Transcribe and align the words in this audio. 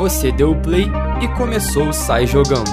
Você 0.00 0.32
deu 0.32 0.52
o 0.52 0.62
play 0.62 0.86
e 1.22 1.28
começou 1.36 1.90
o 1.90 1.92
Sai 1.92 2.26
Jogando. 2.26 2.70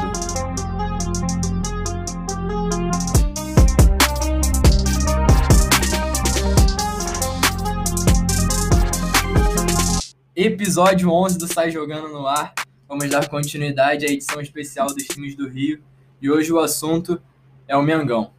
Episódio 10.34 11.12
11 11.12 11.38
do 11.38 11.48
Sai 11.50 11.70
Jogando 11.70 12.08
no 12.08 12.26
ar. 12.26 12.54
Vamos 12.88 13.10
dar 13.10 13.28
continuidade 13.28 14.06
à 14.06 14.10
edição 14.10 14.40
especial 14.40 14.88
dos 14.88 15.04
times 15.04 15.36
do 15.36 15.50
Rio. 15.50 15.84
E 16.22 16.32
hoje 16.32 16.54
o 16.54 16.60
assunto 16.60 17.22
é 17.68 17.76
o 17.76 17.84
Mengão. 17.84 18.32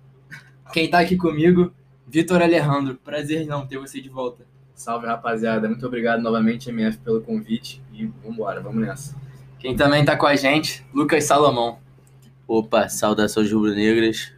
Quem 0.73 0.89
tá 0.89 1.01
aqui 1.01 1.15
comigo, 1.15 1.75
Vitor 2.07 2.41
Alejandro. 2.41 2.95
Prazer 3.05 3.47
não 3.47 3.67
ter 3.67 3.77
você 3.77 4.01
de 4.01 4.09
volta. 4.09 4.47
Salve, 4.75 5.07
rapaziada. 5.07 5.69
Muito 5.69 5.87
obrigado 5.87 6.23
novamente, 6.23 6.71
MF, 6.71 6.97
pelo 6.99 7.21
convite. 7.21 7.83
E 7.99 8.07
vambora, 8.25 8.61
vamos 8.61 8.87
nessa. 8.87 9.17
Quem 9.59 9.75
também 9.75 10.05
tá 10.05 10.17
com 10.17 10.25
a 10.25 10.37
gente, 10.37 10.87
Lucas 10.95 11.25
Salomão. 11.25 11.81
Opa, 12.47 12.89
saudações 12.89 13.51
rubro-negras. 13.51 14.33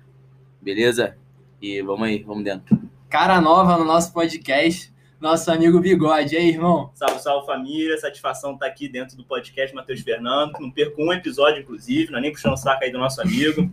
Beleza? 0.62 1.14
E 1.60 1.82
vamos 1.82 2.08
aí, 2.08 2.22
vamos 2.22 2.42
dentro. 2.42 2.80
Cara 3.10 3.38
nova 3.38 3.76
no 3.76 3.84
nosso 3.84 4.14
podcast, 4.14 4.90
nosso 5.20 5.52
amigo 5.52 5.78
Bigode. 5.78 6.34
E 6.34 6.38
aí, 6.38 6.48
irmão? 6.48 6.90
Salve, 6.94 7.20
salve 7.20 7.44
família. 7.44 7.98
Satisfação 7.98 8.54
estar 8.54 8.64
aqui 8.64 8.88
dentro 8.88 9.14
do 9.14 9.24
podcast 9.24 9.76
Matheus 9.76 10.00
Fernando. 10.00 10.52
Não 10.58 10.70
perco 10.70 11.02
um 11.02 11.12
episódio, 11.12 11.60
inclusive. 11.60 12.10
Não 12.10 12.18
é 12.18 12.22
nem 12.22 12.32
puxando 12.32 12.54
o 12.54 12.56
saco 12.56 12.82
aí 12.82 12.90
do 12.90 12.98
nosso 12.98 13.20
amigo. 13.20 13.70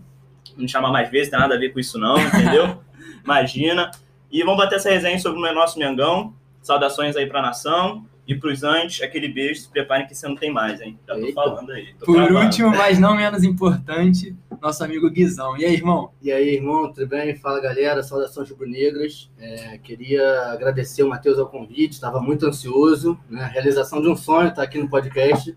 Não 0.57 0.67
chamar 0.67 0.91
mais 0.91 1.09
vezes, 1.09 1.29
tem 1.29 1.39
nada 1.39 1.55
a 1.55 1.57
ver 1.57 1.69
com 1.69 1.79
isso, 1.79 1.97
não, 1.97 2.19
entendeu? 2.19 2.83
Imagina. 3.23 3.89
E 4.29 4.43
vamos 4.43 4.57
bater 4.57 4.75
essa 4.75 4.89
resenha 4.89 5.17
sobre 5.17 5.39
o 5.39 5.53
nosso 5.53 5.79
Mengão. 5.79 6.33
Saudações 6.61 7.15
aí 7.15 7.25
pra 7.25 7.41
nação. 7.41 8.05
E 8.27 8.35
pros 8.35 8.61
antes, 8.61 9.01
aquele 9.01 9.29
beijo, 9.29 9.61
se 9.61 9.69
preparem 9.69 10.05
que 10.05 10.13
você 10.13 10.27
não 10.27 10.35
tem 10.35 10.51
mais, 10.51 10.81
hein? 10.81 10.99
Já 11.07 11.13
tô 11.13 11.21
Eita. 11.21 11.33
falando 11.33 11.71
aí. 11.71 11.93
tô 11.97 12.05
Por 12.05 12.29
último, 12.29 12.69
mas 12.71 12.99
não 12.99 13.15
menos 13.15 13.41
importante, 13.41 14.35
nosso 14.61 14.83
amigo 14.83 15.09
Guizão. 15.09 15.57
E 15.57 15.63
aí, 15.63 15.75
irmão? 15.75 16.11
E 16.21 16.29
aí, 16.29 16.55
irmão, 16.55 16.91
tudo 16.91 17.07
bem? 17.07 17.33
Fala, 17.37 17.61
galera. 17.61 18.03
Saudações 18.03 18.49
rubro-negras. 18.49 19.31
É, 19.39 19.77
queria 19.77 20.51
agradecer 20.51 21.03
o 21.03 21.09
Matheus 21.09 21.39
ao 21.39 21.47
convite, 21.47 21.93
estava 21.93 22.19
muito 22.19 22.45
ansioso. 22.45 23.17
Né? 23.29 23.49
Realização 23.53 24.01
de 24.01 24.09
um 24.09 24.15
sonho 24.17 24.49
estar 24.49 24.63
aqui 24.63 24.77
no 24.77 24.89
podcast 24.89 25.55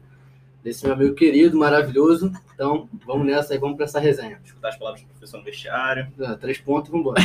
desse 0.62 0.84
meu 0.84 0.94
amigo 0.94 1.14
querido, 1.16 1.58
maravilhoso. 1.58 2.32
Então, 2.54 2.88
vamos 3.04 3.26
nessa 3.26 3.52
aí, 3.52 3.58
vamos 3.58 3.76
para 3.76 3.86
essa 3.86 3.98
resenha. 3.98 4.38
Escutar 4.44 4.68
as 4.68 4.76
palavras 4.76 5.02
do 5.02 5.08
professor 5.08 5.38
no 5.38 5.44
vestiário. 5.44 6.06
Ah, 6.22 6.36
três 6.36 6.58
pontos, 6.58 6.88
vamos 6.88 7.04
embora. 7.04 7.20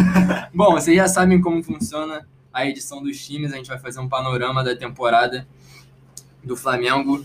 Bom, 0.54 0.72
vocês 0.72 0.96
já 0.96 1.08
sabem 1.08 1.42
como 1.42 1.62
funciona 1.62 2.26
a 2.52 2.66
edição 2.66 3.02
dos 3.02 3.24
times. 3.24 3.52
A 3.52 3.56
gente 3.56 3.68
vai 3.68 3.78
fazer 3.78 4.00
um 4.00 4.08
panorama 4.08 4.62
da 4.62 4.74
temporada 4.74 5.46
do 6.42 6.56
Flamengo, 6.56 7.24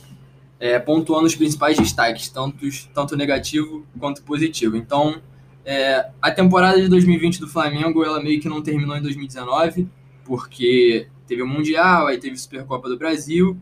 é, 0.59 0.79
pontuando 0.79 1.25
os 1.25 1.35
principais 1.35 1.77
destaques, 1.77 2.29
tanto, 2.29 2.65
tanto 2.93 3.15
negativo 3.15 3.85
quanto 3.99 4.23
positivo. 4.23 4.75
Então, 4.75 5.21
é, 5.65 6.09
a 6.21 6.31
temporada 6.31 6.81
de 6.81 6.87
2020 6.87 7.39
do 7.39 7.47
Flamengo, 7.47 8.03
ela 8.03 8.21
meio 8.21 8.41
que 8.41 8.49
não 8.49 8.61
terminou 8.61 8.95
em 8.95 9.01
2019, 9.01 9.87
porque 10.25 11.07
teve 11.27 11.41
o 11.41 11.47
Mundial, 11.47 12.07
aí 12.07 12.17
teve 12.17 12.35
a 12.35 12.37
Supercopa 12.37 12.89
do 12.89 12.97
Brasil. 12.97 13.57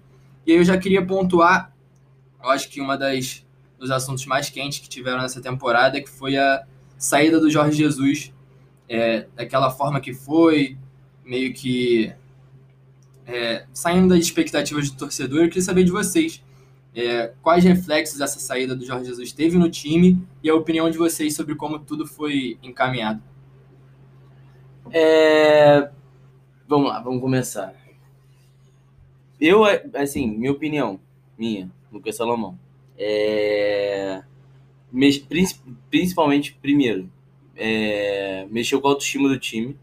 E 0.46 0.52
aí 0.52 0.58
eu 0.58 0.64
já 0.64 0.78
queria 0.78 1.06
pontuar, 1.06 1.74
eu 2.42 2.50
acho 2.50 2.70
que 2.70 2.82
uma 2.82 2.98
das 2.98 3.46
dos 3.82 3.90
assuntos 3.90 4.28
mais 4.28 4.48
quentes 4.48 4.78
que 4.78 4.88
tiveram 4.88 5.22
nessa 5.22 5.42
temporada, 5.42 6.00
que 6.00 6.10
foi 6.10 6.38
a 6.38 6.64
saída 7.00 7.40
do 7.40 7.50
Jorge 7.50 7.76
Jesus 7.76 8.32
é, 8.88 9.26
daquela 9.36 9.72
forma 9.72 10.00
que 10.00 10.14
foi, 10.14 10.78
meio 11.26 11.54
que 11.54 12.14
é, 13.26 13.66
saindo 13.74 14.10
das 14.10 14.20
expectativas 14.20 14.90
do 14.90 14.98
torcedor. 14.98 15.44
Eu 15.44 15.48
queria 15.48 15.62
saber 15.62 15.84
de 15.84 15.92
vocês 15.92 16.44
é, 16.94 17.32
quais 17.42 17.64
reflexos 17.64 18.20
essa 18.20 18.40
saída 18.40 18.76
do 18.76 18.86
Jorge 18.86 19.06
Jesus 19.06 19.32
teve 19.32 19.58
no 19.58 19.70
time 19.70 20.22
e 20.44 20.50
a 20.50 20.56
opinião 20.56 20.90
de 20.90 20.98
vocês 20.98 21.36
sobre 21.36 21.56
como 21.56 21.80
tudo 21.80 22.06
foi 22.06 22.58
encaminhado. 22.62 23.22
É... 24.92 25.90
Vamos 26.68 26.90
lá, 26.90 27.00
vamos 27.02 27.22
começar. 27.22 27.74
Eu, 29.40 29.64
assim, 29.94 30.30
minha 30.30 30.52
opinião, 30.52 31.00
minha, 31.38 31.72
Lucas 31.92 32.16
Salomão, 32.16 32.58
é... 32.98 34.22
principalmente, 35.90 36.58
primeiro, 36.62 37.10
é... 37.56 38.46
mexeu 38.50 38.82
com 38.82 38.88
a 38.88 38.92
autoestima 38.92 39.30
do 39.30 39.40
time. 39.40 39.78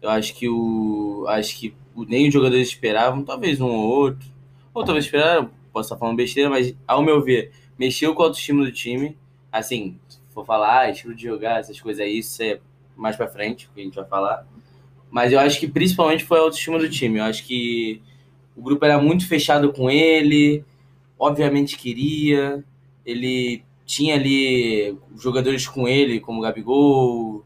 Eu 0.00 0.10
acho 0.10 0.34
que 0.34 0.48
o. 0.48 1.24
Acho 1.28 1.56
que 1.58 1.74
o- 1.94 2.04
nem 2.04 2.28
os 2.28 2.34
jogadores 2.34 2.68
esperavam, 2.68 3.24
talvez 3.24 3.60
um 3.60 3.66
ou 3.68 3.88
outro. 3.88 4.28
Ou 4.74 4.84
talvez 4.84 5.06
esperaram, 5.06 5.50
posso 5.72 5.86
estar 5.88 5.96
falando 5.98 6.16
besteira, 6.16 6.50
mas 6.50 6.74
ao 6.86 7.02
meu 7.02 7.22
ver, 7.22 7.52
mexeu 7.78 8.14
com 8.14 8.22
a 8.22 8.26
autoestima 8.26 8.64
do 8.64 8.72
time. 8.72 9.16
Assim, 9.50 9.98
se 10.08 10.18
for 10.34 10.44
falar, 10.44 10.80
ah, 10.82 10.90
estilo 10.90 11.14
de 11.14 11.22
jogar, 11.24 11.60
essas 11.60 11.80
coisas 11.80 12.04
aí, 12.04 12.18
isso 12.18 12.42
é 12.42 12.60
mais 12.96 13.16
pra 13.16 13.28
frente, 13.28 13.68
que 13.74 13.80
a 13.80 13.84
gente 13.84 13.94
vai 13.96 14.04
falar. 14.06 14.46
Mas 15.10 15.32
eu 15.32 15.40
acho 15.40 15.58
que 15.60 15.68
principalmente 15.68 16.24
foi 16.24 16.38
a 16.38 16.42
autoestima 16.42 16.78
do 16.78 16.88
time. 16.90 17.18
Eu 17.18 17.24
acho 17.24 17.44
que 17.44 18.02
o 18.56 18.62
grupo 18.62 18.84
era 18.84 18.98
muito 19.00 19.26
fechado 19.28 19.72
com 19.72 19.90
ele, 19.90 20.64
obviamente 21.18 21.78
queria. 21.78 22.64
Ele 23.04 23.64
tinha 23.86 24.14
ali 24.16 24.96
jogadores 25.18 25.66
com 25.68 25.88
ele, 25.88 26.20
como 26.20 26.40
o 26.40 26.42
Gabigol, 26.42 27.44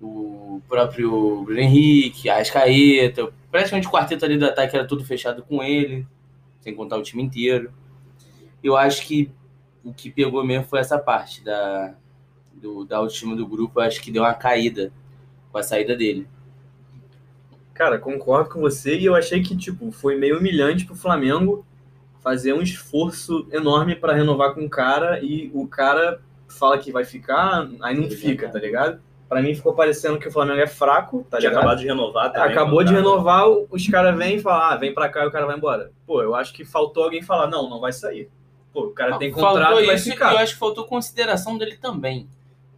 o 0.00 0.37
próprio 0.68 1.42
Bruno 1.42 1.60
Henrique, 1.60 2.28
a 2.28 2.38
Ascaeta. 2.38 3.32
Praticamente 3.50 3.88
o 3.88 3.90
quarteto 3.90 4.24
ali 4.24 4.36
do 4.36 4.44
ataque 4.44 4.76
era 4.76 4.86
tudo 4.86 5.04
fechado 5.04 5.42
com 5.42 5.62
ele, 5.62 6.06
sem 6.60 6.74
contar 6.74 6.96
o 6.96 7.02
time 7.02 7.22
inteiro. 7.22 7.72
Eu 8.62 8.76
acho 8.76 9.06
que 9.06 9.30
o 9.82 9.92
que 9.92 10.10
pegou 10.10 10.44
mesmo 10.44 10.66
foi 10.66 10.80
essa 10.80 10.98
parte 10.98 11.42
da, 11.42 11.94
do, 12.52 12.84
da 12.84 12.98
autoestima 12.98 13.34
do 13.34 13.46
grupo. 13.46 13.80
Eu 13.80 13.84
acho 13.84 14.00
que 14.00 14.10
deu 14.10 14.22
uma 14.22 14.34
caída 14.34 14.92
com 15.50 15.58
a 15.58 15.62
saída 15.62 15.96
dele. 15.96 16.26
Cara, 17.72 17.98
concordo 17.98 18.50
com 18.50 18.60
você 18.60 18.98
e 18.98 19.04
eu 19.04 19.14
achei 19.14 19.42
que, 19.42 19.56
tipo, 19.56 19.90
foi 19.92 20.16
meio 20.16 20.38
humilhante 20.38 20.84
pro 20.84 20.96
Flamengo 20.96 21.64
fazer 22.20 22.52
um 22.52 22.60
esforço 22.60 23.46
enorme 23.52 23.94
pra 23.94 24.12
renovar 24.12 24.52
com 24.52 24.64
o 24.64 24.68
cara 24.68 25.20
e 25.22 25.50
o 25.54 25.66
cara 25.66 26.20
fala 26.48 26.78
que 26.78 26.90
vai 26.90 27.04
ficar, 27.04 27.68
aí 27.80 27.98
não 27.98 28.10
fica, 28.10 28.48
tá 28.48 28.58
ligado? 28.58 29.00
Pra 29.28 29.42
mim 29.42 29.54
ficou 29.54 29.74
parecendo 29.74 30.18
que 30.18 30.26
o 30.28 30.32
Flamengo 30.32 30.60
é 30.60 30.66
fraco, 30.66 31.26
tá 31.28 31.36
Tinha 31.38 31.50
ligado? 31.50 31.60
acabado 31.62 31.78
de 31.80 31.86
renovar 31.86 32.32
também. 32.32 32.50
Acabou 32.50 32.82
de 32.82 32.94
renovar, 32.94 33.44
os 33.70 33.86
caras 33.88 34.16
vêm 34.16 34.36
e 34.36 34.40
falam, 34.40 34.62
ah, 34.72 34.76
vem 34.76 34.94
pra 34.94 35.08
cá 35.08 35.24
e 35.24 35.26
o 35.26 35.30
cara 35.30 35.44
vai 35.44 35.56
embora. 35.56 35.92
Pô, 36.06 36.22
eu 36.22 36.34
acho 36.34 36.52
que 36.54 36.64
faltou 36.64 37.04
alguém 37.04 37.20
falar, 37.22 37.46
não, 37.46 37.68
não 37.68 37.78
vai 37.78 37.92
sair. 37.92 38.30
Pô, 38.72 38.84
o 38.86 38.90
cara 38.90 39.18
tem 39.18 39.30
contrato, 39.30 39.64
faltou 39.66 39.84
vai 39.86 39.94
isso, 39.96 40.10
ficar. 40.10 40.30
e 40.32 40.34
eu 40.34 40.38
acho 40.38 40.54
que 40.54 40.58
faltou 40.58 40.84
consideração 40.86 41.58
dele 41.58 41.76
também. 41.76 42.26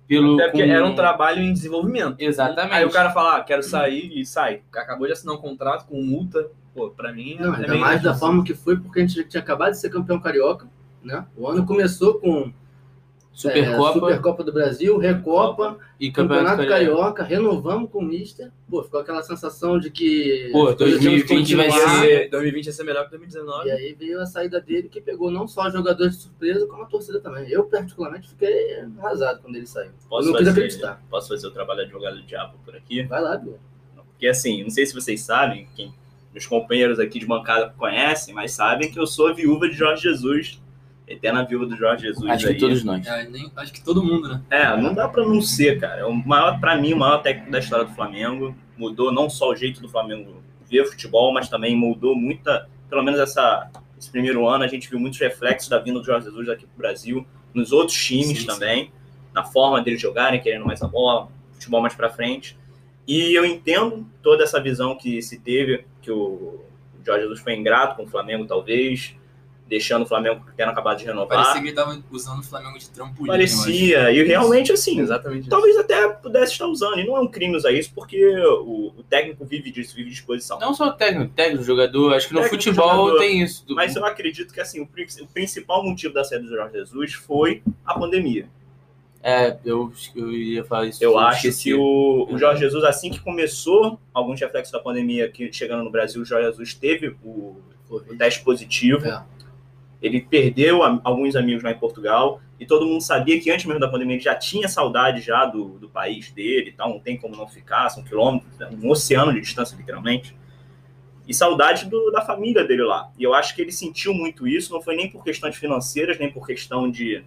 Pelo, 0.08 0.34
Até 0.34 0.48
porque 0.48 0.64
com- 0.66 0.72
era 0.72 0.84
um 0.84 0.94
trabalho 0.96 1.40
em 1.40 1.52
desenvolvimento. 1.52 2.16
Exatamente. 2.18 2.74
Aí 2.74 2.84
o 2.84 2.90
cara 2.90 3.10
fala, 3.10 3.36
ah, 3.36 3.44
quero 3.44 3.62
sair 3.62 4.10
e 4.18 4.26
sai. 4.26 4.62
Acabou 4.74 5.06
de 5.06 5.12
assinar 5.12 5.36
um 5.36 5.38
contrato 5.38 5.86
com 5.86 6.02
multa. 6.02 6.48
Pô, 6.74 6.90
pra 6.90 7.12
mim 7.12 7.36
Não, 7.38 7.52
é 7.52 7.56
ainda 7.58 7.68
meio 7.68 7.80
mais 7.80 8.02
da 8.02 8.12
forma 8.14 8.42
que 8.42 8.54
foi, 8.54 8.76
porque 8.76 8.98
a 9.00 9.06
gente 9.06 9.22
tinha 9.28 9.40
acabado 9.40 9.70
de 9.70 9.78
ser 9.78 9.88
campeão 9.88 10.18
carioca. 10.18 10.66
Né? 11.02 11.24
O 11.36 11.46
ano 11.48 11.64
começou 11.64 12.14
com 12.18 12.52
Supercopa 13.32 13.88
é, 13.88 13.92
Supercopa 13.92 14.44
do 14.44 14.52
Brasil, 14.52 14.98
Recopa, 14.98 15.78
e 15.98 16.10
Campeonato, 16.10 16.56
Campeonato 16.56 16.68
Carioca. 16.68 17.02
Carioca, 17.02 17.22
renovamos 17.22 17.90
com 17.90 18.00
o 18.00 18.02
Mister. 18.02 18.50
Pô, 18.68 18.82
ficou 18.82 19.00
aquela 19.00 19.22
sensação 19.22 19.78
de 19.78 19.88
que. 19.90 20.48
Pô, 20.52 20.68
as 20.68 20.74
coisas 20.74 21.00
tinham 21.00 21.14
que 21.14 21.26
2020 21.28 21.54
vai 21.56 21.70
ser- 21.70 22.00
ser- 22.00 22.28
2020 22.30 22.66
ia 22.66 22.72
ser 22.72 22.84
melhor 22.84 23.04
que 23.04 23.10
2019. 23.10 23.68
E 23.68 23.70
aí 23.72 23.94
veio 23.98 24.20
a 24.20 24.26
saída 24.26 24.60
dele 24.60 24.88
que 24.88 25.00
pegou 25.00 25.30
não 25.30 25.46
só 25.48 25.70
jogadores 25.70 26.16
de 26.16 26.22
surpresa, 26.24 26.66
como 26.66 26.82
a 26.82 26.86
torcida 26.86 27.20
também. 27.20 27.48
Eu, 27.48 27.64
particularmente, 27.64 28.28
fiquei 28.28 28.80
arrasado 28.98 29.40
quando 29.42 29.56
ele 29.56 29.66
saiu. 29.66 29.92
Posso 30.08 30.28
eu 30.28 30.32
não 30.32 30.38
quis 30.38 30.48
fazer, 30.48 30.60
acreditar. 30.60 31.02
posso 31.08 31.28
fazer 31.28 31.46
o 31.46 31.50
trabalho 31.50 31.78
de 31.80 31.84
advogado 31.86 32.16
do 32.16 32.22
diabo 32.22 32.58
por 32.64 32.74
aqui? 32.76 33.04
Vai 33.04 33.22
lá, 33.22 33.36
Bia. 33.36 33.54
Porque 34.10 34.26
assim, 34.26 34.62
não 34.62 34.70
sei 34.70 34.84
se 34.84 34.92
vocês 34.94 35.20
sabem, 35.22 35.66
quem 35.74 35.94
meus 36.32 36.46
companheiros 36.46 37.00
aqui 37.00 37.18
de 37.18 37.26
bancada 37.26 37.74
conhecem, 37.76 38.34
mas 38.34 38.52
sabem 38.52 38.90
que 38.90 38.98
eu 39.00 39.06
sou 39.06 39.28
a 39.28 39.32
viúva 39.32 39.68
de 39.68 39.74
Jorge 39.74 40.02
Jesus. 40.02 40.60
Eterna 41.10 41.44
viúva 41.44 41.66
do 41.66 41.76
Jorge 41.76 42.06
Jesus 42.06 42.30
Acho 42.30 42.46
aí. 42.48 42.54
que 42.54 42.60
todos 42.60 42.84
nós. 42.84 43.04
É, 43.06 43.28
nem- 43.28 43.50
acho 43.56 43.72
que 43.72 43.82
todo 43.84 44.02
mundo, 44.02 44.28
né? 44.28 44.42
É, 44.48 44.76
não 44.76 44.94
dá 44.94 45.08
pra 45.08 45.24
não 45.26 45.40
ser, 45.42 45.80
cara. 45.80 46.00
É 46.02 46.04
o 46.04 46.12
maior, 46.14 46.60
pra 46.60 46.76
mim, 46.76 46.92
o 46.92 46.98
maior 46.98 47.18
técnico 47.18 47.50
da 47.50 47.58
história 47.58 47.84
do 47.84 47.92
Flamengo. 47.94 48.54
Mudou 48.78 49.12
não 49.12 49.28
só 49.28 49.50
o 49.50 49.56
jeito 49.56 49.80
do 49.82 49.88
Flamengo 49.88 50.42
ver 50.70 50.86
futebol, 50.86 51.32
mas 51.34 51.48
também 51.48 51.76
mudou 51.76 52.14
muita. 52.14 52.68
Pelo 52.88 53.02
menos 53.02 53.18
essa, 53.20 53.68
esse 53.98 54.10
primeiro 54.10 54.46
ano, 54.48 54.64
a 54.64 54.68
gente 54.68 54.88
viu 54.88 54.98
muitos 55.00 55.18
reflexos 55.18 55.68
da 55.68 55.78
vinda 55.78 55.98
do 55.98 56.04
Jorge 56.06 56.26
Jesus 56.26 56.48
aqui 56.48 56.64
pro 56.66 56.78
Brasil, 56.78 57.26
nos 57.52 57.72
outros 57.72 57.96
times 58.02 58.28
Sim, 58.28 58.34
sim. 58.36 58.46
também, 58.46 58.92
na 59.34 59.42
forma 59.44 59.82
deles 59.82 60.00
jogarem, 60.00 60.40
querendo 60.40 60.64
mais 60.64 60.80
a 60.82 60.86
bola, 60.88 61.28
futebol 61.52 61.80
mais 61.82 61.94
pra 61.94 62.08
frente. 62.08 62.56
E 63.06 63.34
eu 63.36 63.44
entendo 63.44 64.06
toda 64.22 64.44
essa 64.44 64.60
visão 64.62 64.96
que 64.96 65.20
se 65.20 65.40
teve, 65.40 65.84
que 66.00 66.10
o 66.10 66.64
Jorge 67.04 67.22
Jesus 67.22 67.40
foi 67.40 67.54
ingrato 67.54 67.96
com 67.96 68.04
o 68.04 68.06
Flamengo, 68.06 68.46
talvez, 68.46 69.16
deixando 69.70 70.02
o 70.02 70.06
Flamengo 70.06 70.44
tendo 70.56 70.68
acabado 70.70 70.98
de 70.98 71.04
renovar. 71.06 71.38
Parecia 71.38 71.62
que 71.62 71.68
ele 71.68 71.74
tava 71.76 72.02
usando 72.10 72.40
o 72.40 72.42
Flamengo 72.42 72.76
de 72.78 72.90
trampolim. 72.90 73.28
Parecia, 73.28 74.10
e 74.10 74.22
realmente 74.24 74.72
assim, 74.72 75.00
Exatamente. 75.00 75.42
isso. 75.42 75.48
talvez 75.50 75.76
até 75.78 76.08
pudesse 76.08 76.52
estar 76.52 76.66
usando, 76.66 76.98
e 76.98 77.06
não 77.06 77.16
é 77.16 77.20
um 77.20 77.28
crime 77.28 77.56
usar 77.56 77.70
isso, 77.72 77.92
porque 77.94 78.22
o, 78.36 78.92
o 78.98 79.02
técnico 79.08 79.44
vive 79.44 79.70
disso, 79.70 79.94
vive 79.94 80.10
de 80.10 80.16
exposição. 80.16 80.58
Não 80.58 80.74
só 80.74 80.88
o 80.88 80.92
técnico, 80.92 81.32
técnico, 81.34 81.62
jogador. 81.64 82.12
Acho 82.14 82.26
que 82.28 82.34
no 82.34 82.40
Técnico, 82.40 82.62
futebol 82.64 82.96
jogador. 83.06 83.18
tem 83.20 83.40
isso. 83.42 83.64
do- 83.64 83.74
Mas 83.76 83.94
eu 83.94 84.04
acredito 84.04 84.52
que 84.52 84.60
assim, 84.60 84.80
o, 84.80 84.84
o 84.84 85.26
principal 85.28 85.84
motivo 85.84 86.12
da 86.12 86.24
saída 86.24 86.44
do 86.44 86.50
Jorge 86.50 86.76
Jesus 86.76 87.14
foi 87.14 87.62
a 87.86 87.96
pandemia. 87.96 88.48
É, 89.22 89.56
eu, 89.64 89.92
eu 90.16 90.32
ia 90.32 90.64
falar 90.64 90.86
isso. 90.86 91.04
Eu 91.04 91.18
acho 91.18 91.46
esqueci. 91.46 91.64
que 91.64 91.74
o, 91.74 92.26
o 92.30 92.38
Jorge 92.38 92.60
Jesus, 92.62 92.82
assim 92.84 93.10
que 93.10 93.20
começou 93.20 94.00
alguns 94.14 94.40
reflexos 94.40 94.72
da 94.72 94.78
pandemia 94.80 95.26
aqui 95.26 95.52
chegando 95.52 95.84
no 95.84 95.90
Brasil, 95.90 96.22
o 96.22 96.24
Jorge 96.24 96.48
Jesus 96.48 96.72
teve 96.74 97.14
o, 97.22 97.54
o 97.90 98.00
teste 98.18 98.42
positivo. 98.42 99.06
É. 99.06 99.22
Ele 100.02 100.20
perdeu 100.20 100.82
a- 100.82 101.00
alguns 101.04 101.36
amigos 101.36 101.62
lá 101.62 101.70
em 101.70 101.78
Portugal 101.78 102.40
e 102.58 102.66
todo 102.66 102.86
mundo 102.86 103.02
sabia 103.02 103.40
que 103.40 103.50
antes 103.50 103.66
mesmo 103.66 103.80
da 103.80 103.88
pandemia 103.88 104.14
ele 104.16 104.22
já 104.22 104.34
tinha 104.34 104.68
saudade 104.68 105.20
já 105.20 105.44
do, 105.46 105.78
do 105.78 105.88
país 105.88 106.30
dele 106.30 106.72
tal, 106.72 106.88
não 106.90 107.00
tem 107.00 107.16
como 107.18 107.36
não 107.36 107.46
ficar, 107.46 107.88
são 107.90 108.02
quilômetros, 108.02 108.56
né, 108.58 108.68
um 108.82 108.88
oceano 108.90 109.32
de 109.32 109.40
distância 109.40 109.76
literalmente. 109.76 110.34
E 111.26 111.34
saudade 111.34 111.88
do- 111.88 112.10
da 112.10 112.22
família 112.22 112.64
dele 112.64 112.82
lá. 112.82 113.10
E 113.18 113.22
eu 113.22 113.34
acho 113.34 113.54
que 113.54 113.62
ele 113.62 113.70
sentiu 113.72 114.12
muito 114.12 114.48
isso, 114.48 114.72
não 114.72 114.80
foi 114.82 114.96
nem 114.96 115.08
por 115.08 115.22
questões 115.22 115.54
financeiras, 115.56 116.18
nem 116.18 116.30
por 116.32 116.46
questão 116.46 116.90
de, 116.90 117.22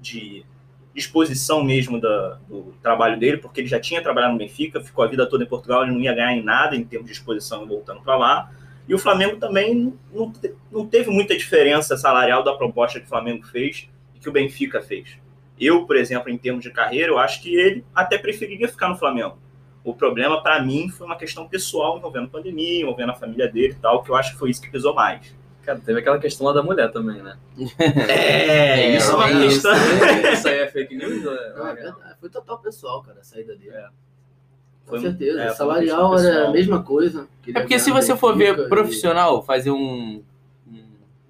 de 0.00 0.44
disposição 0.94 1.62
mesmo 1.62 2.00
da- 2.00 2.38
do 2.48 2.74
trabalho 2.82 3.18
dele, 3.18 3.36
porque 3.38 3.60
ele 3.60 3.68
já 3.68 3.78
tinha 3.78 4.02
trabalhado 4.02 4.32
no 4.32 4.38
Benfica, 4.38 4.80
ficou 4.82 5.04
a 5.04 5.06
vida 5.06 5.28
toda 5.28 5.44
em 5.44 5.46
Portugal, 5.46 5.82
ele 5.84 5.92
não 5.92 6.00
ia 6.00 6.12
ganhar 6.14 6.32
em 6.32 6.42
nada 6.42 6.74
em 6.76 6.84
termos 6.84 7.06
de 7.06 7.12
exposição 7.12 7.66
voltando 7.66 8.00
para 8.02 8.16
lá. 8.16 8.52
E 8.90 8.94
o 8.94 8.98
Flamengo 8.98 9.36
também 9.36 9.96
não, 10.12 10.32
não 10.68 10.84
teve 10.84 11.10
muita 11.10 11.36
diferença 11.36 11.96
salarial 11.96 12.42
da 12.42 12.54
proposta 12.54 12.98
que 12.98 13.06
o 13.06 13.08
Flamengo 13.08 13.46
fez 13.46 13.88
e 14.16 14.18
que 14.18 14.28
o 14.28 14.32
Benfica 14.32 14.82
fez. 14.82 15.16
Eu, 15.60 15.86
por 15.86 15.94
exemplo, 15.94 16.28
em 16.28 16.36
termos 16.36 16.64
de 16.64 16.72
carreira, 16.72 17.12
eu 17.12 17.16
acho 17.16 17.40
que 17.40 17.54
ele 17.54 17.84
até 17.94 18.18
preferiria 18.18 18.66
ficar 18.66 18.88
no 18.88 18.96
Flamengo. 18.96 19.38
O 19.84 19.94
problema, 19.94 20.42
para 20.42 20.60
mim, 20.60 20.88
foi 20.88 21.06
uma 21.06 21.14
questão 21.16 21.46
pessoal 21.46 21.98
envolvendo 21.98 22.30
pandemia, 22.30 22.82
envolvendo 22.82 23.10
a 23.12 23.14
família 23.14 23.46
dele 23.46 23.74
e 23.74 23.80
tal, 23.80 24.02
que 24.02 24.10
eu 24.10 24.16
acho 24.16 24.32
que 24.32 24.38
foi 24.40 24.50
isso 24.50 24.60
que 24.60 24.68
pesou 24.68 24.92
mais. 24.92 25.32
Cara, 25.62 25.78
teve 25.78 26.00
aquela 26.00 26.18
questão 26.18 26.48
lá 26.48 26.52
da 26.52 26.62
mulher 26.62 26.90
também, 26.90 27.22
né? 27.22 27.38
É, 28.08 28.96
isso 28.96 29.12
é 29.12 29.14
uma 29.14 29.30
isso, 29.30 29.70
questão. 29.70 30.32
Isso 30.32 30.48
aí 30.48 30.58
é 30.58 30.66
fake 30.66 30.96
news? 30.96 31.24
ou 31.24 31.32
é- 31.32 31.52
Não, 31.54 31.66
é 31.68 31.74
verdade. 31.74 32.16
Foi 32.18 32.28
total 32.28 32.58
pessoal, 32.58 33.02
cara, 33.04 33.20
a 33.20 33.22
saída 33.22 33.54
dele. 33.54 33.70
É. 33.72 33.86
Com 34.90 34.96
Foi- 34.96 35.00
certeza. 35.00 35.42
é, 35.42 35.50
Salarial 35.50 36.18
era 36.18 36.48
a 36.48 36.50
mesma 36.50 36.82
coisa. 36.82 37.28
É 37.46 37.60
porque 37.60 37.78
se 37.78 37.90
você 37.90 38.16
for 38.16 38.36
ver 38.36 38.68
profissional, 38.68 39.42
fazer 39.42 39.70
um, 39.70 40.22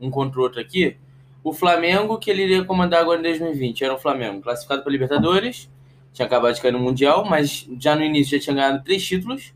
um, 0.00 0.10
contra 0.10 0.40
o 0.40 0.42
outro 0.42 0.60
aqui, 0.60 0.96
o 1.44 1.52
Flamengo 1.52 2.18
que 2.18 2.30
ele 2.30 2.42
iria 2.42 2.64
comandar 2.64 3.00
agora 3.00 3.18
em 3.18 3.22
2020 3.22 3.84
era 3.84 3.94
um 3.94 3.98
Flamengo 3.98 4.40
classificado 4.40 4.82
para 4.82 4.92
Libertadores, 4.92 5.70
tinha 6.12 6.26
acabado 6.26 6.54
de 6.54 6.60
cair 6.60 6.72
no 6.72 6.78
Mundial, 6.80 7.24
mas 7.24 7.68
já 7.78 7.94
no 7.94 8.02
início 8.02 8.36
já 8.36 8.42
tinha 8.44 8.56
ganhado 8.56 8.82
três 8.84 9.04
títulos, 9.06 9.54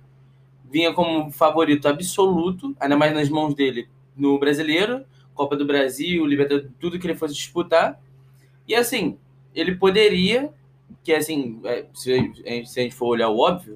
vinha 0.70 0.92
como 0.92 1.30
favorito 1.30 1.88
absoluto, 1.88 2.74
ainda 2.78 2.96
mais 2.96 3.12
nas 3.14 3.28
mãos 3.28 3.54
dele 3.54 3.88
no 4.16 4.38
Brasileiro, 4.38 5.04
Copa 5.34 5.56
do 5.56 5.64
Brasil, 5.66 6.24
Libertadores, 6.24 6.70
tudo 6.78 6.98
que 6.98 7.06
ele 7.06 7.16
fosse 7.16 7.34
disputar. 7.34 8.00
E 8.68 8.74
assim, 8.74 9.18
ele 9.54 9.74
poderia, 9.74 10.50
que 11.02 11.12
assim, 11.12 11.60
é, 11.64 11.84
se, 11.92 12.32
se 12.66 12.80
a 12.80 12.82
gente 12.82 12.94
for 12.94 13.06
olhar 13.08 13.28
o 13.28 13.38
óbvio, 13.38 13.74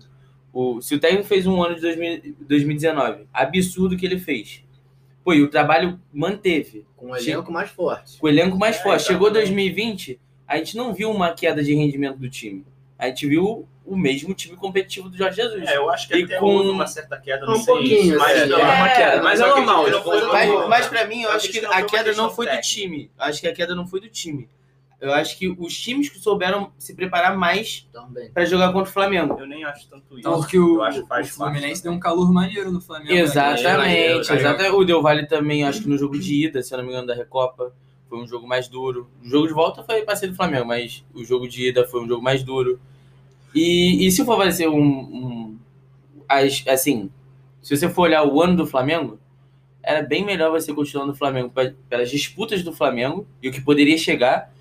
o, 0.60 0.80
se 0.82 0.94
o 0.94 0.98
técnico 0.98 1.24
fez 1.26 1.46
um 1.46 1.62
ano 1.62 1.74
de 1.76 1.80
2000 1.80 2.34
2019, 2.40 3.26
absurdo 3.32 3.96
que 3.96 4.04
ele 4.06 4.18
fez. 4.18 4.62
Pô, 5.24 5.32
e 5.34 5.42
o 5.42 5.48
trabalho 5.48 6.00
manteve. 6.12 6.86
Com 6.96 7.08
um 7.12 7.16
elenco 7.16 7.52
mais 7.52 7.70
forte. 7.70 8.18
Com 8.18 8.26
o 8.26 8.30
elenco 8.30 8.56
mais 8.58 8.76
É, 8.76 8.82
forte. 8.82 9.04
Chegou 9.04 9.28
exatamente. 9.28 9.54
2020, 9.54 10.20
a 10.46 10.56
gente 10.56 10.76
não 10.76 10.92
viu 10.94 11.10
uma 11.10 11.32
queda 11.32 11.62
de 11.62 11.74
rendimento 11.74 12.16
do 12.18 12.28
time. 12.30 12.64
A 12.98 13.06
gente 13.06 13.26
viu 13.26 13.68
o 13.86 13.96
mesmo 13.96 14.34
time 14.34 14.56
competitivo 14.56 15.08
do 15.08 15.16
Jorge 15.16 15.36
Jesus. 15.36 15.68
É, 15.68 15.76
eu 15.76 15.88
acho 15.90 16.08
que 16.08 16.16
E 16.16 16.24
até 16.24 16.38
com- 16.38 16.46
houve 16.46 16.68
uma 16.70 16.86
certa 16.86 17.18
queda, 17.20 17.46
não 17.46 17.54
Um 17.54 17.56
sei 17.58 17.74
pouquinho, 17.74 18.18
mas 18.18 18.38
assim, 18.40 18.50
não, 18.50 18.58
é, 18.58 18.62
é 18.62 18.64
uma 18.74 18.88
queda. 18.88 19.22
mas 19.22 19.40
é 19.40 19.46
normal, 19.46 19.84
Mas, 20.32 20.68
mas 20.68 20.86
pra 20.88 21.06
mim, 21.06 21.22
eu 21.22 21.30
acho 21.30 21.48
que 21.50 21.64
a 21.64 21.82
queda 21.82 22.12
não 22.14 22.30
foi 22.30 22.46
do 22.46 22.60
time. 22.60 23.10
Acho 23.18 23.40
que 23.40 23.48
a 23.48 23.52
queda 23.54 23.74
não 23.74 23.86
foi 23.86 24.00
do 24.00 24.08
time. 24.08 24.48
Eu 25.00 25.12
acho 25.12 25.38
que 25.38 25.48
os 25.48 25.76
times 25.80 26.08
que 26.08 26.18
souberam 26.18 26.72
se 26.76 26.92
preparar 26.92 27.36
mais 27.36 27.88
pra 28.34 28.44
jogar 28.44 28.72
contra 28.72 28.90
o 28.90 28.92
Flamengo. 28.92 29.36
Eu 29.38 29.46
nem 29.46 29.62
acho 29.64 29.88
tanto 29.88 30.18
isso. 30.18 30.28
Tanto 30.28 30.46
que 30.48 30.58
o, 30.58 30.76
eu 30.76 30.82
acho 30.82 31.06
que 31.06 31.12
o 31.12 31.26
Fluminense 31.36 31.82
deu 31.84 31.92
um 31.92 32.00
calor 32.00 32.32
maneiro 32.32 32.72
no 32.72 32.80
Flamengo. 32.80 33.12
né? 33.14 33.20
Exatamente, 33.20 33.62
Carioca. 34.26 34.34
exatamente. 34.34 34.74
O 34.74 34.84
Del 34.84 35.00
Valle 35.00 35.26
também, 35.26 35.62
acho 35.62 35.82
que 35.82 35.88
no 35.88 35.96
jogo 35.96 36.18
de 36.18 36.46
ida, 36.46 36.60
se 36.62 36.74
eu 36.74 36.78
não 36.78 36.84
me 36.84 36.90
engano, 36.90 37.06
da 37.06 37.14
Recopa, 37.14 37.72
foi 38.08 38.18
um 38.18 38.26
jogo 38.26 38.46
mais 38.48 38.66
duro. 38.66 39.08
O 39.22 39.28
jogo 39.28 39.46
de 39.46 39.52
volta 39.52 39.84
foi 39.84 40.02
parceiro 40.02 40.32
do 40.32 40.36
Flamengo, 40.36 40.66
mas 40.66 41.04
o 41.14 41.24
jogo 41.24 41.46
de 41.48 41.68
ida 41.68 41.86
foi 41.86 42.02
um 42.02 42.08
jogo 42.08 42.22
mais 42.22 42.42
duro. 42.42 42.80
E, 43.54 44.04
e 44.06 44.10
se 44.10 44.24
for 44.24 44.36
fazer 44.36 44.68
um. 44.68 44.80
um 44.82 45.58
as- 46.28 46.64
assim, 46.66 47.08
se 47.62 47.76
você 47.76 47.88
for 47.88 48.02
olhar 48.02 48.24
o 48.24 48.42
ano 48.42 48.56
do 48.56 48.66
Flamengo, 48.66 49.18
era 49.82 50.02
bem 50.02 50.24
melhor 50.24 50.50
você 50.50 50.74
continuar 50.74 51.06
no 51.06 51.14
Flamengo 51.14 51.50
pe- 51.50 51.74
pelas 51.88 52.10
disputas 52.10 52.62
do 52.62 52.72
Flamengo 52.72 53.26
e 53.42 53.48
o 53.48 53.52
que 53.52 53.60
poderia 53.60 53.96
chegar 53.96 54.52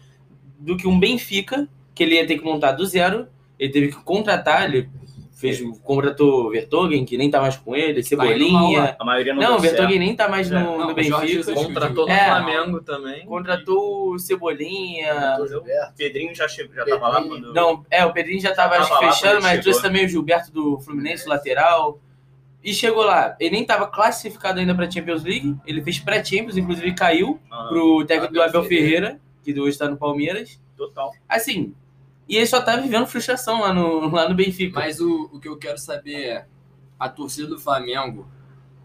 do 0.59 0.75
que 0.77 0.87
um 0.87 0.99
Benfica, 0.99 1.67
que 1.93 2.03
ele 2.03 2.15
ia 2.15 2.25
ter 2.27 2.37
que 2.37 2.45
montar 2.45 2.71
do 2.73 2.85
zero, 2.85 3.27
ele 3.59 3.71
teve 3.71 3.87
que 3.89 4.03
contratar, 4.03 4.65
ele 4.65 4.89
fez, 5.35 5.61
contratou 5.83 6.49
Vertogen, 6.49 7.05
que 7.05 7.15
nem 7.17 7.29
tá 7.29 7.39
mais 7.39 7.55
com 7.57 7.75
ele, 7.75 8.01
Tá 8.01 8.07
Cebolinha. 8.09 8.95
A 8.99 9.05
maioria 9.05 9.33
não, 9.35 9.41
Não. 9.41 9.59
Vertogen 9.59 9.99
nem 9.99 10.15
tá 10.15 10.27
mais 10.27 10.49
no, 10.49 10.57
É, 10.57 10.63
no 10.63 10.77
não, 10.77 10.93
o 10.95 11.03
Jorge 11.03 11.35
Benfica. 11.37 11.53
Contratou 11.53 12.07
no 12.07 12.11
É. 12.11 12.25
Flamengo 12.25 12.81
também. 12.81 13.25
Contratou 13.25 14.13
o 14.13 14.19
Cebolinha. 14.19 15.37
O 15.39 15.93
Pedrinho 15.95 16.33
já, 16.33 16.47
chegou, 16.47 16.73
já 16.75 16.85
tava 16.85 17.07
lá 17.07 17.21
Pedrinho. 17.21 17.41
quando... 17.43 17.53
Não, 17.53 17.85
é, 17.89 18.03
o 18.05 18.11
Pedrinho 18.13 18.41
já 18.41 18.53
tava 18.53 18.77
Já 18.81 18.85
tava 18.87 19.11
fechando, 19.11 19.41
mas 19.41 19.49
chegou. 19.51 19.63
trouxe 19.63 19.81
também 19.81 20.05
o 20.05 20.09
Gilberto 20.09 20.51
do 20.51 20.79
Fluminense, 20.79 21.25
o 21.25 21.29
lateral. 21.29 21.99
E 22.63 22.73
chegou 22.73 23.03
lá. 23.03 23.35
Ele 23.39 23.51
nem 23.51 23.63
tava 23.65 23.87
classificado 23.87 24.59
ainda 24.59 24.73
pra 24.75 24.89
Champions 24.89 25.23
League. 25.23 25.55
Ele 25.65 25.81
fez 25.83 25.99
pré-Champions, 25.99 26.57
inclusive 26.57 26.93
caiu 26.93 27.39
Ah, 27.49 27.67
pro 27.69 28.03
técnico 28.05 28.33
do 28.33 28.41
Abel 28.41 28.59
Abel 28.61 28.63
Ferreira, 28.69 29.19
que 29.53 29.59
hoje 29.59 29.77
tá 29.77 29.89
no 29.89 29.97
Palmeiras. 29.97 30.59
total. 30.75 31.13
Assim, 31.27 31.73
e 32.27 32.35
ele 32.35 32.45
só 32.45 32.61
tá 32.61 32.75
vivendo 32.75 33.07
frustração 33.07 33.61
lá 33.61 33.73
no, 33.73 34.09
lá 34.09 34.27
no 34.27 34.35
Benfica. 34.35 34.79
Mas 34.79 34.99
o, 34.99 35.29
o 35.31 35.39
que 35.39 35.47
eu 35.47 35.57
quero 35.57 35.77
saber 35.77 36.15
é: 36.15 36.45
a 36.99 37.07
torcida 37.07 37.47
do 37.47 37.59
Flamengo 37.59 38.27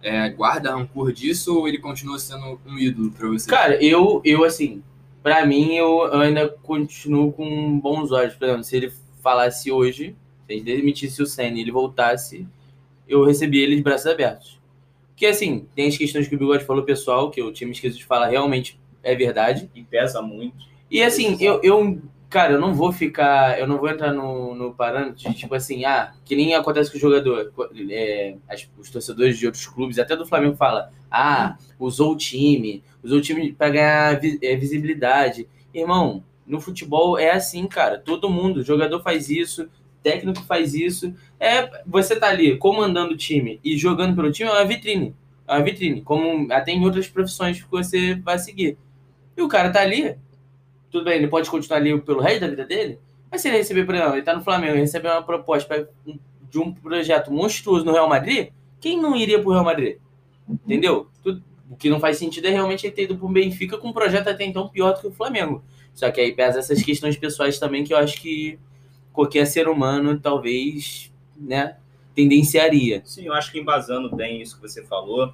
é, 0.01 0.29
guarda 0.31 0.75
rancor 0.75 1.13
disso 1.13 1.59
ou 1.59 1.69
ele 1.69 1.79
continua 1.79 2.19
sendo 2.19 2.61
um 2.67 2.79
ídolo 2.79 3.11
pra 3.11 3.29
você? 3.29 3.51
Cara, 3.51 3.83
eu, 3.83 4.21
eu 4.25 4.45
assim, 4.45 4.83
pra 5.23 5.45
mim, 5.45 5.75
eu 5.75 6.13
ainda 6.15 6.49
continuo 6.49 7.33
com 7.33 7.79
bons 7.81 8.13
olhos. 8.13 8.35
Por 8.35 8.45
exemplo, 8.45 8.65
se 8.65 8.77
ele 8.77 8.93
falasse 9.21 9.71
hoje, 9.71 10.17
se 10.47 10.53
ele 10.53 10.63
demitisse 10.63 11.23
o 11.23 11.27
Senna 11.27 11.59
e 11.59 11.61
ele 11.61 11.73
voltasse, 11.73 12.47
eu 13.09 13.25
recebi 13.25 13.61
ele 13.61 13.77
de 13.77 13.83
braços 13.83 14.07
abertos. 14.07 14.61
Porque, 15.09 15.27
assim, 15.27 15.67
tem 15.75 15.87
as 15.87 15.97
questões 15.97 16.27
que 16.27 16.35
o 16.35 16.39
Bigode 16.39 16.65
falou, 16.65 16.83
pessoal, 16.83 17.31
que 17.31 17.41
eu 17.41 17.53
tinha 17.53 17.69
me 17.69 17.75
esquecido 17.75 17.99
de 17.99 18.05
falar, 18.05 18.29
realmente 18.29 18.81
é 19.03 19.15
verdade. 19.15 19.71
E 19.75 19.83
pesa 19.83 20.23
muito. 20.23 20.57
E, 20.91 21.03
assim, 21.03 21.37
eu, 21.41 21.61
eu 21.63 22.01
cara, 22.29 22.55
eu 22.55 22.61
não 22.61 22.73
vou 22.75 22.93
ficar, 22.93 23.59
eu 23.59 23.67
não 23.67 23.77
vou 23.79 23.89
entrar 23.91 24.13
no, 24.13 24.55
no 24.55 24.73
parâmetro 24.75 25.17
de, 25.17 25.35
tipo 25.35 25.55
assim, 25.55 25.85
ah, 25.85 26.13
que 26.25 26.35
nem 26.35 26.55
acontece 26.55 26.91
com 26.91 26.97
o 26.97 27.01
jogador. 27.01 27.53
É, 27.91 28.37
as- 28.49 28.69
os 28.79 28.91
torcedores 28.91 29.39
de 29.39 29.47
outros 29.47 29.67
clubes, 29.67 29.99
até 29.99 30.17
do 30.17 30.27
Flamengo, 30.27 30.57
fala, 30.57 30.91
ah, 31.11 31.57
usou 31.79 32.13
o 32.13 32.17
time, 32.17 32.83
usou 33.03 33.19
o 33.19 33.21
time 33.21 33.53
pra 33.53 33.69
ganhar 33.71 34.21
é, 34.43 34.57
visibilidade. 34.57 35.47
Irmão, 35.75 36.23
no 36.47 36.61
futebol 36.61 37.19
é 37.19 37.31
assim, 37.31 37.67
cara. 37.67 37.99
Todo 37.99 38.31
mundo, 38.31 38.63
jogador 38.63 39.01
faz 39.03 39.29
isso, 39.29 39.69
técnico 40.03 40.43
faz 40.45 40.75
isso. 40.75 41.15
É, 41.39 41.83
você 41.87 42.17
tá 42.19 42.29
ali 42.29 42.57
comandando 42.59 43.13
o 43.15 43.17
time 43.17 43.61
e 43.65 43.77
jogando 43.77 44.15
pelo 44.17 44.33
time 44.33 44.49
é 44.49 44.53
uma 44.53 44.65
vitrine. 44.65 45.15
É 45.47 45.53
uma 45.55 45.63
vitrine, 45.63 46.03
como 46.03 46.51
até 46.53 46.73
em 46.73 46.85
outras 46.85 47.09
profissões 47.09 47.63
que 47.63 47.71
você 47.71 48.15
vai 48.15 48.39
seguir. 48.39 48.79
E 49.37 49.43
o 49.43 49.49
cara 49.49 49.71
tá 49.71 49.81
ali, 49.81 50.17
tudo 50.91 51.05
bem, 51.05 51.15
ele 51.17 51.29
pode 51.29 51.51
continuar 51.51 51.79
ali 51.79 51.99
pelo 52.01 52.21
resto 52.21 52.41
da 52.43 52.49
vida 52.49 52.65
dele, 52.65 52.99
mas 53.31 53.41
se 53.41 53.49
ele 53.49 53.59
receber, 53.59 53.85
por 53.87 53.95
exemplo, 53.95 54.15
ele 54.15 54.23
tá 54.23 54.35
no 54.37 54.45
Flamengo 54.45 54.77
e 54.77 54.81
receber 54.81 55.09
uma 55.09 55.23
proposta 55.23 55.89
de 56.51 56.59
um 56.59 56.73
projeto 56.73 57.33
monstruoso 57.33 57.85
no 57.85 57.93
Real 57.93 58.09
Madrid, 58.09 58.51
quem 58.81 59.01
não 59.01 59.17
iria 59.17 59.41
pro 59.41 59.53
Real 59.53 59.65
Madrid? 59.65 59.99
Entendeu? 60.49 61.09
Tudo- 61.23 61.43
o 61.71 61.77
que 61.77 61.89
não 61.89 61.99
faz 62.01 62.19
sentido 62.19 62.47
é 62.47 62.51
realmente 62.51 62.87
ele 62.87 62.93
ter 62.95 63.05
ido 63.05 63.17
pro 63.17 63.29
Benfica 63.29 63.79
com 63.79 63.89
um 63.89 63.93
projeto 63.93 64.29
até 64.29 64.45
então 64.45 64.69
pior 64.69 64.93
do 64.93 65.01
que 65.01 65.07
o 65.07 65.13
Flamengo. 65.13 65.63
Só 65.95 66.11
que 66.11 66.21
aí 66.21 66.33
pesa 66.33 66.59
essas 66.59 66.83
questões 66.83 67.17
pessoais 67.17 67.59
também 67.59 67.85
que 67.85 67.95
eu 67.95 67.99
acho 67.99 68.21
que 68.21 68.59
qualquer 69.13 69.47
ser 69.47 69.69
humano 69.69 70.19
talvez, 70.19 71.13
né, 71.37 71.77
tendenciaria. 72.15 73.03
Sim, 73.05 73.27
eu 73.27 73.35
acho 73.35 73.51
que 73.53 73.59
embasando 73.59 74.15
bem 74.15 74.43
isso 74.43 74.57
que 74.57 74.63
você 74.63 74.83
falou, 74.85 75.33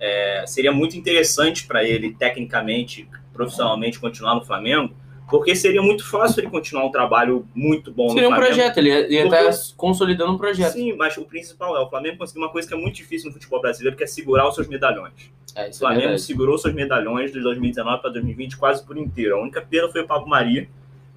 é, 0.00 0.44
seria 0.46 0.72
muito 0.72 0.96
interessante 0.96 1.66
para 1.66 1.84
ele, 1.84 2.14
tecnicamente, 2.14 3.08
profissionalmente, 3.34 3.98
continuar 4.00 4.34
no 4.36 4.44
Flamengo, 4.44 4.94
Porque 5.30 5.56
seria 5.56 5.80
muito 5.80 6.06
fácil 6.06 6.40
ele 6.42 6.50
continuar 6.50 6.84
um 6.84 6.90
trabalho 6.90 7.46
muito 7.54 7.90
bom 7.90 8.08
Seria 8.10 8.24
no 8.24 8.28
um 8.28 8.30
Flamengo. 8.32 8.54
projeto, 8.56 8.76
ele 8.76 8.90
ia 8.90 9.10
ia 9.10 9.22
Porque- 9.22 9.36
estar 9.48 9.74
consolidando 9.74 10.32
um 10.32 10.36
projeto. 10.38 10.72
Sim, 10.74 10.92
mas 10.98 11.16
o 11.16 11.24
principal 11.24 11.74
é 11.78 11.80
o 11.80 11.88
Flamengo 11.88 12.18
conseguiu 12.18 12.42
uma 12.42 12.50
coisa 12.52 12.68
que 12.68 12.74
é 12.74 12.76
muito 12.76 12.94
difícil 12.96 13.28
no 13.28 13.32
futebol 13.32 13.58
brasileiro, 13.58 13.96
que 13.96 14.04
é 14.04 14.06
segurar 14.06 14.46
os 14.46 14.54
seus 14.54 14.68
medalhões. 14.68 15.30
É, 15.56 15.62
O 15.64 15.68
é 15.68 15.72
Flamengo 15.72 16.00
verdade. 16.02 16.22
segurou 16.22 16.58
seus 16.58 16.74
medalhões 16.74 17.32
de 17.32 17.40
2019 17.40 18.02
para 18.02 18.10
2020 18.10 18.58
quase 18.58 18.84
por 18.84 18.98
inteiro. 18.98 19.36
A 19.36 19.40
única 19.42 19.62
perda 19.62 19.90
foi 19.90 20.02
o 20.02 20.06
Pablo 20.06 20.28
Maria, 20.28 20.68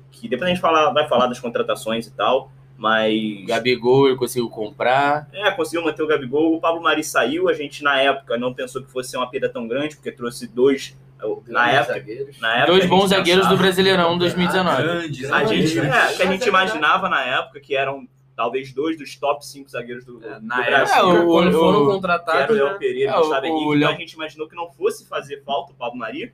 que 0.10 0.30
depois 0.30 0.50
a 0.50 0.54
gente 0.54 0.62
fala- 0.62 0.90
vai 0.94 1.06
falar 1.10 1.28
das 1.28 1.40
contratações 1.42 2.08
e 2.08 2.12
tal, 2.12 2.50
mas 2.78 3.46
Gabigol, 3.46 4.08
ele 4.08 4.16
conseguiu 4.16 4.50
comprar. 4.50 5.28
é, 5.34 5.52
conseguiu 5.52 5.84
manter 5.84 6.02
o 6.02 6.08
Gabigol. 6.08 6.56
O 6.56 6.62
Pablo 6.62 6.82
Mari 6.82 7.04
saiu, 7.04 7.50
a 7.50 7.54
gente 7.54 7.84
na 7.84 8.00
época 8.00 8.38
não 8.38 8.54
pensou 8.54 8.82
que 8.82 8.90
fosse 8.90 9.10
ser 9.12 9.18
uma 9.18 9.30
perda 9.30 9.50
tão 9.50 9.68
grande, 9.68 9.96
porque 9.98 10.12
trouxe 10.14 10.48
dois 10.48 10.96
na 11.48 11.64
Grandes 11.66 11.80
época, 11.80 11.94
zagueiros. 11.94 12.40
na 12.40 12.54
época 12.58 12.72
Dois 12.72 12.86
bons 12.86 13.08
zagueiros 13.10 13.48
do 13.48 13.58
Brasileirão 13.58 14.18
2019. 14.18 14.82
Grande, 14.84 15.26
A 15.28 15.46
gente, 15.46 15.80
é, 15.80 16.14
que 16.14 16.22
a 16.24 16.26
gente 16.26 16.48
imaginava 16.48 17.10
na 17.10 17.24
época 17.24 17.60
que 17.60 17.76
eram 17.76 18.08
talvez 18.36 18.72
dois 18.72 18.98
dos 18.98 19.16
top 19.16 19.44
5 19.46 19.70
zagueiros 19.70 20.06
do, 20.06 20.24
É, 20.24 20.40
do 20.40 20.46
na 20.46 20.58
Brasil. 20.62 20.96
É, 20.96 21.00
época, 21.00 21.24
o- 21.24 21.28
quando 21.28 21.56
o- 21.56 21.60
foram 21.60 21.86
contratados, 21.88 22.56
o 22.56 22.60
Léo 22.60 22.68
né? 22.74 22.78
Pereira 22.78 23.12
É, 23.12 23.16
e 23.16 23.18
o 23.18 23.20
Gustavo 23.22 23.42
o 23.42 23.46
Henrique, 23.48 23.66
Léo- 23.70 23.76
então 23.78 23.90
a 23.90 24.00
gente 24.00 24.14
imaginou 24.14 24.48
que 24.48 24.56
não 24.56 24.70
fosse 24.72 25.08
fazer 25.08 25.44
falta 25.44 25.72
o 25.72 25.76
Pablo 25.76 25.98
Mari. 25.98 26.32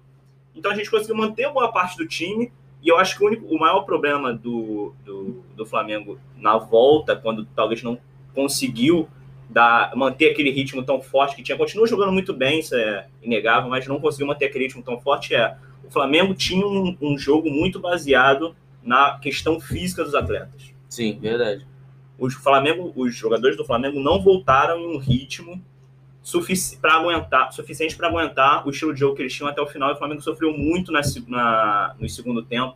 Então 0.56 0.72
a 0.72 0.76
gente 0.76 0.92
conseguiu 0.92 1.16
manter 1.16 1.50
boa 1.52 1.72
parte 1.72 1.98
do 1.98 2.06
time. 2.08 2.52
E 2.82 2.90
eu 2.90 2.98
acho 2.98 3.18
que 3.18 3.24
o, 3.24 3.28
único, 3.28 3.46
o 3.46 3.58
maior 3.58 3.82
problema 3.84 4.34
do, 4.34 4.94
do, 5.06 5.42
do 5.56 5.66
Flamengo 5.66 6.20
na 6.36 6.58
volta, 6.58 7.16
quando 7.16 7.46
talvez 7.56 7.82
não 7.82 7.98
conseguiu 8.36 9.08
dar, 9.50 9.96
manter 9.96 10.32
aquele 10.32 10.50
ritmo 10.52 10.84
tão 10.84 11.02
forte 11.02 11.36
que 11.36 11.44
tinha, 11.44 11.58
continua 11.58 11.88
jogando 11.88 12.12
muito 12.12 12.34
bem, 12.34 12.60
isso 12.60 12.76
é 12.76 13.08
inegável, 13.22 13.70
mas 13.70 13.88
não 13.88 14.00
conseguiu 14.00 14.28
manter 14.28 14.46
aquele 14.46 14.66
ritmo 14.66 14.82
tão 14.84 15.00
forte. 15.00 15.36
É, 15.36 15.56
o 15.84 15.92
Flamengo 15.92 16.34
tinha 16.34 16.66
um, 16.66 16.98
um 17.02 17.18
jogo 17.18 17.50
muito 17.50 17.80
baseado 17.80 18.56
na 18.84 19.18
questão 19.20 19.60
física 19.60 20.04
dos 20.04 20.14
atletas 20.16 20.74
Sim, 20.90 21.18
verdade. 21.20 21.66
os 22.20 22.34
Flamengo, 22.34 22.92
os 22.96 23.16
jogadores 23.16 23.56
do 23.56 23.64
Flamengo 23.64 24.00
não 24.00 24.22
voltaram 24.22 24.80
em 24.80 24.96
um 24.96 24.98
ritmo 24.98 25.64
sufici 26.22 26.78
para 26.78 26.94
aguentar, 26.96 27.52
suficiente 27.52 27.96
para 27.96 28.08
aguentar 28.08 28.66
o 28.66 28.72
estilo 28.72 28.94
de 28.94 29.00
jogo 29.02 29.16
que 29.16 29.22
eles 29.22 29.34
tinham 29.34 29.50
até 29.50 29.62
o 29.62 29.68
final. 29.68 29.90
E 29.90 29.94
o 29.94 29.98
Flamengo 29.98 30.22
sofreu 30.22 30.58
muito 30.58 30.92
na, 30.92 31.02
na- 31.28 31.96
no 32.00 32.08
segundo 32.10 32.42
tempo, 32.44 32.76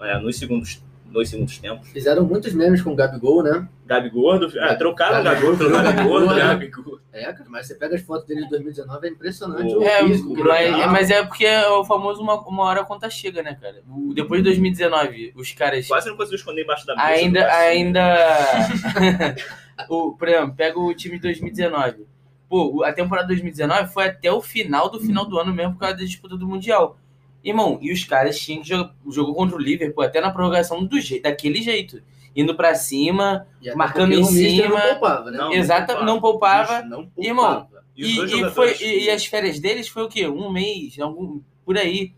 é, 0.00 0.18
nos 0.18 0.38
segundos, 0.38 0.82
dois 1.06 1.28
segundos 1.28 1.58
tempos. 1.58 1.88
Fizeram 1.90 2.24
muitos 2.24 2.52
memes 2.52 2.82
com 2.82 2.90
o 2.92 2.96
Gabigol, 2.96 3.42
né? 3.42 3.68
Gabigol, 3.86 4.34
é, 4.44 4.74
trocaram 4.74 5.20
o 5.20 5.24
Gabigol, 5.24 5.52
Gabigol 5.52 5.56
pelo 5.56 5.70
Gabigol, 5.70 6.20
Gabigol, 6.20 6.34
né? 6.34 6.40
Gabigol. 6.46 6.98
É, 7.12 7.32
cara, 7.32 7.44
mas 7.48 7.66
você 7.68 7.74
pega 7.76 7.94
as 7.94 8.02
fotos 8.02 8.26
dele 8.26 8.42
de 8.42 8.48
2019, 8.50 9.06
é 9.06 9.10
impressionante 9.10 9.72
O- 9.72 9.78
o 9.78 9.84
É, 9.84 10.04
físico 10.04 10.32
ele 10.32 10.42
mas, 10.42 10.76
tá. 10.80 10.86
mas 10.88 11.10
é 11.10 11.22
porque 11.24 11.46
é 11.46 11.68
o 11.68 11.84
famoso 11.84 12.20
uma, 12.20 12.40
uma 12.48 12.64
hora 12.64 12.80
a 12.80 12.84
conta 12.84 13.08
chega, 13.08 13.40
né, 13.42 13.56
cara? 13.60 13.82
O- 13.88 14.12
Depois 14.12 14.40
de 14.42 14.44
2019, 14.50 15.32
os 15.36 15.52
caras 15.52 15.86
Quase 15.86 16.08
não 16.08 16.16
conseguiu 16.16 16.38
esconder 16.38 16.62
embaixo 16.62 16.84
da 16.86 16.96
mesa. 16.96 17.06
ainda. 17.08 17.40
do 17.40 17.46
Brasil. 17.46 17.68
ainda... 17.70 19.36
o, 19.88 20.12
por 20.12 20.28
exemplo, 20.28 20.54
pega 20.56 20.78
o 20.78 20.94
time 20.94 21.16
de 21.16 21.22
2019. 21.22 22.06
Pô, 22.48 22.82
a 22.84 22.92
temporada 22.92 23.26
de 23.28 23.34
2019 23.34 23.92
foi 23.92 24.06
até 24.06 24.30
o 24.30 24.40
final 24.40 24.88
do 24.90 25.00
final 25.00 25.24
do 25.24 25.38
ano 25.38 25.52
mesmo 25.52 25.72
por 25.74 25.80
causa 25.80 25.96
da 25.96 26.02
disputa 26.04 26.36
do 26.36 26.46
Mundial. 26.46 26.98
Irmão, 27.44 27.78
e 27.82 27.92
os 27.92 28.02
caras 28.04 28.38
tinham 28.38 28.62
que 28.62 28.68
jogar 28.68 28.94
jogou 29.08 29.34
contra 29.34 29.54
o 29.56 29.60
Liverpool 29.60 30.02
até 30.02 30.20
na 30.20 30.30
prorrogação 30.30 30.82
do 30.84 30.98
je 31.00 31.20
daquele 31.20 31.60
jeito. 31.62 32.00
Indo 32.34 32.54
pra 32.56 32.74
cima, 32.74 33.46
E 33.62 33.72
marcando 33.74 34.12
em 34.14 34.24
cima. 34.24 34.68
Não 34.78 34.80
poupava, 34.90 35.30
né? 35.30 35.38
Não, 35.38 35.52
exata, 35.52 35.86
poupava. 35.94 36.04
não 36.06 36.20
poupava. 36.20 36.82
Não 36.82 37.06
poupava. 37.06 37.12
Irmão, 37.28 37.68
E, 37.96 38.04
os 38.22 38.32
E, 38.32 38.40
e 38.42 38.50
foi, 38.50 38.74
e, 38.80 39.04
e 39.04 39.10
as 39.10 39.24
férias 39.26 39.60
deles 39.60 39.86
foi 39.86 40.02
o 40.02 40.08
quê? 40.08 40.26
Um 40.26 40.50
mês, 40.50 40.98
algum, 40.98 41.40
por 41.64 41.76
aí. 41.78 42.12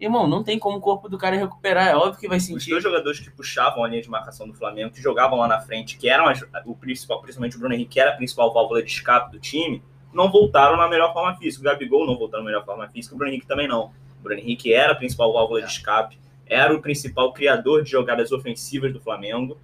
Irmão, 0.00 0.28
não 0.28 0.44
tem 0.44 0.58
como 0.60 0.78
o 0.78 0.80
corpo 0.80 1.08
do 1.08 1.18
cara 1.18 1.34
recuperar. 1.36 1.88
É 1.88 1.96
óbvio 1.96 2.20
que 2.20 2.28
vai 2.28 2.38
Os 2.38 2.44
sentir. 2.46 2.70
dois 2.70 2.82
jogadores 2.82 3.18
que 3.18 3.30
puxavam 3.32 3.82
a 3.84 3.88
linha 3.88 4.00
de 4.00 4.08
marcação 4.08 4.46
do 4.46 4.54
Flamengo, 4.54 4.92
que 4.92 5.02
jogavam 5.02 5.38
lá 5.40 5.48
na 5.48 5.60
frente, 5.60 5.98
que 5.98 6.08
eram 6.08 6.28
as- 6.28 6.42
o 6.64 6.74
principal, 6.76 7.20
principalmente 7.20 7.56
o 7.56 7.58
Bruno 7.58 7.74
Henrique, 7.74 7.90
que 7.94 8.00
era 8.00 8.12
a 8.12 8.16
principal 8.16 8.54
válvula 8.54 8.80
de 8.82 8.88
escape 8.88 9.32
do 9.32 9.40
time, 9.40 9.82
não 10.14 10.30
voltaram 10.30 10.76
na 10.76 10.88
melhor 10.88 11.12
forma 11.12 11.36
física. 11.36 11.60
O 11.60 11.64
Gabigol 11.64 12.06
não 12.06 12.16
voltou 12.16 12.38
na 12.38 12.46
melhor 12.46 12.64
forma 12.64 12.88
física, 12.88 13.14
o 13.14 13.18
Bruno 13.18 13.32
Henrique 13.32 13.46
também 13.46 13.66
não. 13.68 13.90
O 14.20 14.22
Bruno 14.22 14.40
Henrique 14.40 14.72
era 14.72 14.92
a 14.92 14.96
principal 14.96 15.32
válvula 15.32 15.62
de 15.62 15.70
escape, 15.70 16.18
era 16.46 16.74
o 16.74 16.80
principal 16.80 17.32
criador 17.32 17.82
de 17.82 17.90
jogadas 17.90 18.32
ofensivas 18.32 18.92
do 18.92 19.00
Flamengo, 19.00 19.58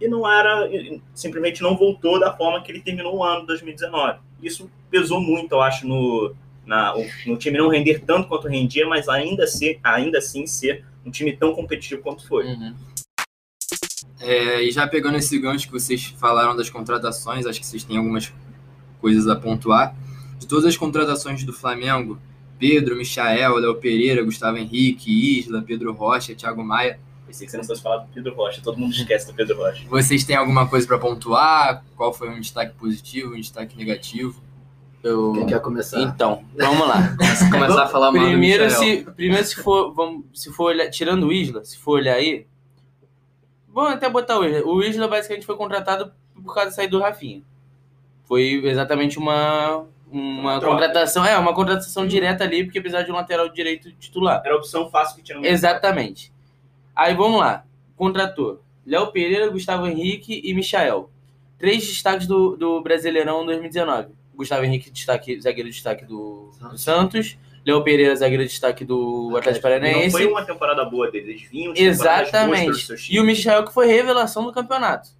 e 0.00 0.06
não 0.06 0.30
era, 0.30 0.68
simplesmente 1.14 1.62
não 1.62 1.76
voltou 1.76 2.20
da 2.20 2.36
forma 2.36 2.62
que 2.62 2.70
ele 2.70 2.80
terminou 2.80 3.16
o 3.16 3.24
ano 3.24 3.40
de 3.40 3.46
2019. 3.48 4.20
Isso 4.42 4.70
pesou 4.90 5.20
muito, 5.20 5.52
eu 5.52 5.60
acho, 5.60 5.86
no, 5.86 6.34
na, 6.64 6.94
o- 6.94 7.04
no 7.26 7.36
time 7.36 7.58
não 7.58 7.68
render 7.68 8.04
tanto 8.04 8.28
quanto 8.28 8.46
rendia, 8.46 8.86
mas 8.86 9.08
ainda, 9.08 9.46
ser, 9.46 9.80
ainda 9.82 10.18
assim 10.18 10.46
ser 10.46 10.84
um 11.04 11.10
time 11.10 11.36
tão 11.36 11.52
competitivo 11.54 12.00
quanto 12.02 12.26
foi. 12.28 12.46
Uhum. 12.46 12.74
É, 14.20 14.62
e 14.62 14.70
já 14.70 14.86
pegando 14.86 15.16
esse 15.16 15.38
gancho 15.38 15.66
que 15.66 15.72
vocês 15.72 16.04
falaram 16.18 16.56
das 16.56 16.68
contratações, 16.70 17.46
acho 17.46 17.60
que 17.60 17.66
vocês 17.66 17.84
têm 17.84 17.96
algumas 17.96 18.32
coisas 19.00 19.26
a 19.28 19.36
pontuar. 19.36 19.96
De 20.38 20.46
todas 20.46 20.64
as 20.64 20.76
contratações 20.76 21.42
do 21.44 21.52
Flamengo, 21.52 22.20
Pedro, 22.58 22.96
Michael, 22.96 23.54
Léo 23.56 23.74
Pereira, 23.76 24.22
Gustavo 24.22 24.56
Henrique, 24.58 25.38
Isla, 25.38 25.62
Pedro 25.62 25.92
Rocha, 25.92 26.34
Thiago 26.34 26.62
Maia, 26.64 26.98
Pensei 27.26 27.44
que 27.46 27.50
você 27.50 27.58
não 27.58 27.64
fosse 27.64 27.82
falar 27.82 27.98
do 27.98 28.08
Pedro 28.08 28.34
Rocha, 28.34 28.60
todo 28.64 28.78
mundo 28.78 28.92
esquece 28.94 29.26
do 29.26 29.34
Pedro 29.34 29.58
Rocha. 29.58 29.84
vocês 29.90 30.24
têm 30.24 30.34
alguma 30.34 30.66
coisa 30.66 30.86
para 30.86 30.96
pontuar? 30.98 31.84
Qual 31.94 32.10
foi 32.12 32.30
um 32.30 32.40
destaque 32.40 32.72
positivo, 32.74 33.34
um 33.34 33.36
destaque 33.36 33.76
negativo? 33.76 34.40
Eu- 35.02 35.32
Quem 35.34 35.46
quer 35.46 35.60
começar? 35.60 36.00
Então, 36.00 36.42
vamos 36.56 36.88
lá. 36.88 37.14
Se 37.36 37.50
começar 37.50 37.84
a 37.84 37.86
falar 37.88 38.10
mal 38.12 38.22
do 38.22 38.28
primeiro, 38.30 38.70
se, 38.70 39.06
primeiro, 39.14 39.44
se 39.44 39.56
for, 39.56 39.92
vamos, 39.92 40.24
se 40.32 40.50
for 40.50 40.64
olhar, 40.70 40.88
tirando 40.88 41.26
o 41.26 41.32
Isla, 41.32 41.62
se 41.66 41.76
for 41.76 41.98
olhar 41.98 42.14
aí, 42.14 42.46
vamos 43.68 43.92
até 43.92 44.08
botar 44.08 44.38
o 44.38 44.44
Isla. 44.46 44.66
O 44.66 44.82
Isla 44.82 45.06
basicamente 45.06 45.44
foi 45.44 45.54
contratado 45.56 46.10
por 46.34 46.54
causa 46.54 46.70
da 46.70 46.76
saída 46.76 46.92
do 46.92 47.00
Rafinha. 47.02 47.42
Foi 48.24 48.42
exatamente 48.64 49.18
uma, 49.18 49.84
uma 50.10 50.58
troca. 50.60 50.74
contratação, 50.74 51.24
é, 51.24 51.36
uma 51.38 51.54
contratação 51.54 52.06
direta 52.06 52.44
ali, 52.44 52.64
porque 52.64 52.80
precisava 52.80 53.04
de 53.04 53.12
um 53.12 53.14
lateral 53.14 53.48
direito 53.48 53.92
titular. 53.92 54.42
Era 54.44 54.54
a 54.54 54.58
opção 54.58 54.88
fácil 54.90 55.16
que 55.16 55.22
tinha 55.22 55.38
no 55.38 55.46
Exatamente. 55.46 56.32
Aí 56.94 57.14
vamos 57.14 57.40
lá. 57.40 57.64
Contratou 57.96 58.62
Léo 58.88 59.12
Pereira, 59.12 59.48
Gustavo 59.50 59.86
Henrique 59.86 60.40
e 60.42 60.54
Michael. 60.54 61.10
Três 61.58 61.86
destaques 61.86 62.26
do, 62.26 62.56
do 62.56 62.80
Brasileirão 62.80 63.44
2019. 63.44 64.08
Gustavo 64.34 64.64
Henrique, 64.64 64.90
destaque, 64.90 65.38
zagueiro 65.40 65.68
de 65.68 65.74
destaque 65.74 66.06
do, 66.06 66.50
do 66.58 66.78
Santos. 66.78 67.36
Léo 67.66 67.84
Pereira, 67.84 68.16
zagueiro 68.16 68.44
de 68.44 68.48
destaque 68.48 68.84
do 68.84 69.36
Atlético 69.36 69.68
Não 69.68 69.78
Paranaense. 69.78 70.10
foi 70.10 70.26
uma 70.26 70.42
temporada 70.42 70.84
boa 70.86 71.10
deles, 71.10 71.28
eles 71.28 71.42
vinham 71.50 71.74
de 71.74 71.82
Exatamente. 71.82 72.94
E 73.10 73.20
o. 73.20 73.24
Michael 73.24 73.64
que 73.64 73.74
foi 73.74 73.86
revelação 73.86 74.44
do 74.44 74.52
campeonato. 74.52 75.10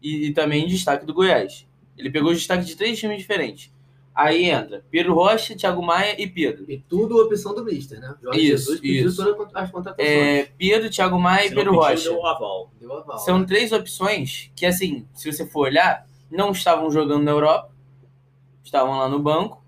E, 0.00 0.28
e 0.28 0.32
também 0.32 0.66
destaque 0.66 1.04
do 1.04 1.12
Goiás. 1.12 1.66
Ele 1.98 2.08
pegou 2.08 2.30
os 2.30 2.38
destaques 2.38 2.66
de 2.66 2.76
três 2.76 2.98
times 2.98 3.18
diferentes. 3.18 3.70
Aí 4.14 4.44
entra 4.50 4.84
Pedro 4.90 5.14
Rocha, 5.14 5.56
Thiago 5.56 5.82
Maia 5.82 6.20
e 6.20 6.26
Pedro. 6.26 6.64
E 6.70 6.78
tudo 6.78 7.18
opção 7.18 7.54
do 7.54 7.64
Mister, 7.64 7.98
né? 7.98 8.14
Jorge 8.22 8.40
Isso, 8.40 8.64
Jesus 8.64 8.80
pediu 8.80 9.08
isso. 9.08 9.24
todas 9.24 9.54
as 9.54 9.70
contratações. 9.70 10.08
É, 10.08 10.48
Pedro, 10.58 10.90
Thiago 10.90 11.18
Maia 11.18 11.46
e 11.46 11.48
Pedro 11.48 11.64
pediu, 11.72 11.80
Rocha. 11.80 12.10
deu 12.10 12.18
o 12.18 12.26
aval. 12.26 12.70
Deu 12.78 12.92
aval. 12.92 13.18
São 13.18 13.44
três 13.44 13.72
opções 13.72 14.50
que, 14.54 14.66
assim, 14.66 15.06
se 15.14 15.32
você 15.32 15.46
for 15.46 15.60
olhar, 15.68 16.06
não 16.30 16.52
estavam 16.52 16.90
jogando 16.90 17.22
na 17.24 17.30
Europa, 17.30 17.70
estavam 18.62 18.98
lá 18.98 19.08
no 19.08 19.18
banco, 19.18 19.64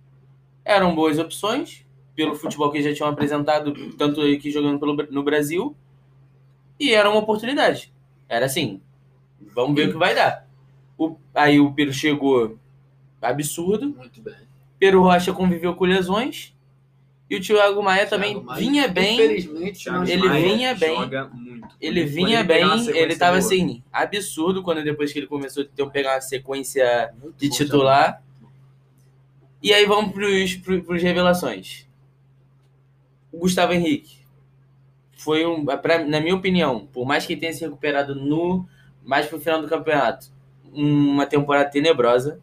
eram 0.65 0.95
boas 0.95 1.19
opções, 1.19 1.85
pelo 2.15 2.35
futebol 2.35 2.71
que 2.71 2.83
já 2.83 2.95
tinham 2.95 3.09
apresentado, 3.09 3.73
tanto 3.97 4.21
aqui 4.21 4.51
jogando 4.51 4.79
pelo, 4.79 4.95
no 5.11 5.23
Brasil, 5.23 5.75
e 6.79 6.93
era 6.93 7.09
uma 7.11 7.19
oportunidade. 7.21 7.93
Era 8.29 8.47
assim, 8.47 8.81
vamos 9.55 9.75
ver 9.75 9.89
o 9.89 9.93
que 9.93 9.99
vai 9.99 10.15
dar. 10.15 10.47
O- 10.99 11.17
aí 11.35 11.59
o 11.59 11.73
Pedro 11.73 11.93
chegou 11.95 12.59
absurdo, 13.25 13.89
Muito 13.89 14.21
bem. 14.21 14.35
Pedro 14.79 15.03
Rocha 15.03 15.33
conviveu 15.33 15.75
com 15.75 15.85
lesões, 15.85 16.55
e 17.29 17.37
o 17.37 17.41
Thiago 17.41 17.83
Maia 17.83 18.07
também 18.07 18.33
Thiago 18.35 18.47
Maia, 18.47 18.61
vinha 18.61 18.89
bem, 18.89 19.15
Infelizmente, 19.15 19.89
ele 19.89 20.29
Maia 20.29 20.43
vinha 20.43 20.75
bem. 20.75 20.97
Joga 20.97 21.25
muito. 21.33 21.69
ele 21.81 22.03
Quando 22.03 22.15
vinha 22.15 22.45
bem, 22.45 22.89
ele 22.91 23.17
tava 23.17 23.39
boa. 23.39 23.39
assim, 23.39 23.83
absurdo 23.93 24.63
quando 24.63 24.85
depois 24.85 25.13
que 25.13 25.19
ele 25.19 25.27
começou 25.27 25.63
a 25.63 25.67
ter 25.67 25.83
um, 25.83 25.89
pegar 25.89 26.15
uma 26.15 26.21
sequência 26.21 27.13
muito 27.21 27.37
de 27.37 27.49
bom 27.49 27.55
titular. 27.55 28.23
E 29.63 29.73
aí 29.73 29.87
vamos 29.87 30.13
pros, 30.13 30.55
pros, 30.57 30.85
pros 30.85 31.03
revelações. 31.03 31.89
O 33.33 33.39
Gustavo 33.39 33.73
Henrique 33.73 34.19
foi 35.17 35.47
um, 35.47 35.65
pra, 35.65 36.05
na 36.05 36.21
minha 36.21 36.35
opinião, 36.35 36.87
por 36.93 37.07
mais 37.07 37.25
que 37.25 37.35
tenha 37.35 37.53
se 37.53 37.63
recuperado 37.63 38.15
no 38.15 38.69
mais 39.03 39.27
pro 39.27 39.41
final 39.41 39.61
do 39.61 39.69
campeonato, 39.69 40.29
uma 40.73 41.27
temporada 41.27 41.71
tenebrosa. 41.71 42.41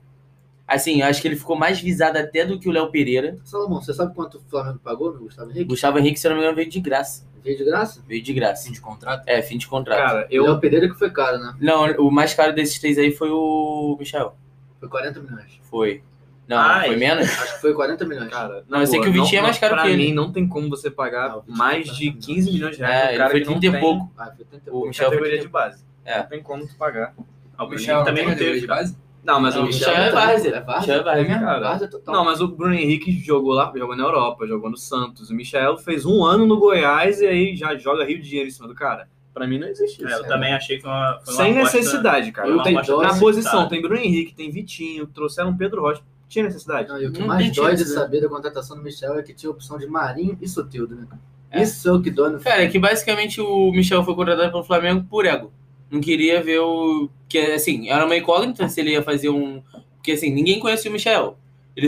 Assim, 0.76 1.02
eu 1.02 1.08
acho 1.08 1.22
que 1.22 1.28
ele 1.28 1.36
ficou 1.36 1.56
mais 1.56 1.80
visado 1.82 2.18
até 2.18 2.46
do 2.46 2.60
que 2.60 2.70
o 2.70 2.72
Léo 2.72 2.90
Pereira. 2.92 3.38
Salomão, 3.44 3.82
você 3.82 3.94
sabe 3.94 4.14
quanto 4.16 4.38
o 4.38 4.42
Flamengo 4.50 4.80
pagou 4.84 5.14
no 5.14 5.20
Gustavo 5.20 5.50
O 5.50 5.52
Henrique? 5.52 5.66
Gustavo 5.70 6.00
Henrique, 6.00 6.20
se 6.20 6.28
eu 6.28 6.30
não 6.32 6.38
me 6.38 6.44
engano, 6.44 6.56
veio 6.56 6.70
de 6.70 6.80
graça. 6.80 7.30
Veio 7.44 7.58
de 7.58 7.64
graça? 7.66 8.02
Veio 8.08 8.22
de 8.22 8.34
graça. 8.34 8.66
Fim 8.68 8.72
de 8.74 8.82
contrato? 8.82 9.24
É, 9.28 9.42
fim 9.42 9.58
de 9.58 9.68
contrato. 9.68 9.98
Cara, 10.00 10.28
Eu... 10.30 10.46
eu, 10.46 10.52
Léo 10.52 10.60
Pereira 10.60 10.88
que 10.88 10.96
foi 10.98 11.10
caro, 11.10 11.40
né? 11.40 11.56
Não, 11.60 11.86
o 11.98 12.12
mais 12.12 12.34
caro 12.34 12.54
desses 12.54 12.80
três 12.80 12.98
aí 12.98 13.12
foi 13.12 13.30
o 13.32 13.96
Michel. 14.00 14.36
Foi 14.80 14.88
40 14.88 15.20
milhões. 15.22 15.60
Foi. 15.64 16.02
Não, 16.48 16.58
Ai. 16.58 16.88
foi 16.88 16.96
menos? 16.98 17.26
Acho 17.30 17.56
que 17.56 17.62
foi 17.62 17.74
40 17.74 18.06
milhões. 18.06 18.30
Cara, 18.30 18.64
Não, 18.70 18.82
eu 18.82 18.88
sei 18.88 19.00
que 19.02 19.08
o 19.10 19.12
Vitinho 19.12 19.40
é 19.40 19.42
mais 19.42 19.58
caro 19.58 19.74
pra 19.76 19.84
que 19.84 19.90
ele. 19.90 20.08
mim, 20.08 20.14
não 20.14 20.32
tem 20.32 20.48
como 20.48 20.70
você 20.70 20.90
pagar 20.92 21.30
Não, 21.30 21.40
o 21.48 21.58
mais 21.58 21.88
é 21.88 21.92
de 21.94 22.08
caro. 22.12 22.22
15 22.26 22.52
milhões 22.52 22.76
de 22.78 22.82
reais. 22.84 22.96
É, 22.96 23.02
pro 23.02 23.10
ele 23.12 23.18
cara 23.18 23.30
foi 23.32 23.40
que 23.42 23.46
não 23.48 23.60
30 23.60 23.66
e 23.68 23.72
tem 23.72 23.80
pouco. 23.82 24.12
Ah, 24.18 24.32
foi 24.36 24.46
30 24.46 24.56
e 24.56 24.70
O 24.70 24.72
pouco. 24.74 24.88
Categoria 24.98 25.22
30. 25.32 25.42
de 25.44 25.48
base. 25.50 25.84
É. 26.06 26.18
Não 26.20 26.28
tem 26.28 26.42
como 26.44 26.68
tu 26.68 26.76
pagar. 26.76 27.14
Ah, 27.58 27.64
o 27.66 27.70
Michel 27.70 28.04
também 28.04 28.24
não 28.24 28.32
categoria 28.32 28.54
teve, 28.54 28.62
de 28.62 28.68
cara. 28.68 28.82
base? 28.82 28.98
Não, 29.24 29.40
mas 29.40 29.54
Não, 29.56 29.62
o 29.62 29.66
o 29.66 29.68
Michel 29.68 29.90
é 29.94 30.10
tá- 30.10 30.26
várzea. 30.26 30.56
É 30.56 30.62
várzea? 30.62 30.80
Michel 30.80 30.96
é 31.00 31.04
várzea. 31.04 31.40
Cara, 31.40 31.60
Várzea 31.60 31.88
total. 31.88 32.16
Não, 32.16 32.26
mas 32.26 32.42
o 32.42 32.48
Bruno 32.48 32.74
Henrique 32.74 33.12
jogou 33.12 33.54
lá, 33.54 33.72
jogou 33.76 33.96
na 33.96 34.04
Europa, 34.04 34.48
jogou 34.48 34.70
no 34.70 34.78
Santos. 34.78 35.30
O 35.30 35.36
Michel 35.36 35.78
fez 35.78 36.06
um 36.06 36.24
ano 36.24 36.46
no 36.48 36.58
Goiás 36.60 37.22
e 37.22 37.26
aí 37.28 37.56
já 37.56 37.76
joga 37.76 38.04
Rio 38.04 38.20
de 38.20 38.26
Janeiro 38.28 38.48
em 38.48 38.52
cima 38.52 38.68
do 38.68 38.74
cara. 38.76 39.08
Pra 39.34 39.48
mim 39.48 39.60
não 39.60 39.68
existe 39.68 40.04
É, 40.04 40.08
isso. 40.08 40.18
eu 40.18 40.28
também 40.28 40.54
achei 40.54 40.76
que 40.78 40.82
foi 40.82 40.92
uma, 40.92 41.20
foi 41.24 41.34
uma 41.34 41.44
Sem 41.44 41.58
aposta- 41.58 41.78
necessidade, 41.78 42.32
cara. 42.32 42.48
Eu 42.50 42.56
uma 42.56 42.64
tenho. 42.64 42.82
Na 43.02 43.18
posição 43.20 43.64
tá. 43.64 43.70
tem 43.70 43.82
Bruno 43.82 43.98
Henrique, 44.02 44.34
tem 44.34 44.50
Vitinho, 44.52 45.08
trouxeram 45.08 45.56
Pedro 45.56 45.82
Rocha. 45.82 46.02
Tinha 46.28 46.44
necessidade. 46.46 46.88
Não, 46.90 47.00
e 47.02 47.08
o 47.08 47.12
que 47.12 47.20
Não 47.20 47.28
mais 47.28 47.54
dói 47.54 47.76
de 47.76 47.82
né? 47.84 47.90
saber 47.90 48.22
da 48.22 48.30
contratação 48.30 48.76
do 48.78 48.84
Michel 48.84 49.20
é 49.20 49.22
que 49.24 49.34
tinha 49.34 49.50
a 49.50 49.54
opção 49.54 49.78
de 49.78 49.86
Marinho 49.86 50.38
e 50.42 50.48
Soteldo, 50.48 50.96
né? 50.96 51.06
É. 51.52 51.62
Isso 51.62 51.88
é 51.88 51.92
o 51.92 52.02
que 52.02 52.10
dói 52.10 52.30
no 52.32 52.40
Cara, 52.40 52.64
é 52.64 52.68
que 52.70 52.80
basicamente 52.80 53.40
o 53.42 53.72
Michel 53.72 54.04
foi 54.04 54.16
contratado 54.16 54.50
pelo 54.50 54.64
Flamengo 54.64 55.06
por 55.10 55.26
ego. 55.26 55.52
Não 55.92 56.00
queria 56.02 56.42
ver 56.42 56.60
o. 56.60 57.10
Que 57.28 57.38
assim, 57.38 57.90
era 57.90 58.06
uma 58.06 58.16
incógnita 58.18 58.68
se 58.70 58.80
ele 58.80 58.92
ia 58.92 59.04
fazer 59.04 59.30
um. 59.30 59.62
Porque 59.98 60.14
assim, 60.14 60.32
ninguém 60.32 60.60
conhecia 60.60 60.90
o 60.90 60.94
Michel. 60.94 61.38
Ele. 61.76 61.88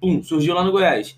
Pum, 0.00 0.22
surgiu 0.22 0.54
lá 0.54 0.64
no 0.64 0.72
Goiás. 0.72 1.16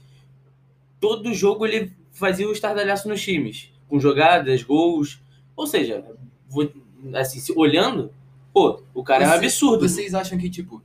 Todo 1.00 1.32
jogo 1.34 1.64
ele 1.66 1.92
fazia 2.12 2.48
o 2.48 2.52
estardalhaço 2.52 3.08
nos 3.08 3.22
times. 3.22 3.70
Com 3.88 4.00
jogadas, 4.00 4.62
gols. 4.62 5.20
Ou 5.56 5.66
seja, 5.66 6.04
vou- 6.48 6.70
assim, 7.14 7.38
se- 7.38 7.52
olhando, 7.56 8.12
pô, 8.52 8.80
o 8.92 9.04
cara 9.04 9.24
é 9.24 9.26
um 9.26 9.30
Você- 9.30 9.36
absurdo. 9.36 9.88
Vocês 9.88 10.14
acham 10.14 10.36
que, 10.38 10.50
tipo, 10.50 10.82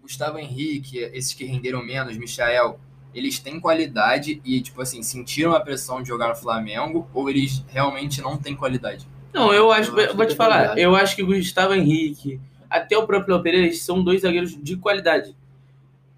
Gustavo 0.00 0.38
Henrique, 0.38 0.98
esses 0.98 1.32
que 1.34 1.44
renderam 1.44 1.84
menos, 1.84 2.16
Michael, 2.16 2.78
eles 3.14 3.38
têm 3.38 3.58
qualidade 3.58 4.40
e, 4.44 4.60
tipo 4.60 4.80
assim, 4.80 5.02
sentiram 5.02 5.52
a 5.54 5.60
pressão 5.60 6.02
de 6.02 6.08
jogar 6.08 6.28
no 6.28 6.36
Flamengo 6.36 7.08
ou 7.12 7.28
eles 7.28 7.64
realmente 7.68 8.20
não 8.20 8.36
têm 8.36 8.54
qualidade? 8.54 9.06
Não, 9.32 9.52
eu 9.52 9.72
acho, 9.72 9.98
Eu 9.98 10.14
vou 10.14 10.24
te 10.24 10.28
tem 10.28 10.36
falar, 10.36 10.78
eu 10.78 10.94
acho 10.94 11.16
que 11.16 11.22
o 11.22 11.26
Gustavo 11.26 11.74
Henrique, 11.74 12.40
até 12.68 12.96
o 12.96 13.06
próprio 13.06 13.34
Léo 13.34 13.42
Pereira, 13.42 13.66
eles 13.66 13.82
são 13.82 14.02
dois 14.02 14.22
zagueiros 14.22 14.56
de 14.60 14.76
qualidade. 14.76 15.34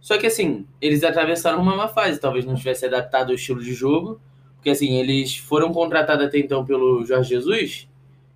Só 0.01 0.19
que 0.19 0.27
assim, 0.27 0.67
eles 0.81 1.03
atravessaram 1.03 1.63
uma 1.63 1.77
má 1.77 1.89
fase, 1.89 2.21
talvez 2.21 2.45
não 2.45 2.55
tivesse 2.55 2.85
adaptado 2.85 3.31
ao 3.31 3.35
estilo 3.35 3.63
de 3.63 3.73
jogo, 3.73 4.21
porque 4.57 4.71
assim, 4.71 4.99
eles 4.99 5.37
foram 5.37 5.73
contratados 5.73 6.27
até 6.27 6.39
então 6.39 6.65
pelo 6.65 7.05
Jorge 7.05 7.31
Jesus, 7.31 7.89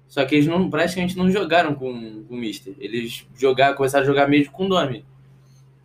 só 0.09 0.25
que 0.25 0.35
eles 0.35 0.47
não, 0.47 0.71
praticamente 0.71 1.17
não 1.17 1.31
jogaram 1.31 1.75
com, 1.75 2.25
com 2.25 2.35
o 2.35 2.39
Mister. 2.39 2.75
Eles 2.79 3.27
jogaram, 3.37 3.77
começaram 3.77 4.05
a 4.05 4.07
jogar 4.07 4.27
mesmo 4.27 4.53
com 4.53 4.65
o 4.65 4.69
Domi. 4.69 5.05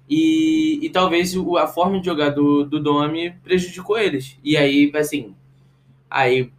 E, 0.09 0.79
e 0.81 0.89
talvez 0.89 1.35
a 1.59 1.67
forma 1.67 2.00
de 2.00 2.05
jogar 2.05 2.29
do, 2.29 2.63
do 2.63 2.79
Domi 2.79 3.31
prejudicou 3.43 3.97
eles. 3.97 4.38
E 4.43 4.55
aí, 4.55 4.91
assim, 4.95 5.35
aí 6.09 6.51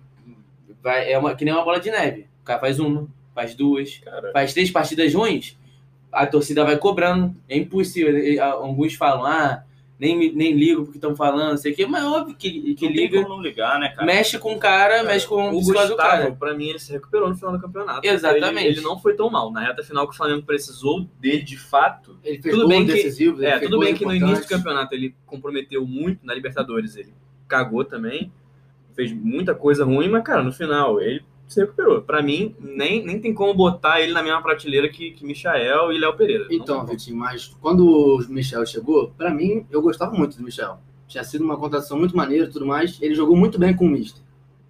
vai, 0.84 1.10
é 1.10 1.18
uma, 1.18 1.34
que 1.34 1.44
nem 1.44 1.52
uma 1.52 1.64
bola 1.64 1.80
de 1.80 1.90
neve. 1.90 2.26
O 2.42 2.44
cara 2.44 2.60
faz 2.60 2.78
uma, 2.78 3.08
faz 3.34 3.54
duas, 3.56 3.98
Cara, 4.04 4.30
faz 4.32 4.52
três 4.52 4.70
partidas 4.70 5.12
ruins, 5.14 5.56
a 6.12 6.26
torcida 6.26 6.62
vai 6.64 6.76
cobrando. 6.78 7.34
É 7.48 7.56
impossível. 7.56 8.14
Alguns 8.44 8.94
falam, 8.94 9.24
ah, 9.24 9.64
nem, 9.98 10.32
nem 10.34 10.52
ligo 10.52 10.82
porque 10.84 10.98
estão 10.98 11.16
falando, 11.16 11.50
não 11.52 11.56
sei 11.56 11.72
o 11.72 11.74
quê, 11.74 11.86
mas 11.86 12.02
é 12.04 12.06
óbvio 12.06 12.36
que, 12.36 12.74
que 12.74 12.84
Não 12.86 12.92
tem 12.92 13.02
liga. 13.02 13.22
como 13.22 13.36
não 13.36 13.42
ligar, 13.42 13.78
né, 13.80 13.88
cara? 13.90 14.04
Mexe 14.04 14.38
com 14.38 14.52
o 14.54 14.58
cara, 14.58 14.96
Cara, 14.96 15.04
mexe 15.08 15.26
com 15.26 15.36
o 15.36 15.54
o 15.56 15.58
psicológico 15.60 15.94
do 15.94 15.96
cara. 15.96 16.16
Gustavo, 16.16 16.36
pra 16.36 16.52
mim, 16.54 16.68
ele 16.68 16.78
se 16.80 16.92
recuperou 16.92 17.28
no 17.30 17.34
final 17.36 17.52
do 17.52 17.60
campeonato. 17.60 18.06
Exatamente. 18.06 18.66
Ele, 18.66 18.76
ele 18.76 18.80
não 18.82 18.98
foi 18.98 19.14
tão 19.14 19.30
mal. 19.30 19.50
Na 19.50 19.60
reta 19.60 19.82
final 19.82 20.06
que 20.06 20.12
o 20.14 20.16
Flamengo 20.16 20.42
precisou 20.42 21.06
dele 21.18 21.42
de 21.42 21.56
fato. 21.56 22.18
Ele 22.22 22.42
fez 22.42 22.54
Tudo 22.54 22.68
bem 22.68 22.84
que- 22.84 22.92
decisivos, 22.92 23.40
ele 23.40 23.48
É, 23.50 23.58
fez 23.58 23.70
tudo 23.70 23.80
bem 23.80 23.94
que 23.94 24.04
no 24.04 24.14
início 24.14 24.44
do 24.44 24.48
campeonato 24.48 24.94
ele 24.94 25.14
comprometeu 25.24 25.86
muito 25.86 26.26
na 26.26 26.34
Libertadores. 26.34 26.96
Ele 26.96 27.14
cagou 27.48 27.84
também. 27.84 28.30
Fez 28.94 29.12
muita 29.12 29.54
coisa 29.54 29.84
ruim, 29.84 30.08
mas, 30.08 30.22
cara, 30.22 30.42
no 30.42 30.52
final 30.52 31.00
ele 31.00 31.22
se 31.48 31.60
recuperou. 31.60 32.02
Pra 32.02 32.22
mim, 32.22 32.54
nem, 32.60 33.04
nem 33.04 33.20
tem 33.20 33.34
como 33.34 33.52
botar 33.54 34.00
ele 34.00 34.12
na 34.12 34.22
mesma 34.22 34.42
prateleira 34.42 34.88
que, 34.88 35.10
que 35.10 35.24
Michael 35.24 35.92
e 35.92 35.98
Léo 35.98 36.16
Pereira. 36.16 36.46
Então, 36.50 36.86
Vitinho, 36.86 37.16
mas 37.16 37.48
quando 37.60 37.86
o 37.86 38.18
Michel 38.28 38.64
chegou, 38.64 39.10
pra 39.16 39.30
mim, 39.30 39.66
eu 39.70 39.82
gostava 39.82 40.12
muito 40.16 40.36
do 40.36 40.42
Michel. 40.42 40.78
Tinha 41.06 41.22
sido 41.22 41.44
uma 41.44 41.56
contratação 41.56 41.98
muito 41.98 42.16
maneira 42.16 42.46
e 42.46 42.50
tudo 42.50 42.66
mais. 42.66 42.98
Ele 43.00 43.14
jogou 43.14 43.36
muito 43.36 43.58
bem 43.58 43.74
com 43.74 43.86
o 43.86 43.88
Mister 43.88 44.22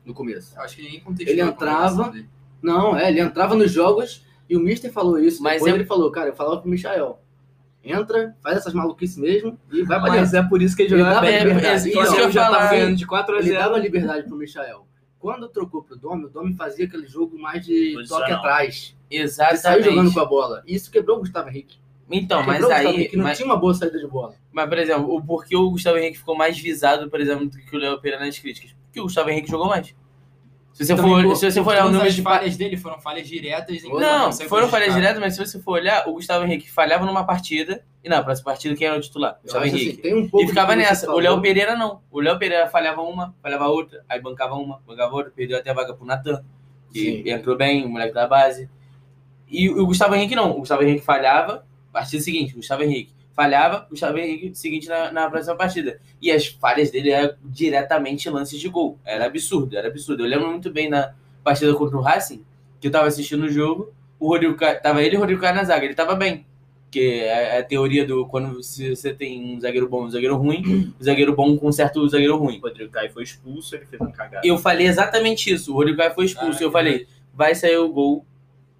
no 0.04 0.12
começo. 0.12 0.54
Eu 0.56 0.62
acho 0.62 0.76
que 0.76 0.82
ninguém 0.82 1.00
contestou 1.00 1.32
Ele 1.32 1.40
entrava-. 1.42 2.14
Não, 2.62 2.96
é, 2.96 3.08
ele 3.08 3.20
entrava 3.20 3.54
nos 3.54 3.70
jogos 3.70 4.24
e 4.48 4.56
o 4.56 4.60
Mister 4.60 4.92
falou 4.92 5.18
isso. 5.18 5.42
Mas 5.42 5.54
Depois 5.54 5.72
é- 5.72 5.76
ele 5.76 5.84
falou, 5.86 6.10
cara, 6.10 6.30
eu 6.30 6.34
falava 6.34 6.60
pro 6.60 6.70
Michel. 6.70 7.18
Entra, 7.84 8.34
faz 8.42 8.56
essas 8.58 8.72
maluquices 8.72 9.16
mesmo 9.18 9.58
e 9.70 9.82
vai 9.82 10.00
pra 10.00 10.08
Mas 10.10 10.32
é 10.32 10.42
por 10.42 10.62
isso 10.62 10.74
que 10.74 10.82
ele 10.82 10.94
Ele 10.94 11.02
jogava 11.02 11.20
bem. 11.20 11.38
liberdade. 11.38 11.66
É, 11.68 11.76
Isso 11.76 12.12
o 12.12 12.16
que 12.16 12.20
eu 12.22 12.30
já 12.30 12.50
tava 12.50 12.68
ganhando 12.70 12.96
de 12.96 13.06
4 13.06 13.34
a 13.34 13.38
Ele 13.38 13.48
0. 13.48 13.58
dava 13.58 13.78
liberdade 13.78 14.26
pro 14.26 14.36
Michel. 14.36 14.86
Quando 15.18 15.48
trocou 15.48 15.82
pro 15.82 15.96
Domi, 15.96 16.24
o 16.26 16.28
Domi 16.28 16.54
fazia 16.54 16.86
aquele 16.86 17.06
jogo 17.06 17.38
mais 17.38 17.64
de 17.64 17.92
Posicional. 17.94 18.22
toque 18.28 18.32
atrás. 18.32 18.96
Ele 19.10 19.28
saiu 19.28 19.52
Exatamente. 19.54 19.84
jogando 19.90 20.12
com 20.14 20.20
a 20.20 20.24
bola. 20.24 20.62
Isso 20.66 20.90
quebrou 20.90 21.16
o 21.16 21.20
Gustavo 21.20 21.48
Henrique. 21.48 21.78
Então, 22.10 22.42
mas 22.42 22.56
quebrou 22.56 22.70
o 22.70 22.74
Gustavo 22.74 22.88
aí. 22.88 22.94
Henrique, 22.96 23.16
não 23.16 23.24
mas- 23.24 23.36
tinha 23.38 23.46
uma 23.46 23.56
boa 23.56 23.72
saída 23.74 23.98
de 23.98 24.06
bola. 24.06 24.34
Mas, 24.52 24.68
por 24.68 24.78
exemplo, 24.78 25.14
o 25.14 25.22
porquê 25.24 25.56
o 25.56 25.70
Gustavo 25.70 25.96
Henrique 25.98 26.18
ficou 26.18 26.36
mais 26.36 26.58
visado, 26.58 27.08
por 27.10 27.20
exemplo, 27.20 27.46
do 27.48 27.56
que 27.58 27.74
o 27.74 27.78
Léo 27.78 27.98
Pereira 28.00 28.24
nas 28.24 28.38
críticas? 28.38 28.74
Porque 28.86 29.00
o 29.00 29.04
Gustavo 29.04 29.30
Henrique 29.30 29.50
jogou 29.50 29.66
mais. 29.68 29.94
Se 30.74 30.84
você 30.84 30.96
Também, 30.96 31.12
for, 31.12 31.22
pô, 31.22 31.36
se 31.36 31.48
você 31.48 31.62
for 31.62 31.70
olhar 31.70 31.86
o 31.86 31.90
número 31.90 32.08
as 32.08 32.16
de 32.16 32.20
falhas 32.20 32.56
dele 32.56 32.76
foram 32.76 32.98
falhas 32.98 33.28
diretas. 33.28 33.84
em 33.84 33.88
Não, 33.88 34.32
foram 34.32 34.68
falhas 34.68 34.92
diretas, 34.92 35.20
mas 35.20 35.36
se 35.36 35.46
você 35.46 35.60
for 35.60 35.74
olhar, 35.74 36.08
o 36.08 36.14
Gustavo 36.14 36.44
Henrique 36.44 36.68
falhava 36.68 37.06
numa 37.06 37.24
partida, 37.24 37.84
e 38.02 38.08
na 38.08 38.20
próxima 38.24 38.46
partida 38.46 38.74
quem 38.74 38.88
era 38.88 38.98
o 38.98 39.00
titular? 39.00 39.36
Eu 39.36 39.42
Gustavo 39.44 39.64
assim, 39.66 39.76
Henrique. 39.76 40.02
tem 40.02 40.14
um 40.16 40.28
pouco 40.28 40.44
E 40.44 40.48
ficava 40.48 40.74
nessa. 40.74 41.08
O. 41.12 41.20
Léo 41.20 41.40
Pereira 41.40 41.76
não. 41.76 42.00
O 42.10 42.20
Léo 42.20 42.40
Pereira 42.40 42.66
falhava 42.66 43.02
uma, 43.02 43.32
falhava 43.40 43.68
outra, 43.68 44.04
aí 44.08 44.20
bancava 44.20 44.56
uma, 44.56 44.80
bancava 44.84 45.14
outra, 45.14 45.30
perdeu 45.30 45.56
até 45.56 45.70
a 45.70 45.74
vaga 45.74 45.94
pro 45.94 46.04
Natan, 46.04 46.44
que 46.92 47.22
Sim. 47.22 47.30
entrou 47.30 47.56
bem, 47.56 47.84
o 47.84 47.88
moleque 47.88 48.12
da 48.12 48.26
base. 48.26 48.68
E 49.48 49.70
o 49.70 49.86
Gustavo 49.86 50.16
Henrique 50.16 50.34
não. 50.34 50.50
O 50.50 50.58
Gustavo 50.58 50.82
Henrique 50.82 51.04
falhava, 51.04 51.64
partida 51.92 52.20
seguinte, 52.20 52.52
Gustavo 52.52 52.82
Henrique. 52.82 53.13
Falhava, 53.34 53.86
Gustavo 53.90 54.16
Henrique 54.18 54.54
seguinte 54.54 54.88
na, 54.88 55.10
na 55.10 55.28
próxima 55.28 55.56
partida. 55.56 56.00
E 56.22 56.30
as 56.30 56.46
falhas 56.46 56.90
dele 56.90 57.10
eram 57.10 57.34
diretamente 57.44 58.30
lances 58.30 58.60
de 58.60 58.68
gol. 58.68 58.98
Era 59.04 59.26
absurdo, 59.26 59.76
era 59.76 59.88
absurdo. 59.88 60.24
Eu 60.24 60.28
lembro 60.28 60.48
muito 60.48 60.70
bem 60.70 60.88
na 60.88 61.12
partida 61.42 61.74
contra 61.74 61.96
o 61.96 62.00
Racing, 62.00 62.44
que 62.80 62.86
eu 62.86 62.92
tava 62.92 63.06
assistindo 63.06 63.44
o 63.44 63.48
jogo, 63.48 63.92
o 64.18 64.28
Rodrigo 64.28 64.56
tava 64.82 65.02
ele 65.02 65.14
e 65.14 65.18
o 65.18 65.20
Rodrigo 65.20 65.40
Caio 65.40 65.54
na 65.54 65.64
zaga, 65.64 65.84
ele 65.84 65.94
tava 65.94 66.14
bem. 66.14 66.46
Que 66.90 67.22
é 67.22 67.58
a 67.58 67.64
teoria 67.64 68.06
do 68.06 68.24
quando 68.26 68.54
você 68.54 69.12
tem 69.12 69.56
um 69.56 69.60
zagueiro 69.60 69.88
bom 69.88 70.04
e 70.04 70.06
um 70.06 70.10
zagueiro 70.10 70.36
ruim, 70.36 70.94
o 70.98 71.02
zagueiro 71.04 71.34
bom 71.34 71.56
conserta 71.58 71.98
o 71.98 72.08
zagueiro 72.08 72.36
ruim. 72.36 72.58
O 72.58 72.62
Rodrigo 72.62 72.92
Caio 72.92 73.12
foi 73.12 73.24
expulso, 73.24 73.74
ele 73.74 73.84
fez 73.84 74.00
uma 74.00 74.12
cagada. 74.12 74.46
Eu 74.46 74.56
falei 74.56 74.86
exatamente 74.86 75.52
isso. 75.52 75.72
O 75.72 75.74
Rodrigo 75.74 75.98
Caio 75.98 76.14
foi 76.14 76.26
expulso. 76.26 76.60
Ah, 76.60 76.62
eu 76.62 76.70
falei, 76.70 77.08
vai 77.34 77.52
sair 77.54 77.76
o 77.78 77.88
gol 77.88 78.24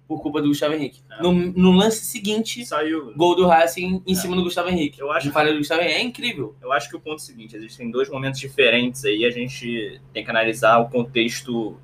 por 0.07 0.21
culpa 0.21 0.41
do 0.41 0.49
Gustavo 0.49 0.73
Henrique. 0.75 1.01
É. 1.11 1.21
No, 1.21 1.31
no 1.33 1.71
lance 1.71 2.05
seguinte, 2.05 2.63
Saiu. 2.65 3.11
gol 3.15 3.35
do 3.35 3.47
Racing 3.47 4.03
em 4.05 4.11
É. 4.13 4.15
cima 4.15 4.35
do 4.35 4.43
Gustavo 4.43 4.69
Henrique. 4.69 4.99
Eu 4.99 5.11
acho 5.11 5.27
de 5.27 5.33
falha 5.33 5.51
do 5.51 5.57
Gustavo 5.57 5.81
Henrique. 5.81 5.97
É 5.99 6.03
incrível. 6.03 6.55
Eu 6.61 6.71
acho 6.71 6.89
que 6.89 6.95
o 6.95 6.99
ponto 6.99 7.13
é 7.13 7.15
o 7.15 7.19
seguinte, 7.19 7.55
existem 7.55 7.89
dois 7.89 8.09
momentos 8.09 8.39
diferentes 8.39 9.03
aí, 9.05 9.25
a 9.25 9.31
gente 9.31 9.99
tem 10.13 10.23
que 10.23 10.29
analisar 10.29 10.77
o 10.79 10.89
contexto, 10.89 11.77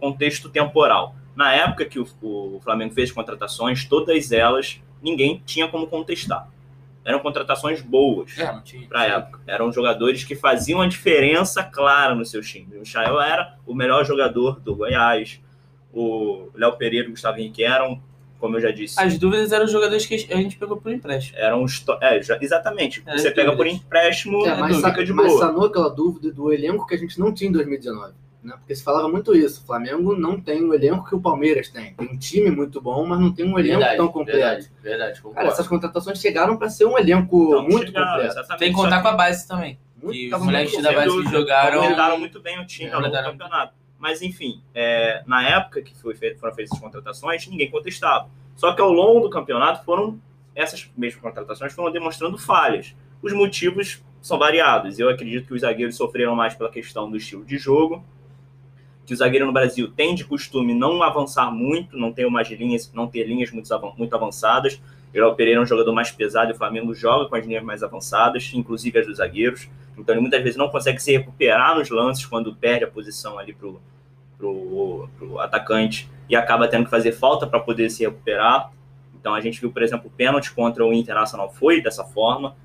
contexto 0.00 0.48
temporal. 0.48 1.14
Na 1.36 1.52
época 1.52 1.84
que 1.84 1.98
o, 1.98 2.06
o 2.22 2.60
Flamengo 2.62 2.92
fez 2.94 3.10
contratações, 3.10 3.84
todas 3.84 4.30
elas, 4.32 4.80
ninguém 5.02 5.42
tinha 5.44 5.68
como 5.68 5.86
contestar. 5.86 6.48
Eram 7.04 7.18
contratações 7.20 7.82
boas 7.82 8.36
É, 8.38 8.46
para 8.88 9.00
a 9.00 9.04
época. 9.04 9.40
Eram 9.46 9.70
jogadores 9.70 10.24
que 10.24 10.34
faziam 10.34 10.80
a 10.80 10.86
diferença 10.88 11.62
clara 11.62 12.14
no 12.14 12.24
seu 12.24 12.40
time. 12.40 12.76
O 12.76 12.80
Michael 12.80 13.20
era 13.20 13.58
o 13.66 13.74
melhor 13.74 14.04
jogador 14.06 14.58
do 14.60 14.74
Goiás. 14.74 15.38
O 15.94 16.48
Léo 16.54 16.72
Pereira 16.76 17.06
e 17.06 17.08
o 17.08 17.12
Gustavo 17.12 17.38
Henrique 17.38 17.62
eram, 17.64 18.02
como 18.40 18.56
eu 18.56 18.60
já 18.60 18.70
disse, 18.70 19.00
As 19.00 19.16
dúvidas 19.16 19.52
eram 19.52 19.64
os 19.64 19.70
jogadores 19.70 20.04
que 20.06 20.14
a 20.14 20.36
gente 20.36 20.56
pegou 20.56 20.76
por 20.76 20.90
empréstimo. 20.92 21.38
eram 21.38 21.62
os. 21.62 21.84
É, 22.00 22.20
já- 22.22 22.38
exatamente. 22.40 23.02
Era 23.06 23.18
Você 23.18 23.30
pega 23.30 23.54
por 23.56 23.66
empréstimo, 23.66 24.44
É, 24.46 24.54
mas, 24.56 24.76
sa 24.78 24.90
fica 24.90 25.04
de 25.04 25.12
mas 25.12 25.26
boa. 25.28 25.38
sanou 25.40 25.66
aquela 25.66 25.88
dúvida 25.88 26.32
do 26.32 26.52
elenco 26.52 26.86
que 26.86 26.94
a 26.94 26.98
gente 26.98 27.18
não 27.18 27.32
tinha 27.32 27.48
em 27.48 27.52
2019. 27.52 28.12
Né? 28.42 28.52
Porque 28.58 28.74
se 28.74 28.84
falava 28.84 29.08
muito 29.08 29.34
isso. 29.34 29.62
O 29.62 29.66
Flamengo 29.66 30.14
não 30.14 30.38
tem 30.38 30.62
o 30.62 30.74
elenco 30.74 31.08
que 31.08 31.14
o 31.14 31.20
Palmeiras 31.20 31.70
tem. 31.70 31.94
Tem 31.94 32.06
um 32.06 32.18
time 32.18 32.50
muito 32.50 32.78
bom, 32.78 33.06
mas 33.06 33.18
não 33.18 33.32
tem 33.32 33.46
um 33.46 33.58
elenco 33.58 33.80
tão 33.96 34.08
completo. 34.08 34.38
Verdade, 34.38 34.70
verdade. 34.82 35.22
Concordo. 35.22 35.36
Cara, 35.36 35.48
essas 35.48 35.66
contratações 35.66 36.18
chegaram 36.20 36.54
para 36.58 36.68
ser 36.68 36.84
um 36.84 36.98
elenco 36.98 37.42
Então, 37.46 37.62
muito 37.62 37.86
chegaram, 37.86 38.06
completo. 38.08 38.32
exatamente. 38.32 38.58
Tem 38.58 38.68
que 38.70 38.76
contar 38.76 39.00
com 39.00 39.08
a 39.08 39.12
base 39.12 39.48
também. 39.48 39.78
Muito, 40.02 40.18
Que 40.18 40.34
os 40.34 40.42
moleques 40.42 40.82
da 40.82 40.92
base 40.92 41.22
que 41.22 41.30
jogaram. 41.30 41.80
Completaram 41.80 42.18
muito 42.18 42.40
bem 42.42 42.60
o 42.60 42.66
time 42.66 42.90
É, 42.90 42.92
ao 42.92 43.00
longo 43.00 43.16
do 43.16 43.22
campeonato. 43.22 43.72
Mas, 43.98 44.20
enfim, 44.22 44.60
é, 44.74 45.22
na 45.26 45.46
época 45.48 45.80
que 45.82 45.94
foi 45.94 46.14
fe- 46.14 46.34
foram 46.34 46.54
feitas 46.54 46.72
as 46.72 46.80
contratações, 46.80 47.46
ninguém 47.46 47.70
contestava. 47.70 48.28
Só 48.56 48.72
que 48.72 48.80
ao 48.80 48.92
longo 48.92 49.20
do 49.20 49.30
campeonato 49.30 49.84
foram 49.84 50.20
essas 50.54 50.88
mesmas 50.96 51.20
contratações 51.20 51.72
foram 51.72 51.90
demonstrando 51.90 52.38
falhas. 52.38 52.94
Os 53.22 53.32
motivos 53.32 54.02
são 54.20 54.38
variados. 54.38 54.98
Eu 54.98 55.08
acredito 55.08 55.46
que 55.46 55.54
os 55.54 55.62
zagueiros 55.62 55.96
sofreram 55.96 56.34
mais 56.36 56.54
pela 56.54 56.70
questão 56.70 57.10
do 57.10 57.16
estilo 57.16 57.44
de 57.44 57.58
jogo, 57.58 58.04
que 59.04 59.12
o 59.12 59.16
zagueiro 59.16 59.46
no 59.46 59.52
Brasil 59.52 59.90
tem 59.90 60.14
de 60.14 60.24
costume 60.24 60.74
não 60.74 61.02
avançar 61.02 61.50
muito, 61.50 61.96
não 61.96 62.12
ter 62.12 62.24
umas 62.26 62.48
linhas, 62.50 62.90
não 62.94 63.06
ter 63.06 63.24
linhas 63.24 63.50
muito 63.50 64.14
avançadas. 64.14 64.80
Geraldo 65.14 65.36
Pereira 65.36 65.60
é 65.60 65.62
um 65.62 65.66
jogador 65.66 65.92
mais 65.92 66.10
pesado 66.10 66.50
e 66.50 66.54
o 66.54 66.56
Flamengo 66.56 66.92
joga 66.92 67.28
com 67.28 67.36
as 67.36 67.46
linhas 67.46 67.62
mais 67.62 67.84
avançadas, 67.84 68.50
inclusive 68.52 68.98
as 68.98 69.06
dos 69.06 69.18
zagueiros. 69.18 69.68
Então 69.96 70.12
ele 70.12 70.20
muitas 70.20 70.42
vezes 70.42 70.56
não 70.56 70.68
consegue 70.68 71.00
se 71.00 71.12
recuperar 71.12 71.78
nos 71.78 71.88
lances 71.88 72.26
quando 72.26 72.52
perde 72.52 72.84
a 72.84 72.88
posição 72.88 73.38
ali 73.38 73.52
pro, 73.54 73.80
pro, 74.36 75.38
atacante 75.38 76.10
e 76.28 76.34
acaba 76.34 76.66
tendo 76.66 76.84
que 76.84 76.90
fazer 76.90 77.12
falta 77.12 77.46
para 77.46 77.60
poder 77.60 77.90
se 77.90 78.02
recuperar. 78.02 78.72
Então 79.14 79.32
a 79.32 79.40
gente 79.40 79.60
viu, 79.60 79.70
por 79.70 79.84
exemplo, 79.84 80.08
o 80.08 80.10
pênalti 80.10 80.52
contra 80.52 80.84
o 80.84 80.92
Internacional 80.92 81.48
foi 81.48 81.80
dessa 81.80 82.02
forma. 82.02 82.56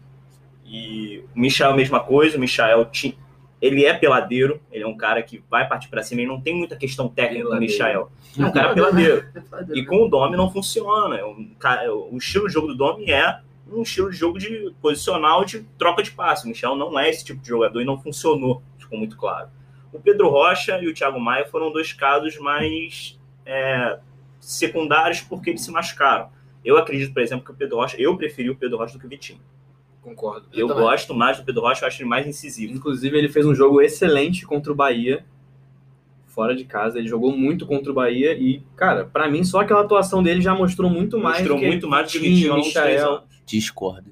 E 0.65 1.23
o 1.35 1.39
Michel, 1.39 1.75
mesma 1.75 1.99
coisa, 1.99 2.35
o 2.35 2.39
Michel 2.39 2.89
ele 3.61 3.85
é 3.85 3.93
peladeiro, 3.93 4.61
ele 4.71 4.83
é 4.83 4.87
um 4.87 4.95
cara 4.95 5.21
que 5.21 5.43
vai 5.49 5.67
partir 5.67 5.89
para 5.89 6.01
cima, 6.03 6.21
ele 6.21 6.29
não 6.29 6.39
tem 6.39 6.55
muita 6.55 6.75
questão 6.75 7.07
técnica 7.09 7.43
com 7.43 7.55
o 7.55 7.59
Peladeiro. 7.59 7.73
Michel. 7.73 8.11
É 8.37 8.45
um 8.45 8.51
cara 8.51 8.73
peladeiro. 8.73 9.25
É 9.73 9.77
E 9.77 9.85
com 9.85 10.05
o 10.05 10.07
Domi 10.09 10.37
não 10.37 10.49
funciona. 10.51 11.17
É 11.17 11.25
um 11.25 11.49
ca- 11.59 11.83
o 11.91 12.17
estilo 12.17 12.47
de 12.47 12.53
jogo 12.53 12.67
do 12.67 12.75
Domi 12.75 13.11
é 13.11 13.39
um 13.71 13.81
estilo 13.81 14.09
de 14.09 14.17
jogo 14.17 14.39
de 14.39 14.73
posicional 14.81 15.43
de 15.45 15.61
troca 15.77 16.01
de 16.01 16.11
passe. 16.11 16.45
O 16.45 16.47
Michel 16.47 16.75
não 16.75 16.97
é 16.99 17.09
esse 17.09 17.23
tipo 17.25 17.41
de 17.41 17.47
jogador 17.49 17.81
e 17.81 17.85
não 17.85 17.99
funcionou, 18.01 18.63
ficou 18.77 18.97
muito 18.97 19.17
claro. 19.17 19.49
O 19.91 19.99
Pedro 19.99 20.29
Rocha 20.29 20.79
e 20.79 20.87
o 20.87 20.93
Thiago 20.93 21.19
Maia 21.19 21.45
foram 21.45 21.71
dois 21.71 21.91
casos 21.93 22.37
mais 22.37 23.19
é, 23.45 23.99
secundários 24.39 25.21
porque 25.21 25.49
eles 25.49 25.61
se 25.63 25.71
machucaram. 25.71 26.29
Eu 26.63 26.77
acredito, 26.77 27.13
por 27.13 27.21
exemplo, 27.21 27.45
que 27.45 27.51
o 27.51 27.55
Pedro 27.55 27.77
Rocha, 27.77 27.95
eu 27.99 28.15
preferi 28.17 28.49
o 28.49 28.55
Pedro 28.55 28.77
Rocha 28.77 28.93
do 28.93 28.99
que 28.99 29.05
o 29.05 29.09
Vitinho. 29.09 29.39
Concordo. 30.09 30.47
Eu, 30.53 30.67
também. 30.67 30.83
gosto 30.83 31.13
mais 31.13 31.37
do 31.37 31.43
Pedro 31.43 31.61
Rocha, 31.61 31.83
eu 31.83 31.87
acho 31.87 32.01
ele 32.01 32.09
mais 32.09 32.25
incisivo. 32.25 32.73
Inclusive, 32.73 33.17
ele 33.17 33.29
fez 33.29 33.45
um 33.45 33.53
jogo 33.53 33.81
excelente 33.81 34.45
contra 34.45 34.71
o 34.71 34.75
Bahia, 34.75 35.23
fora 36.25 36.55
de 36.55 36.65
casa. 36.65 36.97
Ele 36.97 37.07
jogou 37.07 37.35
muito 37.35 37.65
contra 37.67 37.91
o 37.91 37.93
Bahia 37.95 38.33
e, 38.33 38.63
cara, 38.75 39.05
pra 39.05 39.29
mim, 39.29 39.43
só 39.43 39.61
aquela 39.61 39.81
atuação 39.81 40.23
dele 40.23 40.41
já 40.41 40.55
mostrou 40.55 40.89
muito 40.89 41.17
mais. 41.19 41.39
Mostrou 41.39 41.57
do 41.57 41.61
que 41.61 41.67
muito 41.67 41.87
mais 41.87 42.11
do 42.11 42.19
que 42.19 42.51
uns 42.51 42.73
três 42.73 43.01
Michael. 43.01 43.23
Discordo. 43.45 44.11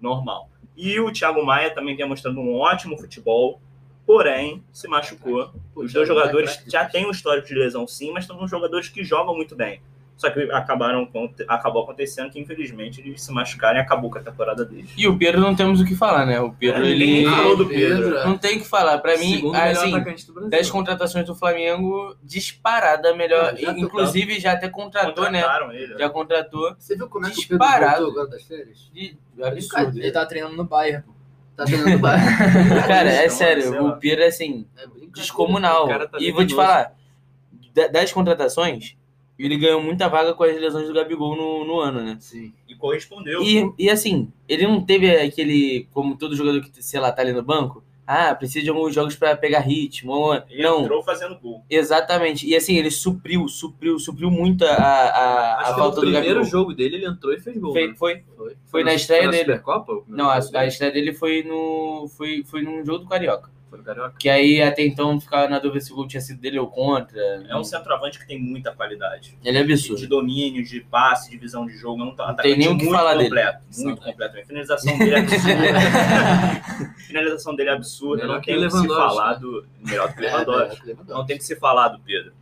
normal. 0.00 0.48
E 0.76 1.00
o 1.00 1.12
Thiago 1.12 1.44
Maia 1.44 1.74
também 1.74 1.96
vinha 1.96 2.06
mostrando 2.06 2.40
um 2.40 2.54
ótimo 2.54 2.96
futebol, 2.96 3.60
porém 4.06 4.62
se 4.72 4.86
machucou. 4.86 5.52
Os 5.74 5.92
dois 5.92 6.06
jogadores 6.06 6.62
já 6.66 6.84
têm 6.84 7.06
um 7.06 7.10
histórico 7.10 7.48
de 7.48 7.54
lesão 7.54 7.86
sim, 7.86 8.12
mas 8.12 8.24
são 8.24 8.46
jogadores 8.46 8.88
que 8.88 9.02
jogam 9.02 9.34
muito 9.34 9.56
bem. 9.56 9.80
Só 10.18 10.28
que 10.30 10.50
acabaram 10.50 11.08
acabou 11.46 11.84
acontecendo 11.84 12.28
que 12.28 12.40
infelizmente 12.40 13.00
eles 13.00 13.22
se 13.22 13.30
machucaram 13.32 13.78
e 13.78 13.80
acabou 13.80 14.10
com 14.10 14.18
a 14.18 14.20
temporada 14.20 14.64
deles. 14.64 14.90
E 14.96 15.06
o 15.06 15.16
Pedro 15.16 15.40
não 15.40 15.54
temos 15.54 15.80
o 15.80 15.84
que 15.84 15.94
falar, 15.94 16.26
né? 16.26 16.40
O 16.40 16.52
Pedro, 16.52 16.84
É, 16.84 16.88
ele. 16.90 17.24
falou 17.24 17.56
do 17.56 17.66
Pedro. 17.68 18.10
Não 18.26 18.36
tem 18.36 18.56
o 18.56 18.60
que 18.60 18.66
falar. 18.66 18.98
Pra 18.98 19.16
mim, 19.16 19.36
Segundo 19.36 19.54
assim, 19.54 19.94
atacante 19.94 20.26
do 20.26 20.32
Brasil. 20.32 20.50
10 20.50 20.70
contratações 20.70 21.24
do 21.24 21.36
Flamengo, 21.36 22.16
disparada 22.20 23.14
melhor. 23.14 23.54
É, 23.54 23.60
já 23.60 23.72
Inclusive, 23.78 24.40
já 24.40 24.52
até 24.54 24.68
contratou, 24.68 25.30
né? 25.30 25.40
Contrataram 25.40 25.72
ele. 25.72 25.96
Já 25.96 26.10
contratou. 26.10 26.74
Você 26.76 26.96
viu 26.96 27.08
como 27.08 27.26
é 27.26 27.30
que 27.30 27.36
o 27.38 27.42
Pedro 27.48 27.58
Disparado. 27.58 28.02
voltou 28.06 28.22
agora 28.22 28.36
das 28.36 28.42
férias? 28.42 28.90
De 28.92 29.16
absurdo. 29.40 29.98
Ele 30.00 30.10
tá 30.10 30.26
treinando 30.26 30.56
no 30.56 30.64
Bayern, 30.64 31.04
pô. 31.04 31.12
Tá 31.56 31.64
treinando 31.64 31.96
baixo. 32.00 32.24
Cara, 32.88 33.08
é 33.08 33.28
sério, 33.28 33.86
o 33.86 33.96
Pedro 33.98 34.24
é 34.24 34.26
assim, 34.26 34.66
É 34.76 34.84
descomunal. 35.14 35.86
O 35.86 36.08
tá 36.08 36.18
e 36.18 36.32
vou 36.32 36.44
te 36.44 36.56
falar, 36.56 36.92
da- 37.72 37.86
das 37.86 38.12
contratações, 38.12 38.96
ele 39.44 39.56
ganhou 39.56 39.82
muita 39.82 40.08
vaga 40.08 40.34
com 40.34 40.42
as 40.44 40.56
lesões 40.58 40.86
do 40.88 40.94
Gabigol 40.94 41.36
no, 41.36 41.64
no 41.64 41.80
ano, 41.80 42.00
né? 42.02 42.16
Sim. 42.20 42.52
E 42.68 42.74
correspondeu. 42.74 43.42
E, 43.42 43.72
e 43.78 43.88
assim, 43.90 44.32
ele 44.48 44.66
não 44.66 44.80
teve 44.84 45.10
aquele, 45.14 45.86
como 45.92 46.16
todo 46.16 46.34
jogador 46.36 46.60
que, 46.62 46.82
sei 46.82 46.98
lá, 47.00 47.12
tá 47.12 47.22
ali 47.22 47.32
no 47.32 47.42
banco, 47.42 47.82
ah, 48.10 48.34
precisa 48.34 48.64
de 48.64 48.70
alguns 48.70 48.94
jogos 48.94 49.14
pra 49.16 49.36
pegar 49.36 49.60
ritmo. 49.60 50.32
Ele 50.48 50.62
Não, 50.62 50.80
entrou 50.80 51.02
fazendo 51.02 51.38
gol. 51.38 51.62
exatamente. 51.68 52.48
E 52.48 52.56
assim, 52.56 52.74
ele 52.76 52.90
supriu, 52.90 53.46
supriu, 53.48 53.98
supriu 53.98 54.30
muito 54.30 54.64
a, 54.64 54.72
a, 54.72 55.60
Acho 55.60 55.72
a 55.72 55.74
falta 55.76 55.96
no 56.00 56.06
do 56.06 56.10
primeiro 56.12 56.26
Gabigol. 56.40 56.44
jogo 56.44 56.74
dele, 56.74 56.96
ele 56.96 57.06
entrou 57.06 57.34
e 57.34 57.38
fez 57.38 57.56
gol. 57.58 57.72
Foi, 57.72 57.86
né? 57.88 57.94
foi, 57.98 58.22
Foi. 58.34 58.56
foi 58.64 58.82
na 58.82 58.92
no- 58.92 58.96
estreia 58.96 59.24
na 59.26 59.30
dele. 59.30 59.42
Supercopa? 59.44 59.92
o 59.92 60.02
primeiro 60.02 60.24
Não, 60.24 60.30
a, 60.30 60.36
a 60.36 60.40
dele? 60.40 60.66
estreia 60.68 60.92
dele 60.92 61.12
foi 61.12 61.42
no. 61.42 62.08
Foi, 62.16 62.42
foi 62.44 62.62
num 62.62 62.82
jogo 62.82 63.00
do 63.00 63.08
Carioca. 63.08 63.50
Foi 63.68 63.78
no 63.78 63.84
Carioca. 63.84 64.14
Que 64.18 64.28
aí 64.30 64.62
até 64.62 64.82
então 64.86 65.20
ficava 65.20 65.46
na 65.48 65.58
dúvida 65.58 65.80
se 65.84 65.92
o 65.92 65.96
gol 65.96 66.08
tinha 66.08 66.20
sido 66.20 66.40
dele 66.40 66.58
ou 66.58 66.66
contra. 66.68 67.20
É 67.48 67.54
um 67.56 67.62
centroavante 67.62 68.18
que 68.18 68.26
tem 68.26 68.40
muita 68.40 68.72
qualidade. 68.74 69.36
Ele 69.44 69.58
é 69.58 69.62
De 69.62 69.72
absurdo. 69.74 70.06
domínio, 70.08 70.64
de 70.64 70.80
passe, 70.80 71.30
de 71.30 71.36
visão 71.36 71.66
de 71.66 71.76
jogo. 71.76 72.00
É 72.02 72.06
um 72.06 72.10
atacante 72.10 72.42
tem 72.42 72.56
nem 72.58 72.68
o 72.68 72.78
que 72.78 72.84
muito 72.84 72.96
falar 72.96 73.12
dele. 73.14 73.24
completo. 73.28 73.58
Muito 73.78 74.02
completo. 74.02 74.38
A 74.38 74.44
finalização 74.44 74.98
dele 74.98 75.14
é 75.14 75.18
absurda. 75.18 75.78
a 76.88 76.94
finalização 77.06 77.54
dele 77.54 77.68
é 77.68 77.72
absurda. 77.72 78.22
Melhor 78.22 78.34
Não 78.34 78.40
que 78.40 78.46
tem 78.46 78.56
o 78.56 78.60
o 78.60 78.64
que 78.64 78.70
se 78.70 78.76
Lewandowski, 78.76 79.16
falar 79.16 79.32
né? 79.34 79.38
do. 79.40 79.66
Melhor 79.84 80.14
que 80.14 80.20
o 80.20 80.24
É, 80.24 80.30
Lewandowski. 80.30 80.90
é. 80.90 80.96
Não 81.06 81.26
tem 81.26 81.38
que 81.38 81.44
se 81.44 81.56
falar 81.56 81.88
do 81.88 82.00
Pedro. 82.00 82.32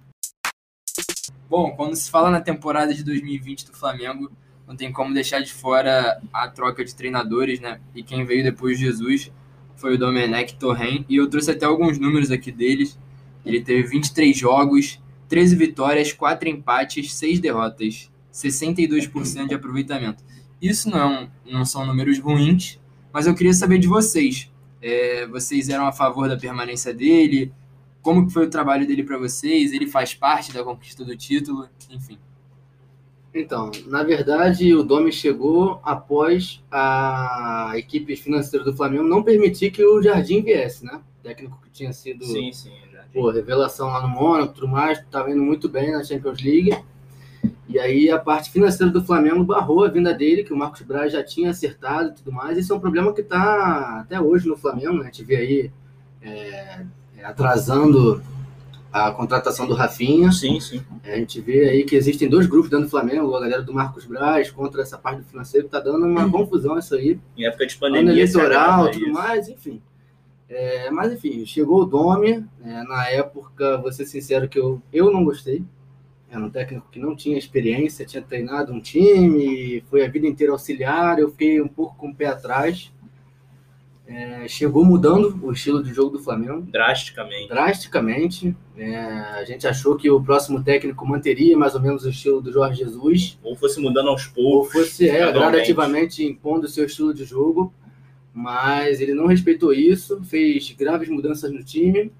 Bom, 1.49 1.71
quando 1.77 1.95
se 1.97 2.11
fala 2.11 2.31
na 2.31 2.41
temporada 2.41 2.93
de 2.93 3.05
2020 3.05 3.67
do 3.67 3.73
Flamengo, 3.73 4.31
não 4.67 4.77
tem 4.77 4.93
como 4.93 5.15
deixar 5.15 5.41
de 5.41 5.53
fora 5.53 6.21
a 6.33 6.49
troca 6.49 6.85
de 6.85 6.95
treinadores, 6.95 7.61
né? 7.61 7.81
E 7.95 8.03
quem 8.03 8.25
veio 8.25 8.43
depois 8.43 8.79
de 8.79 8.85
Jesus 8.87 9.31
foi 9.77 9.95
o 9.95 9.99
Domenech 9.99 10.57
Torren. 10.57 11.05
E 11.09 11.17
eu 11.17 11.29
trouxe 11.29 11.51
até 11.51 11.65
alguns 11.65 11.99
números 11.99 12.31
aqui 12.31 12.51
deles. 12.51 12.99
Ele 13.45 13.61
teve 13.61 13.89
23 13.89 14.37
jogos, 14.37 15.01
13 15.29 15.57
vitórias, 15.57 16.13
4 16.13 16.49
empates, 16.49 17.15
6 17.15 17.39
derrotas, 17.39 18.11
62% 18.33 19.49
de 19.49 19.55
aproveitamento. 19.55 20.25
Isso 20.61 20.91
não, 20.91 21.15
é 21.15 21.29
não 21.47 21.65
são 21.65 21.87
números 21.87 22.19
ruins, 22.19 22.79
mas 23.13 23.27
eu 23.27 23.35
queria 23.35 23.53
saber 23.53 23.79
de 23.79 23.87
vocês. 23.87 24.51
É, 24.83 25.27
vocês 25.27 25.69
eram 25.69 25.87
a 25.87 25.93
favor 25.93 26.29
da 26.29 26.37
permanência 26.37 26.93
dele? 26.93 27.53
Como 28.03 28.29
foi 28.31 28.47
o 28.47 28.51
trabalho 28.51 28.87
dele 28.87 29.03
para 29.03 29.19
vocês? 29.19 29.73
Ele 29.73 29.87
faz 29.87 30.15
parte 30.15 30.53
da 30.53 30.63
conquista 30.63 31.05
do 31.05 31.17
título? 31.17 31.69
Enfim. 31.91 32.19
Então, 33.39 33.71
na 33.87 34.03
verdade, 34.03 34.75
o 34.75 34.83
Domi 34.83 35.13
chegou 35.13 35.79
após 35.85 36.65
a 36.71 37.73
equipe 37.77 38.17
financeira 38.17 38.65
do 38.65 38.75
Flamengo 38.75 39.05
não 39.05 39.23
permitir 39.23 39.71
que 39.71 39.85
o 39.85 40.01
Jardim 40.01 40.41
viesse, 40.41 40.87
né? 40.87 41.01
Técnico 41.23 41.61
que 41.63 41.69
tinha 41.71 41.93
sido 41.93 42.25
Sim, 42.25 42.51
sim. 42.51 42.73
pô, 43.13 43.31
revelação 43.31 43.89
lá 43.89 44.01
no 44.01 44.09
Mônaco, 44.09 44.55
tudo 44.55 44.69
mais, 44.69 45.05
tá 45.11 45.29
indo 45.31 45.43
muito 45.43 45.69
bem 45.69 45.93
na 45.93 46.03
Champions 46.03 46.43
League. 46.43 46.79
E 47.69 47.79
aí 47.79 48.11
a 48.11 48.19
parte 48.19 48.51
financeira 48.51 48.91
do 48.91 49.05
Flamengo 49.05 49.45
barrou 49.45 49.85
a 49.85 49.89
vinda 49.89 50.15
dele, 50.15 50.43
que 50.43 50.55
o 50.55 50.57
Marcos 50.57 50.81
Braz 50.81 51.13
já 51.13 51.23
tinha 51.23 51.51
acertado 51.51 52.09
e 52.09 52.15
tudo 52.15 52.33
mais. 52.33 52.57
Isso 52.57 52.73
é 52.73 52.77
um 52.77 52.81
problema 52.81 53.13
que 53.13 53.23
tá 53.23 54.01
até 54.01 54.19
hoje 54.19 54.49
no 54.49 54.57
Flamengo, 54.57 54.95
né? 54.95 55.03
A 55.03 55.05
gente 55.07 55.25
vê 55.25 55.37
aí 55.37 55.71
é, 56.23 56.87
é, 57.19 57.25
atrasando 57.25 58.23
a 59.05 59.13
contratação 59.13 59.67
do 59.67 59.75
Rafinha. 59.75 60.33
Sim, 60.33 60.59
sim. 60.61 60.83
É, 61.05 61.15
A 61.15 61.17
gente 61.19 61.41
vê 61.41 61.69
aí 61.69 61.85
que 61.85 61.95
existem 61.95 62.29
dois 62.29 62.47
grupos 62.47 62.71
dentro 62.71 62.87
do 62.87 62.91
Flamengo, 62.91 63.35
a 63.35 63.41
galera 63.41 63.63
do 63.63 63.73
Marcos 63.75 64.05
Braz 64.07 64.51
contra 64.51 64.83
essa 64.83 64.97
parte 64.97 65.19
do 65.19 65.25
financeiro, 65.25 65.67
que 65.67 65.73
tá 65.73 65.81
dando 65.81 66.07
uma 66.07 66.29
confusão 66.33 66.79
isso 66.79 66.95
aí. 66.95 67.19
Em 67.37 67.45
época 67.45 67.67
de 67.67 67.75
Ano 67.75 67.81
pandemia. 67.81 68.27
se 68.27 68.37
eleitoral, 68.37 68.91
tudo 68.91 69.05
isso. 69.05 69.13
mais, 69.13 69.49
enfim. 69.49 69.83
É, 70.49 70.91
mas 70.91 71.13
enfim, 71.13 71.45
chegou 71.45 71.83
o 71.83 71.85
Domi, 71.85 72.45
é, 72.65 72.83
na 72.85 73.09
época, 73.11 73.79
vou 73.79 73.91
ser 73.93 74.07
sincero 74.07 74.49
que 74.49 74.59
eu, 74.59 74.81
eu 74.93 75.13
não 75.13 75.25
gostei. 75.25 75.65
Era 76.31 76.41
um 76.45 76.51
técnico 76.51 76.89
que 76.91 76.99
não 76.99 77.15
tinha 77.17 77.39
experiência, 77.39 78.05
tinha 78.05 78.23
treinado 78.23 78.73
um 78.73 78.81
time, 78.81 79.83
foi 79.89 80.05
a 80.05 80.09
vida 80.09 80.27
inteira 80.27 80.53
auxiliar, 80.53 81.19
eu 81.19 81.31
fiquei 81.31 81.61
um 81.61 81.69
pouco 81.69 81.97
com 81.97 82.09
o 82.11 82.15
pé 82.15 82.27
atrás. 82.27 82.93
É, 84.09 84.47
chegou 84.47 84.85
mudando 84.85 85.37
o 85.43 85.51
estilo 85.51 85.83
de 85.83 85.93
jogo 85.93 86.11
do 86.17 86.23
Flamengo 86.23 86.63
Drasticamente. 86.71 87.49
drasticamente. 87.49 88.57
É, 88.77 88.97
a 88.97 89.45
gente 89.45 89.67
achou 89.67 89.97
que 89.97 90.09
o 90.09 90.23
próximo 90.23 90.63
técnico 90.63 91.05
manteria 91.05 91.57
mais 91.59 91.75
ou 91.75 91.81
menos 91.81 92.05
o 92.05 92.11
estilo 92.11 92.41
do 92.41 92.53
Jorge 92.53 92.85
Jesus, 92.85 93.37
Ou 93.43 93.57
fosse 93.57 93.81
mudando 93.81 94.09
aos 94.09 94.29
ou 94.29 94.35
poucos. 94.35 94.73
fosse 94.73 95.09
é, 95.09 95.33
gradativamente 95.33 96.25
impondo 96.25 96.67
o 96.67 96.69
seu 96.69 96.87
estilo 96.87 97.13
de 97.13 97.25
jogo, 97.25 97.75
mas 98.33 99.01
ele 99.01 99.13
não 99.13 99.27
respeitou 99.27 99.73
isso, 99.73 100.23
fez 100.23 100.71
graves 100.79 101.09
mudanças 101.09 101.51
no 101.51 101.65
time. 101.65 102.13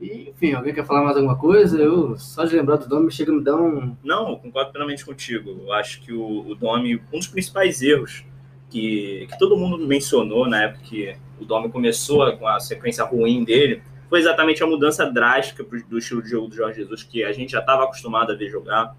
E, 0.00 0.30
enfim, 0.30 0.52
alguém 0.52 0.72
quer 0.72 0.86
falar 0.86 1.02
mais 1.04 1.16
alguma 1.16 1.36
coisa? 1.36 1.76
Eu, 1.76 2.16
só 2.16 2.44
de 2.44 2.56
lembrar 2.56 2.76
do 2.76 2.88
nome, 2.88 3.10
chega 3.10 3.30
a 3.32 3.34
me 3.34 3.42
dar 3.42 3.56
um. 3.56 3.94
Não, 4.02 4.36
concordo 4.36 4.70
plenamente 4.70 5.04
contigo. 5.04 5.50
Eu 5.66 5.72
acho 5.72 6.00
que 6.00 6.12
o, 6.14 6.48
o 6.48 6.54
Domi, 6.54 7.02
um 7.12 7.18
dos 7.18 7.26
principais 7.26 7.82
erros 7.82 8.24
que, 8.70 9.26
que 9.30 9.38
todo 9.38 9.56
mundo 9.56 9.78
mencionou 9.86 10.48
na 10.48 10.64
época 10.64 10.84
que 10.84 11.16
o 11.40 11.44
Domi 11.44 11.70
começou 11.70 12.36
com 12.36 12.46
a 12.46 12.60
sequência 12.60 13.04
ruim 13.04 13.44
dele, 13.44 13.82
foi 14.08 14.18
exatamente 14.20 14.62
a 14.62 14.66
mudança 14.66 15.10
drástica 15.10 15.62
do 15.62 15.98
estilo 15.98 16.22
de 16.22 16.30
jogo 16.30 16.48
do 16.48 16.54
Jorge 16.54 16.80
Jesus, 16.80 17.02
que 17.02 17.22
a 17.24 17.32
gente 17.32 17.52
já 17.52 17.60
estava 17.60 17.84
acostumado 17.84 18.32
a 18.32 18.34
ver 18.34 18.48
jogar, 18.50 18.96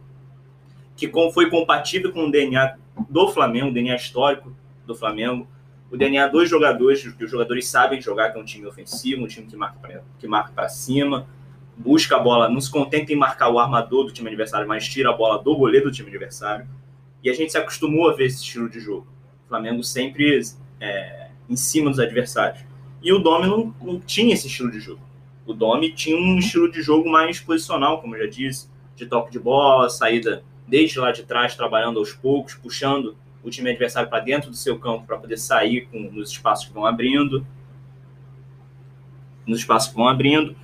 que 0.96 1.10
foi 1.34 1.50
compatível 1.50 2.12
com 2.12 2.26
o 2.28 2.32
DNA 2.32 2.76
do 3.10 3.28
Flamengo, 3.30 3.70
o 3.70 3.74
DNA 3.74 3.96
histórico 3.96 4.54
do 4.86 4.96
Flamengo, 4.96 5.48
o 5.92 5.98
DNA 5.98 6.28
dos 6.28 6.50
jogadores, 6.50 7.02
que 7.14 7.24
os 7.24 7.32
jogadores 7.32 7.68
sabem 7.68 8.00
jogar, 8.02 8.32
que 8.32 8.38
é 8.38 8.42
um 8.42 8.46
time 8.46 8.68
ofensivo, 8.68 9.24
um 9.24 9.28
time 9.28 9.48
que 9.48 9.56
marca 9.56 9.80
pra- 9.80 10.02
que 10.20 10.28
marca 10.28 10.52
para 10.54 10.70
cima, 10.70 11.28
busca 11.76 12.18
a 12.18 12.20
bola, 12.20 12.50
não 12.50 12.60
se 12.62 12.70
contenta 12.70 13.12
em 13.12 13.16
marcar 13.16 13.50
o 13.50 13.58
armador 13.58 14.06
do 14.06 14.12
time 14.12 14.28
adversário, 14.28 14.68
mas 14.68 14.88
tira 14.88 15.10
a 15.10 15.14
bola 15.14 15.42
do 15.42 15.56
goleiro 15.56 15.86
do 15.90 15.92
time 15.92 16.10
adversário. 16.10 16.68
E 17.24 17.30
a 17.30 17.34
gente 17.34 17.52
se 17.52 17.58
acostumou 17.58 18.10
a 18.10 18.14
ver 18.14 18.26
esse 18.26 18.44
estilo 18.44 18.70
de 18.70 18.80
jogo. 18.80 19.08
Flamengo 19.50 19.84
sempre 19.84 20.40
é, 20.80 21.30
em 21.50 21.56
cima 21.56 21.90
dos 21.90 22.00
adversários. 22.00 22.64
E 23.02 23.12
o 23.12 23.20
Domi 23.20 23.48
não, 23.48 23.74
não 23.82 24.00
tinha 24.00 24.34
esse 24.34 24.48
estilo 24.48 24.72
de 24.72 24.80
jogo. 24.80 25.02
O 25.46 25.54
Domi 25.54 25.92
tinha 25.92 26.16
um 26.16 26.38
estilo 26.38 26.72
de 26.72 26.82
jogo 26.82 27.10
mais 27.10 27.40
posicional, 27.40 28.00
como 28.00 28.16
eu 28.16 28.26
já 28.26 28.30
disse, 28.30 28.70
de 28.96 29.06
toque 29.06 29.32
de 29.32 29.40
bola, 29.40 29.90
saída 29.90 30.44
desde 30.68 31.00
lá 31.00 31.12
de 31.12 31.24
trás, 31.24 31.56
trabalhando 31.56 31.98
aos 31.98 32.14
poucos, 32.14 32.54
puxando 32.54 33.18
o 33.44 33.50
time 33.50 33.72
adversário 33.72 34.10
para 34.10 34.20
dentro 34.20 34.52
do 34.52 34.56
seu 34.56 34.78
campo 34.78 35.08
para 35.08 35.18
poder 35.18 35.38
sair 35.38 35.88
com, 35.88 36.00
nos 36.00 36.30
espaços 36.30 36.68
que 36.68 36.74
vão 36.74 36.86
abrindo. 36.86 37.46
Nos 39.48 39.60
espaços 39.60 39.90
que 39.90 39.96
vão 39.96 40.08
abrindo. 40.08 40.56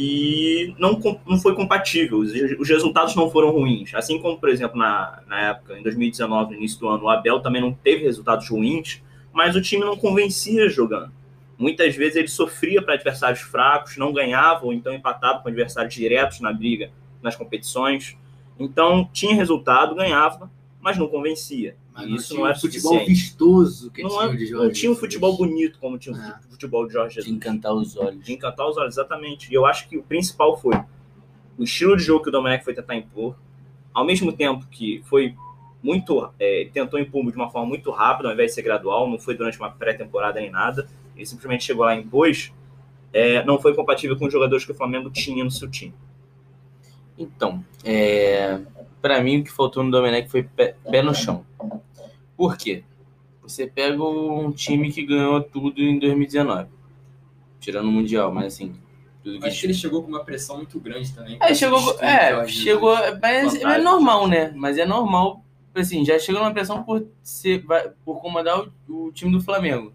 E 0.00 0.76
não, 0.78 1.00
não 1.26 1.38
foi 1.38 1.56
compatível. 1.56 2.18
Os, 2.18 2.30
os 2.32 2.68
resultados 2.68 3.16
não 3.16 3.28
foram 3.28 3.50
ruins. 3.50 3.92
Assim 3.96 4.20
como, 4.20 4.38
por 4.38 4.48
exemplo, 4.48 4.78
na, 4.78 5.24
na 5.26 5.40
época, 5.40 5.76
em 5.76 5.82
2019, 5.82 6.52
no 6.52 6.56
início 6.56 6.78
do 6.78 6.88
ano, 6.88 7.02
o 7.02 7.10
Abel 7.10 7.40
também 7.40 7.60
não 7.60 7.72
teve 7.72 8.04
resultados 8.04 8.48
ruins, 8.48 9.02
mas 9.32 9.56
o 9.56 9.60
time 9.60 9.84
não 9.84 9.96
convencia 9.96 10.68
jogando. 10.68 11.10
Muitas 11.58 11.96
vezes 11.96 12.14
ele 12.14 12.28
sofria 12.28 12.80
para 12.80 12.94
adversários 12.94 13.40
fracos, 13.40 13.96
não 13.96 14.12
ganhava 14.12 14.64
ou 14.66 14.72
então 14.72 14.94
empatava 14.94 15.40
com 15.40 15.48
adversários 15.48 15.92
diretos 15.92 16.38
na 16.38 16.52
briga, 16.52 16.92
nas 17.20 17.34
competições. 17.34 18.16
Então 18.56 19.10
tinha 19.12 19.34
resultado, 19.34 19.96
ganhava, 19.96 20.48
mas 20.80 20.96
não 20.96 21.08
convencia. 21.08 21.74
Mas 21.98 22.08
não 22.10 22.16
isso 22.16 22.34
não 22.34 22.42
um 22.42 22.46
era 22.46 22.54
futebol 22.58 23.04
vistoso 23.06 23.90
que 23.90 24.02
Não, 24.02 24.08
tinha 24.10 24.22
é- 24.22 24.26
o 24.26 24.36
de 24.36 24.44
não 24.44 24.46
Jorge 24.58 24.72
tinha 24.80 24.90
um 24.90 24.94
Jesus. 24.94 24.98
futebol 25.00 25.36
bonito 25.36 25.78
como 25.78 25.98
tinha 25.98 26.14
o 26.14 26.18
É. 26.18 26.38
futebol 26.50 26.86
de 26.86 26.92
Jorge 26.92 27.08
De 27.10 27.14
Jesus. 27.22 27.36
encantar 27.36 27.72
os 27.74 27.96
olhos. 27.96 28.24
De 28.24 28.32
encantar 28.32 28.68
os 28.68 28.76
olhos, 28.76 28.94
exatamente. 28.94 29.50
E 29.50 29.54
eu 29.54 29.66
acho 29.66 29.88
que 29.88 29.96
o 29.98 30.02
principal 30.02 30.56
foi 30.56 30.74
o 31.58 31.64
estilo 31.64 31.96
de 31.96 32.02
jogo 32.04 32.22
que 32.22 32.28
o 32.28 32.32
Domenech 32.32 32.64
foi 32.64 32.72
tentar 32.74 32.94
impor, 32.96 33.36
ao 33.92 34.04
mesmo 34.04 34.32
tempo 34.32 34.66
que 34.70 35.02
foi 35.06 35.34
muito. 35.82 36.28
é, 36.38 36.68
tentou 36.72 36.98
impor 36.98 37.24
de 37.30 37.36
uma 37.36 37.50
forma 37.50 37.66
muito 37.68 37.90
rápida, 37.90 38.28
ao 38.28 38.34
invés 38.34 38.50
de 38.50 38.54
ser 38.56 38.62
gradual, 38.62 39.08
não 39.10 39.18
foi 39.18 39.36
durante 39.36 39.58
uma 39.58 39.70
pré-temporada 39.70 40.40
nem 40.40 40.50
nada. 40.50 40.88
Ele 41.16 41.26
simplesmente 41.26 41.64
chegou 41.64 41.84
lá 41.84 41.94
e 41.96 42.00
impôs. 42.00 42.52
é, 43.10 43.42
não 43.44 43.58
foi 43.58 43.74
compatível 43.74 44.16
com 44.18 44.26
os 44.26 44.32
jogadores 44.32 44.64
que 44.66 44.70
o 44.72 44.74
Flamengo 44.74 45.08
tinha 45.08 45.42
no 45.42 45.50
seu 45.50 45.66
time. 45.68 45.94
Então, 47.16 47.64
é, 47.82 48.60
para 49.00 49.20
mim 49.22 49.40
o 49.40 49.44
que 49.44 49.50
faltou 49.50 49.82
no 49.82 49.90
Domenech 49.90 50.28
foi 50.28 50.42
pé, 50.42 50.76
pé 50.90 51.02
no 51.02 51.14
chão. 51.14 51.44
Por 52.38 52.56
quê? 52.56 52.84
Você 53.42 53.66
pega 53.66 54.00
um 54.00 54.52
time 54.52 54.92
que 54.92 55.04
ganhou 55.04 55.42
tudo 55.42 55.82
em 55.82 55.98
2019, 55.98 56.68
tirando 57.58 57.88
o 57.88 57.92
Mundial, 57.92 58.32
mas 58.32 58.54
assim, 58.54 58.76
tudo 59.24 59.40
que 59.40 59.46
Acho 59.48 59.60
que 59.60 59.66
ele 59.66 59.74
chegou 59.74 60.04
com 60.04 60.08
uma 60.08 60.24
pressão 60.24 60.58
muito 60.58 60.78
grande 60.78 61.12
também. 61.12 61.36
É, 61.40 61.52
chegou, 61.52 61.98
é, 62.00 62.46
chegou, 62.46 62.96
Jesus. 62.96 63.18
mas 63.20 63.54
é 63.56 63.78
normal, 63.78 64.28
né? 64.28 64.52
Mas 64.54 64.78
é 64.78 64.86
normal, 64.86 65.44
assim, 65.74 66.04
já 66.04 66.16
chegou 66.16 66.40
numa 66.40 66.52
pressão 66.52 66.84
por 66.84 67.08
ser, 67.24 67.64
por 68.04 68.20
comandar 68.20 68.60
o, 68.60 68.72
o 69.06 69.12
time 69.12 69.32
do 69.32 69.40
Flamengo. 69.40 69.92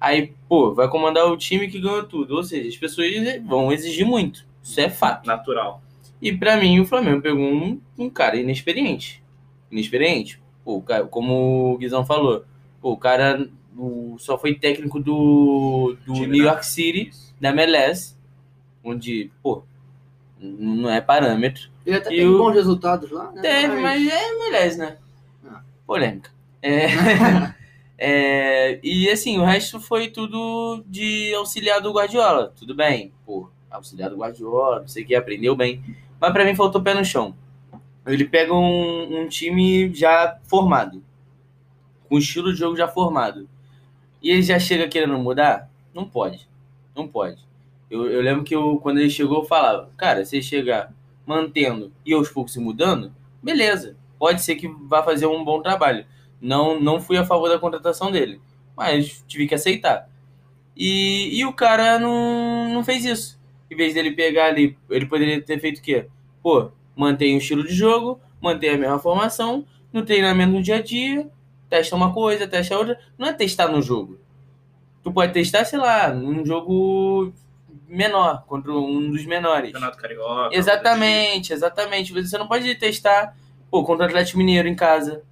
Aí, 0.00 0.34
pô, 0.48 0.74
vai 0.74 0.88
comandar 0.88 1.26
o 1.26 1.36
time 1.36 1.68
que 1.68 1.78
ganhou 1.78 2.02
tudo, 2.02 2.34
ou 2.34 2.42
seja, 2.42 2.68
as 2.68 2.76
pessoas 2.76 3.08
vão 3.46 3.70
exigir 3.70 4.04
muito. 4.04 4.44
Isso 4.60 4.80
é 4.80 4.90
fato. 4.90 5.24
Natural. 5.24 5.80
E 6.20 6.32
pra 6.32 6.56
mim, 6.56 6.80
o 6.80 6.84
Flamengo 6.84 7.22
pegou 7.22 7.46
um, 7.46 7.80
um 7.96 8.10
cara 8.10 8.36
inexperiente. 8.36 9.22
Inexperiente. 9.70 10.40
Pô, 10.66 10.78
o 10.78 10.82
cara, 10.82 11.04
como 11.06 11.72
o 11.74 11.78
Guizão 11.78 12.04
falou, 12.04 12.44
pô, 12.80 12.90
o 12.90 12.96
cara 12.96 13.48
o- 13.78 14.16
só 14.18 14.36
foi 14.36 14.52
técnico 14.56 14.98
do, 14.98 15.96
do 16.04 16.12
New 16.26 16.42
York 16.44 16.66
City, 16.66 17.12
da 17.40 17.50
MLS, 17.50 18.16
onde, 18.82 19.30
pô, 19.40 19.62
não 20.40 20.90
é 20.90 21.00
parâmetro. 21.00 21.70
Ele 21.86 21.96
até 21.96 22.12
E 22.12 22.16
teve 22.16 22.26
o- 22.26 22.38
bons 22.38 22.52
resultados 22.54 23.08
lá, 23.12 23.30
né? 23.30 23.42
Teve, 23.42 23.76
mas 23.80 24.04
é 24.08 24.28
MLS, 24.32 24.76
né? 24.76 24.96
Ah. 25.48 25.60
Polêmica. 25.86 26.30
É, 26.60 26.86
é, 27.96 28.80
e 28.82 29.08
assim, 29.08 29.38
o 29.38 29.44
resto 29.44 29.80
foi 29.80 30.08
tudo 30.08 30.82
de 30.88 31.32
auxiliar 31.36 31.80
do 31.80 31.92
Guardiola. 31.92 32.52
Tudo 32.58 32.74
bem, 32.74 33.12
pô, 33.24 33.48
auxiliar 33.70 34.10
do 34.10 34.16
Guardiola, 34.16 34.80
não 34.80 34.88
sei 34.88 35.04
o 35.04 35.06
que, 35.06 35.14
aprendeu 35.14 35.54
bem. 35.54 35.80
Mas 36.20 36.32
pra 36.32 36.44
mim 36.44 36.56
faltou 36.56 36.82
pé 36.82 36.92
no 36.92 37.04
chão. 37.04 37.34
Ele 38.06 38.24
pega 38.24 38.54
um, 38.54 39.22
um 39.22 39.28
time 39.28 39.92
já 39.92 40.38
formado, 40.44 41.02
com 42.08 42.18
estilo 42.18 42.52
de 42.52 42.58
jogo 42.58 42.76
já 42.76 42.86
formado. 42.86 43.48
E 44.22 44.30
ele 44.30 44.42
já 44.42 44.58
chega 44.58 44.88
querendo 44.88 45.18
mudar? 45.18 45.68
Não 45.92 46.04
pode. 46.04 46.48
Não 46.94 47.06
pode. 47.08 47.44
Eu, 47.90 48.10
eu 48.10 48.20
lembro 48.20 48.44
que 48.44 48.54
eu, 48.54 48.78
quando 48.82 48.98
ele 48.98 49.10
chegou, 49.10 49.38
eu 49.38 49.44
falava, 49.44 49.90
cara, 49.96 50.24
se 50.24 50.40
chegar 50.42 50.92
mantendo 51.26 51.92
e 52.04 52.12
aos 52.14 52.28
poucos 52.28 52.52
se 52.52 52.60
mudando, 52.60 53.12
beleza. 53.42 53.96
Pode 54.18 54.42
ser 54.42 54.56
que 54.56 54.68
vá 54.68 55.02
fazer 55.02 55.26
um 55.26 55.44
bom 55.44 55.60
trabalho. 55.60 56.06
Não, 56.40 56.80
não 56.80 57.00
fui 57.00 57.16
a 57.16 57.24
favor 57.24 57.48
da 57.48 57.58
contratação 57.58 58.10
dele, 58.10 58.40
mas 58.76 59.24
tive 59.26 59.46
que 59.46 59.54
aceitar. 59.54 60.08
E, 60.76 61.38
e 61.38 61.44
o 61.44 61.52
cara 61.52 61.98
não, 61.98 62.68
não 62.72 62.84
fez 62.84 63.04
isso. 63.04 63.40
Em 63.70 63.76
vez 63.76 63.94
dele 63.94 64.12
pegar 64.12 64.46
ali, 64.46 64.76
ele 64.88 65.06
poderia 65.06 65.40
ter 65.42 65.58
feito 65.58 65.78
o 65.78 65.82
quê? 65.82 66.06
Pô, 66.42 66.70
mantém 66.96 67.34
o 67.34 67.38
estilo 67.38 67.62
de 67.62 67.74
jogo, 67.74 68.18
mantém 68.40 68.70
a 68.70 68.78
mesma 68.78 68.98
formação, 68.98 69.66
no 69.92 70.02
treinamento 70.04 70.52
no 70.52 70.62
dia 70.62 70.76
a 70.76 70.82
dia, 70.82 71.28
testa 71.68 71.94
uma 71.94 72.12
coisa, 72.12 72.48
testa 72.48 72.76
outra. 72.76 72.98
Não 73.18 73.28
é 73.28 73.32
testar 73.32 73.68
no 73.68 73.82
jogo. 73.82 74.18
Tu 75.02 75.12
pode 75.12 75.32
testar, 75.32 75.64
sei 75.64 75.78
lá, 75.78 76.12
num 76.12 76.44
jogo 76.44 77.32
menor, 77.88 78.44
contra 78.46 78.72
um 78.72 79.10
dos 79.10 79.24
menores. 79.24 79.72
Campeonato 79.72 79.98
Carioca. 79.98 80.56
Exatamente, 80.56 81.52
exatamente. 81.52 82.12
Você 82.12 82.36
não 82.38 82.48
pode 82.48 82.74
testar, 82.74 83.36
pô, 83.70 83.84
contra 83.84 84.04
o 84.04 84.08
Atlético 84.08 84.38
Mineiro 84.38 84.66
em 84.66 84.74
casa, 84.74 85.22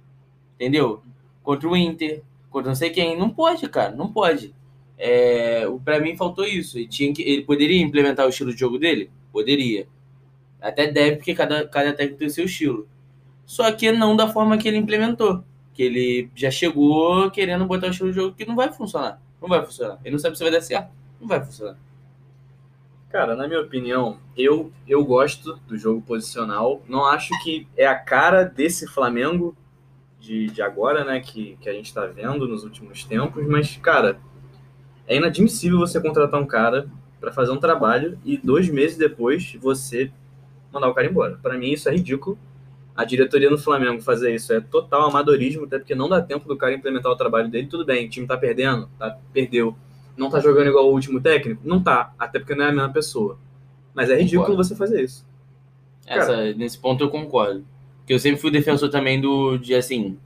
entendeu? 0.55 1.01
Contra 1.43 1.67
o 1.67 1.75
Inter, 1.75 2.21
contra 2.49 2.69
não 2.69 2.75
sei 2.75 2.89
quem. 2.89 3.17
Não 3.17 3.29
pode, 3.29 3.67
cara, 3.67 3.93
não 3.93 4.11
pode. 4.11 4.53
É, 4.97 5.65
pra 5.83 5.99
mim 5.99 6.15
faltou 6.15 6.45
isso. 6.45 6.77
Ele, 6.77 6.87
tinha 6.87 7.13
que, 7.13 7.21
ele 7.21 7.41
poderia 7.41 7.81
implementar 7.81 8.25
o 8.25 8.29
estilo 8.29 8.53
de 8.53 8.59
jogo 8.59 8.77
dele? 8.77 9.11
Poderia. 9.31 9.87
Até 10.61 10.91
deve, 10.91 11.17
porque 11.17 11.35
cada, 11.35 11.67
cada 11.67 11.93
técnico 11.93 12.19
tem 12.19 12.29
seu 12.29 12.45
estilo. 12.45 12.87
Só 13.45 13.71
que 13.71 13.91
não 13.91 14.15
da 14.15 14.27
forma 14.27 14.57
que 14.57 14.67
ele 14.67 14.77
implementou. 14.77 15.43
Que 15.73 15.83
ele 15.83 16.29
já 16.35 16.49
chegou 16.49 17.29
querendo 17.29 17.65
botar 17.65 17.87
o 17.87 17.89
estilo 17.91 18.09
de 18.09 18.15
jogo 18.15 18.35
que 18.35 18.45
não 18.45 18.55
vai 18.55 18.71
funcionar. 18.71 19.21
Não 19.41 19.47
vai 19.47 19.63
funcionar. 19.63 19.99
Ele 20.03 20.13
não 20.13 20.19
sabe 20.19 20.37
se 20.37 20.43
vai 20.43 20.51
dar 20.51 20.61
certo. 20.61 20.89
Não 21.19 21.27
vai 21.27 21.43
funcionar. 21.43 21.77
Cara, 23.09 23.35
na 23.35 23.47
minha 23.47 23.61
opinião, 23.61 24.17
eu, 24.35 24.71
eu 24.87 25.05
gosto 25.05 25.59
do 25.67 25.77
jogo 25.77 26.01
posicional. 26.01 26.81
Não 26.87 27.05
acho 27.05 27.29
que 27.43 27.67
é 27.77 27.85
a 27.85 27.95
cara 27.95 28.43
desse 28.43 28.87
Flamengo 28.87 29.55
de, 30.19 30.47
de 30.47 30.61
agora, 30.61 31.05
né? 31.05 31.19
Que, 31.19 31.57
que 31.61 31.69
a 31.69 31.73
gente 31.73 31.93
tá 31.93 32.05
vendo 32.07 32.47
nos 32.47 32.63
últimos 32.63 33.03
tempos. 33.03 33.45
Mas, 33.47 33.77
cara, 33.77 34.19
é 35.07 35.15
inadmissível 35.15 35.77
você 35.77 36.01
contratar 36.01 36.41
um 36.41 36.47
cara 36.47 36.89
pra 37.19 37.31
fazer 37.31 37.51
um 37.51 37.57
trabalho 37.57 38.19
e 38.25 38.37
dois 38.37 38.69
meses 38.69 38.97
depois 38.97 39.55
você 39.61 40.11
mandar 40.75 40.89
o 40.89 40.93
cara 40.93 41.07
embora. 41.07 41.39
Pra 41.41 41.57
mim, 41.57 41.71
isso 41.71 41.89
é 41.89 41.93
ridículo. 41.93 42.37
A 42.95 43.03
diretoria 43.03 43.49
no 43.49 43.57
Flamengo 43.57 44.01
fazer 44.01 44.33
isso 44.33 44.53
é 44.53 44.61
total 44.61 45.09
amadorismo, 45.09 45.65
até 45.65 45.77
porque 45.77 45.95
não 45.95 46.07
dá 46.07 46.21
tempo 46.21 46.47
do 46.47 46.55
cara 46.55 46.73
implementar 46.73 47.11
o 47.11 47.15
trabalho 47.15 47.49
dele. 47.49 47.67
Tudo 47.67 47.85
bem, 47.85 48.05
o 48.05 48.09
time 48.09 48.27
tá 48.27 48.37
perdendo, 48.37 48.89
tá, 48.97 49.17
perdeu. 49.33 49.75
Não 50.15 50.29
tá 50.29 50.39
jogando 50.39 50.67
igual 50.67 50.87
o 50.87 50.93
último 50.93 51.19
técnico? 51.19 51.61
Não 51.65 51.83
tá, 51.83 52.13
até 52.17 52.39
porque 52.39 52.55
não 52.55 52.65
é 52.65 52.69
a 52.69 52.71
mesma 52.71 52.93
pessoa. 52.93 53.37
Mas 53.93 54.09
é 54.09 54.15
ridículo 54.15 54.47
Concordo. 54.47 54.63
você 54.63 54.75
fazer 54.75 55.03
isso. 55.03 55.25
Essa, 56.05 56.53
nesse 56.53 56.77
ponto 56.77 57.03
eu 57.03 57.09
concordo. 57.09 57.65
Porque 57.97 58.13
eu 58.13 58.19
sempre 58.19 58.39
fui 58.39 58.51
defensor 58.51 58.89
também 58.89 59.19
do 59.19 59.57
de 59.57 59.73
assim 59.73 60.17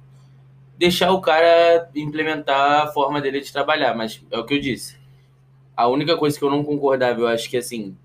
deixar 0.79 1.11
o 1.11 1.19
cara 1.19 1.89
implementar 1.93 2.83
a 2.83 2.87
forma 2.87 3.19
dele 3.19 3.41
de 3.41 3.51
trabalhar, 3.51 3.93
mas 3.93 4.25
é 4.31 4.39
o 4.39 4.45
que 4.45 4.53
eu 4.53 4.61
disse. 4.61 4.97
A 5.75 5.87
única 5.89 6.15
coisa 6.15 6.39
que 6.39 6.43
eu 6.43 6.49
não 6.49 6.63
concordava, 6.63 7.19
eu 7.19 7.27
acho 7.27 7.49
que 7.49 7.57
assim, 7.57 7.97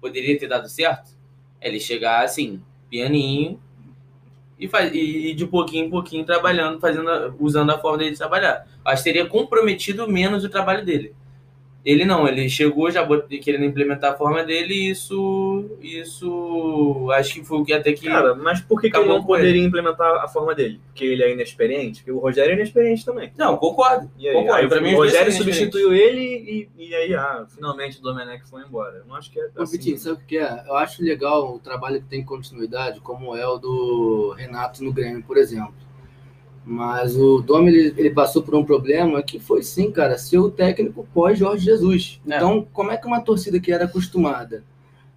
poderia 0.00 0.38
ter 0.38 0.48
dado 0.48 0.66
certo, 0.66 1.10
é 1.60 1.68
ele 1.68 1.80
chegar 1.80 2.24
assim, 2.24 2.60
pianinho 2.88 3.60
e, 4.58 4.66
faz, 4.66 4.90
e 4.94 5.34
de 5.34 5.46
pouquinho 5.46 5.86
em 5.86 5.90
pouquinho 5.90 6.24
trabalhando, 6.24 6.80
fazendo, 6.80 7.36
usando 7.38 7.70
a 7.70 7.78
forma 7.78 7.98
dele 7.98 8.12
de 8.12 8.18
trabalhar. 8.18 8.66
Acho 8.84 9.02
que 9.02 9.12
teria 9.12 9.26
comprometido 9.26 10.08
menos 10.08 10.44
o 10.44 10.48
trabalho 10.48 10.84
dele. 10.84 11.14
Ele 11.86 12.04
não, 12.04 12.26
ele 12.26 12.48
chegou 12.48 12.90
já 12.90 13.06
querendo 13.40 13.64
implementar 13.64 14.12
a 14.12 14.16
forma 14.16 14.42
dele 14.42 14.74
e 14.74 14.90
isso, 14.90 15.70
isso 15.80 17.08
acho 17.12 17.34
que 17.34 17.44
foi 17.44 17.58
o 17.58 17.64
que 17.64 17.72
até 17.72 17.92
que... 17.92 18.08
Cara, 18.08 18.34
mas 18.34 18.60
por 18.60 18.80
que, 18.80 18.90
que 18.90 18.96
ele 18.96 19.04
Acabou 19.04 19.20
não 19.20 19.24
com 19.24 19.36
ele. 19.36 19.44
poderia 19.44 19.64
implementar 19.64 20.24
a 20.24 20.26
forma 20.26 20.52
dele? 20.52 20.80
Porque 20.88 21.04
ele 21.04 21.22
é 21.22 21.32
inexperiente? 21.32 22.00
Porque 22.00 22.10
o 22.10 22.18
Rogério 22.18 22.50
é 22.50 22.54
inexperiente 22.56 23.04
também. 23.04 23.32
Não, 23.38 23.56
concordo. 23.56 24.10
E 24.18 24.26
aí, 24.26 24.34
concordo. 24.34 24.62
aí 24.62 24.68
pra 24.68 24.80
mim, 24.80 24.94
o 24.94 24.96
Rogério 24.96 25.32
substituiu 25.32 25.94
ele 25.94 26.68
e, 26.76 26.88
e 26.88 26.92
aí, 26.92 27.14
ah, 27.14 27.46
finalmente 27.48 28.00
o 28.00 28.02
Domenech 28.02 28.44
foi 28.50 28.64
embora. 28.64 28.96
Eu 28.96 29.06
não 29.06 29.14
acho 29.14 29.30
que 29.30 29.38
é 29.38 29.48
Ô, 29.56 29.62
assim. 29.62 29.78
Vitinho, 29.78 29.98
sabe 29.98 30.20
o 30.20 30.26
que 30.26 30.38
é? 30.38 30.64
Eu 30.66 30.74
acho 30.74 31.04
legal 31.04 31.54
o 31.54 31.60
trabalho 31.60 32.00
que 32.00 32.08
tem 32.08 32.24
continuidade, 32.24 32.98
como 32.98 33.36
é 33.36 33.46
o 33.46 33.58
do 33.58 34.34
Renato 34.36 34.82
no 34.82 34.92
Grêmio, 34.92 35.22
por 35.22 35.36
exemplo. 35.36 35.72
Mas 36.66 37.16
o 37.16 37.40
Domi, 37.40 37.68
ele, 37.68 37.94
ele 37.96 38.10
passou 38.10 38.42
por 38.42 38.56
um 38.56 38.64
problema 38.64 39.22
que 39.22 39.38
foi, 39.38 39.62
sim, 39.62 39.92
cara, 39.92 40.18
ser 40.18 40.38
o 40.38 40.50
técnico 40.50 41.06
pós-Jorge 41.14 41.64
Jesus. 41.64 42.20
É. 42.28 42.34
Então, 42.36 42.66
como 42.72 42.90
é 42.90 42.96
que 42.96 43.06
uma 43.06 43.20
torcida 43.20 43.60
que 43.60 43.70
era 43.70 43.84
acostumada 43.84 44.64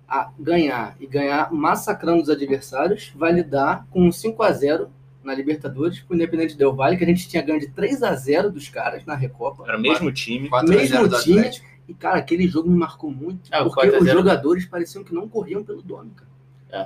a 0.07 0.29
ganhar 0.39 0.95
e 0.99 1.07
ganhar 1.07 1.51
massacrando 1.51 2.21
os 2.21 2.29
adversários 2.29 3.11
vai 3.15 3.31
lidar 3.31 3.87
com 3.89 4.07
um 4.07 4.11
5 4.11 4.43
a 4.43 4.51
0 4.51 4.89
na 5.23 5.33
Libertadores 5.33 6.01
com 6.01 6.13
o 6.13 6.15
Independente 6.15 6.55
Del 6.55 6.73
Valle, 6.73 6.97
que 6.97 7.03
a 7.03 7.07
gente 7.07 7.27
tinha 7.27 7.41
ganho 7.41 7.59
de 7.59 7.67
3 7.67 8.03
a 8.03 8.13
0 8.15 8.51
dos 8.51 8.69
caras 8.69 9.03
na 9.05 9.15
Recopa. 9.15 9.63
Era 9.67 9.77
o 9.77 9.81
mesmo 9.81 10.11
time. 10.11 10.49
4 10.49 10.71
a 10.71 10.77
0 10.77 10.81
Mesmo 10.81 11.07
do 11.07 11.19
time. 11.19 11.51
E, 11.87 11.93
cara, 11.95 12.19
aquele 12.19 12.47
jogo 12.47 12.69
me 12.69 12.77
marcou 12.77 13.09
muito. 13.09 13.47
O 13.47 13.63
porque 13.63 13.89
4 13.89 13.95
a 13.95 13.99
os 13.99 14.05
0. 14.05 14.17
jogadores 14.19 14.65
pareciam 14.67 15.03
que 15.03 15.13
não 15.13 15.27
corriam 15.27 15.63
pelo 15.63 15.81
Domi, 15.81 16.11
cara. 16.15 16.28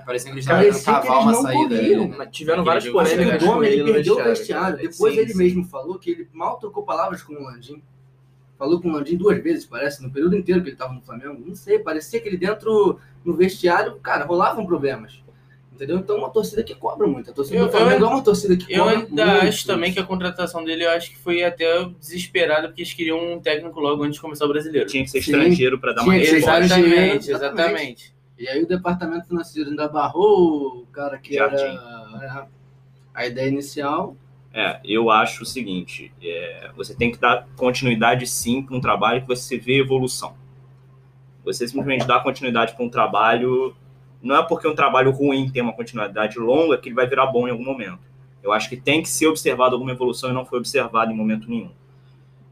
Parecendo 0.05 0.31
que 0.31 0.35
eles 0.39 0.45
já 0.45 0.53
Parecia 0.53 0.93
que 1.01 1.07
eles 1.07 1.09
uma 1.23 1.31
não 1.31 1.41
saída. 1.41 1.81
né? 1.81 2.15
Mas 2.17 2.29
tiveram 2.31 2.63
várias 2.63 2.85
o 2.85 2.91
polêmicas 2.93 3.43
com 3.43 3.49
Dome, 3.53 3.67
ele 3.67 3.81
ele 3.81 3.93
perdeu 3.93 4.13
o 4.17 4.23
vestiário. 4.23 4.77
Depois 4.77 5.13
Sim, 5.13 5.19
ele 5.19 5.31
sim. 5.31 5.37
mesmo 5.37 5.65
falou 5.65 5.99
que 5.99 6.09
ele 6.11 6.27
mal 6.31 6.57
trocou 6.57 6.83
palavras 6.83 7.21
com 7.21 7.33
o 7.33 7.43
Landim. 7.43 7.81
Falou 8.57 8.79
com 8.81 8.87
o 8.87 8.91
Landim 8.93 9.17
duas 9.17 9.43
vezes, 9.43 9.65
parece, 9.65 10.01
no 10.01 10.09
período 10.09 10.37
inteiro 10.37 10.61
que 10.61 10.69
ele 10.69 10.75
estava 10.75 10.93
no 10.93 11.01
Flamengo. 11.01 11.43
Não 11.45 11.53
sei, 11.55 11.79
parecia 11.79 12.21
que 12.21 12.29
ele 12.29 12.37
dentro, 12.37 12.97
no 13.25 13.35
vestiário, 13.35 13.95
cara, 13.95 14.23
rolavam 14.25 14.65
problemas. 14.65 15.21
Entendeu? 15.73 15.97
Então, 15.97 16.17
uma 16.17 16.29
torcida 16.29 16.63
que 16.63 16.75
cobra 16.75 17.05
muito. 17.07 17.31
A 17.31 17.33
torcida 17.33 17.57
Eu- 17.57 17.65
do 17.65 17.71
Flamengo 17.71 18.03
eu- 18.03 18.07
é 18.07 18.09
uma 18.13 18.21
torcida 18.23 18.55
que 18.55 18.71
Eu 18.71 18.83
cobra 18.85 18.99
ainda 18.99 19.25
muito. 19.25 19.47
acho 19.47 19.65
também 19.65 19.91
que 19.91 19.99
a 19.99 20.03
contratação 20.03 20.63
dele, 20.63 20.85
eu 20.85 20.91
acho 20.91 21.09
que 21.09 21.17
foi 21.17 21.43
até 21.43 21.89
desesperada, 21.99 22.67
porque 22.67 22.83
eles 22.83 22.93
queriam 22.93 23.33
um 23.33 23.39
técnico 23.41 23.79
logo 23.79 24.03
antes 24.03 24.15
de 24.15 24.21
começar 24.21 24.45
o 24.45 24.47
brbrasileiro. 24.47 24.87
Tinha 24.87 25.03
que 25.03 25.09
ser 25.09 25.21
Sim. 25.21 25.31
estrangeiro 25.31 25.79
pra 25.79 25.91
dar 25.91 26.03
uma 26.03 26.13
resposta. 26.13 26.37
estrangeiro. 26.37 26.85
Exatamente, 26.93 27.31
exatamente. 27.31 28.13
E 28.37 28.47
aí 28.47 28.63
o 28.63 28.67
departamento 28.67 29.27
financeiro 29.27 29.69
ainda 29.69 29.87
barrou 29.87 30.81
o 30.81 30.85
cara 30.87 31.17
que 31.17 31.35
Jardim. 31.35 31.63
era 31.63 32.43
é, 32.43 32.47
a 33.13 33.25
ideia 33.25 33.47
inicial. 33.47 34.15
É, 34.53 34.79
eu 34.83 35.09
acho 35.09 35.43
o 35.43 35.45
seguinte: 35.45 36.11
é, 36.21 36.71
você 36.75 36.95
tem 36.95 37.11
que 37.11 37.19
dar 37.19 37.47
continuidade 37.55 38.27
sim 38.27 38.61
para 38.61 38.75
um 38.75 38.81
trabalho 38.81 39.21
que 39.21 39.27
você 39.27 39.57
vê 39.57 39.79
evolução. 39.79 40.35
Você 41.43 41.67
simplesmente 41.67 42.07
dá 42.07 42.19
continuidade 42.19 42.73
para 42.73 42.85
um 42.85 42.89
trabalho, 42.89 43.75
não 44.21 44.37
é 44.37 44.43
porque 44.43 44.67
um 44.67 44.75
trabalho 44.75 45.11
ruim 45.11 45.49
tem 45.49 45.61
uma 45.61 45.73
continuidade 45.73 46.39
longa 46.39 46.77
que 46.77 46.87
ele 46.87 46.95
vai 46.95 47.05
virar 47.05 47.27
bom 47.27 47.47
em 47.47 47.51
algum 47.51 47.65
momento. 47.65 47.99
Eu 48.41 48.53
acho 48.53 48.69
que 48.69 48.77
tem 48.77 49.01
que 49.01 49.09
ser 49.09 49.27
observado 49.27 49.75
alguma 49.75 49.91
evolução 49.91 50.29
e 50.29 50.33
não 50.33 50.45
foi 50.45 50.59
observado 50.59 51.11
em 51.11 51.15
momento 51.15 51.49
nenhum. 51.49 51.71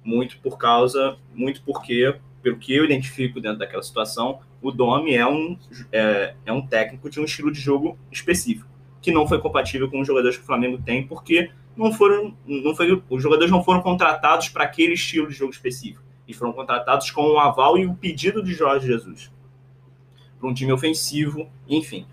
Muito 0.04 0.38
por 0.40 0.58
causa, 0.58 1.18
muito 1.34 1.62
porque, 1.64 2.16
pelo 2.42 2.58
que 2.58 2.74
eu 2.74 2.86
identifico 2.86 3.40
dentro 3.40 3.60
daquela 3.60 3.84
situação, 3.84 4.40
o 4.62 4.72
Domi 4.72 5.16
é 5.16 5.28
um, 5.28 5.58
é, 5.92 6.36
é 6.46 6.52
um 6.52 6.66
técnico 6.66 7.10
de 7.10 7.20
um 7.20 7.24
estilo 7.24 7.52
de 7.52 7.60
jogo 7.60 7.98
específico, 8.12 8.70
que 9.02 9.12
não 9.12 9.28
foi 9.28 9.40
compatível 9.40 9.90
com 9.90 10.00
os 10.00 10.08
jogadores 10.08 10.38
que 10.38 10.44
o 10.44 10.46
Flamengo 10.46 10.82
tem, 10.84 11.06
porque 11.06 11.52
não 11.76 11.92
foram, 11.92 12.36
não 12.46 12.76
foi, 12.76 13.02
os 13.10 13.24
jogadores 13.24 13.52
não 13.52 13.64
foram 13.64 13.82
contratados 13.82 14.50
para 14.50 14.64
aquele 14.64 14.94
estilo 14.94 15.28
de 15.28 15.34
jogo 15.34 15.52
específico. 15.52 16.04
E 16.28 16.34
foram 16.34 16.54
contratados 16.54 17.12
com 17.12 17.24
o 17.24 17.40
aval 17.40 17.78
e 17.78 17.86
o 17.86 17.94
pedido 17.94 18.44
de 18.44 18.54
Jorge 18.54 18.88
Jesus. 18.88 19.32
Para 20.40 20.50
um 20.50 20.54
time 20.54 20.72
ofensivo, 20.72 21.50
enfim. 21.68 22.06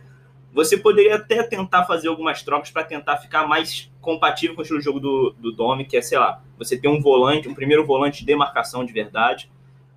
Você 0.52 0.76
poderia 0.76 1.16
até 1.16 1.42
tentar 1.42 1.84
fazer 1.84 2.08
algumas 2.08 2.42
trocas 2.42 2.70
para 2.70 2.82
tentar 2.82 3.18
ficar 3.18 3.46
mais 3.46 3.92
compatível 4.00 4.56
com 4.56 4.60
o 4.60 4.62
estilo 4.62 4.78
de 4.80 4.84
jogo 4.84 4.98
do, 4.98 5.30
do 5.38 5.52
Domi, 5.52 5.84
que 5.84 5.96
é, 5.96 6.02
sei 6.02 6.18
lá, 6.18 6.42
você 6.58 6.76
ter 6.76 6.88
um 6.88 7.00
volante, 7.00 7.48
um 7.48 7.54
primeiro 7.54 7.86
volante 7.86 8.20
de 8.20 8.26
demarcação 8.26 8.84
de 8.84 8.92
verdade. 8.92 9.50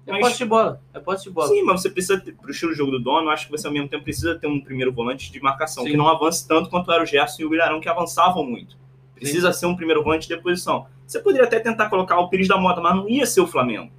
É 0.06 0.20
posse 0.20 0.38
de 0.38 0.46
bola. 0.46 0.82
É 0.94 1.00
posse 1.00 1.24
de 1.24 1.30
bola. 1.30 1.48
Sim, 1.48 1.64
mas 1.64 1.82
você 1.82 1.90
precisa, 1.90 2.20
ter, 2.20 2.34
pro 2.34 2.52
estilo 2.52 2.72
de 2.72 2.78
jogo 2.78 2.98
do 2.98 3.10
eu 3.10 3.30
acho 3.30 3.46
que 3.46 3.52
você 3.52 3.68
ao 3.68 3.74
mesmo 3.74 3.88
tempo 3.88 4.04
precisa 4.04 4.36
ter 4.36 4.48
um 4.48 4.60
primeiro 4.60 4.92
volante 4.92 5.32
de 5.32 5.40
marcação, 5.42 5.84
Sim. 5.84 5.92
que 5.92 5.98
não 5.98 6.08
avance 6.08 6.48
tanto 6.48 6.70
quanto 6.70 6.92
era 6.92 7.04
o 7.04 7.06
Gerson 7.06 7.44
e 7.44 7.46
o 7.46 7.50
Bilharão, 7.50 7.80
que 7.80 7.88
avançavam 7.88 8.44
muito. 8.44 8.78
Precisa 9.14 9.54
ser 9.54 9.68
um 9.68 9.76
primeiro 9.76 10.04
volante 10.04 10.28
de 10.28 10.36
posição. 10.38 10.88
Você 11.06 11.20
poderia 11.20 11.46
até 11.46 11.60
tentar 11.60 11.90
colocar 11.90 12.20
o 12.20 12.30
Pires 12.30 12.48
da 12.48 12.58
Mota, 12.58 12.82
mas 12.82 12.96
não 12.96 13.08
ia 13.08 13.26
ser 13.26 13.42
o 13.42 13.48
Flamengo. 13.48 13.92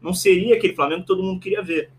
Não 0.00 0.14
seria 0.14 0.56
aquele 0.56 0.74
Flamengo 0.74 1.02
que 1.02 1.06
todo 1.06 1.22
mundo 1.22 1.40
queria 1.40 1.62
ver. 1.62 1.90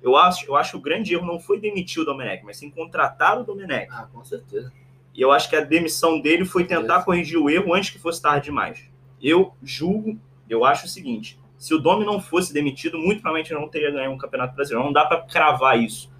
Eu 0.00 0.16
acho, 0.16 0.46
eu 0.46 0.56
acho 0.56 0.72
que 0.72 0.76
o 0.76 0.80
grande 0.80 1.12
erro 1.12 1.26
não 1.26 1.38
foi 1.38 1.60
demitir 1.60 2.02
o 2.02 2.04
Domenech, 2.04 2.44
mas 2.44 2.56
sim 2.56 2.70
contratar 2.70 3.38
o 3.38 3.44
Domenech. 3.44 3.88
Ah, 3.90 4.08
com 4.12 4.24
certeza. 4.24 4.72
E 5.14 5.20
eu 5.20 5.32
acho 5.32 5.50
que 5.50 5.56
a 5.56 5.60
demissão 5.60 6.20
dele 6.20 6.44
foi 6.44 6.64
tentar 6.64 7.02
corrigir 7.02 7.38
o 7.38 7.50
erro 7.50 7.74
antes 7.74 7.90
que 7.90 7.98
fosse 7.98 8.22
tarde 8.22 8.44
demais. 8.44 8.88
Eu 9.20 9.52
julgo, 9.62 10.18
eu 10.48 10.64
acho 10.64 10.86
o 10.86 10.88
seguinte: 10.88 11.38
se 11.58 11.74
o 11.74 11.78
Domi 11.78 12.06
não 12.06 12.20
fosse 12.20 12.54
demitido, 12.54 12.96
muito 12.96 13.20
provavelmente 13.20 13.52
não 13.52 13.68
teria 13.68 13.90
ganho 13.90 14.12
um 14.12 14.16
campeonato 14.16 14.54
brasileiro. 14.54 14.86
Não 14.86 14.92
dá 14.92 15.04
para 15.04 15.22
cravar 15.22 15.78
isso. 15.78 16.10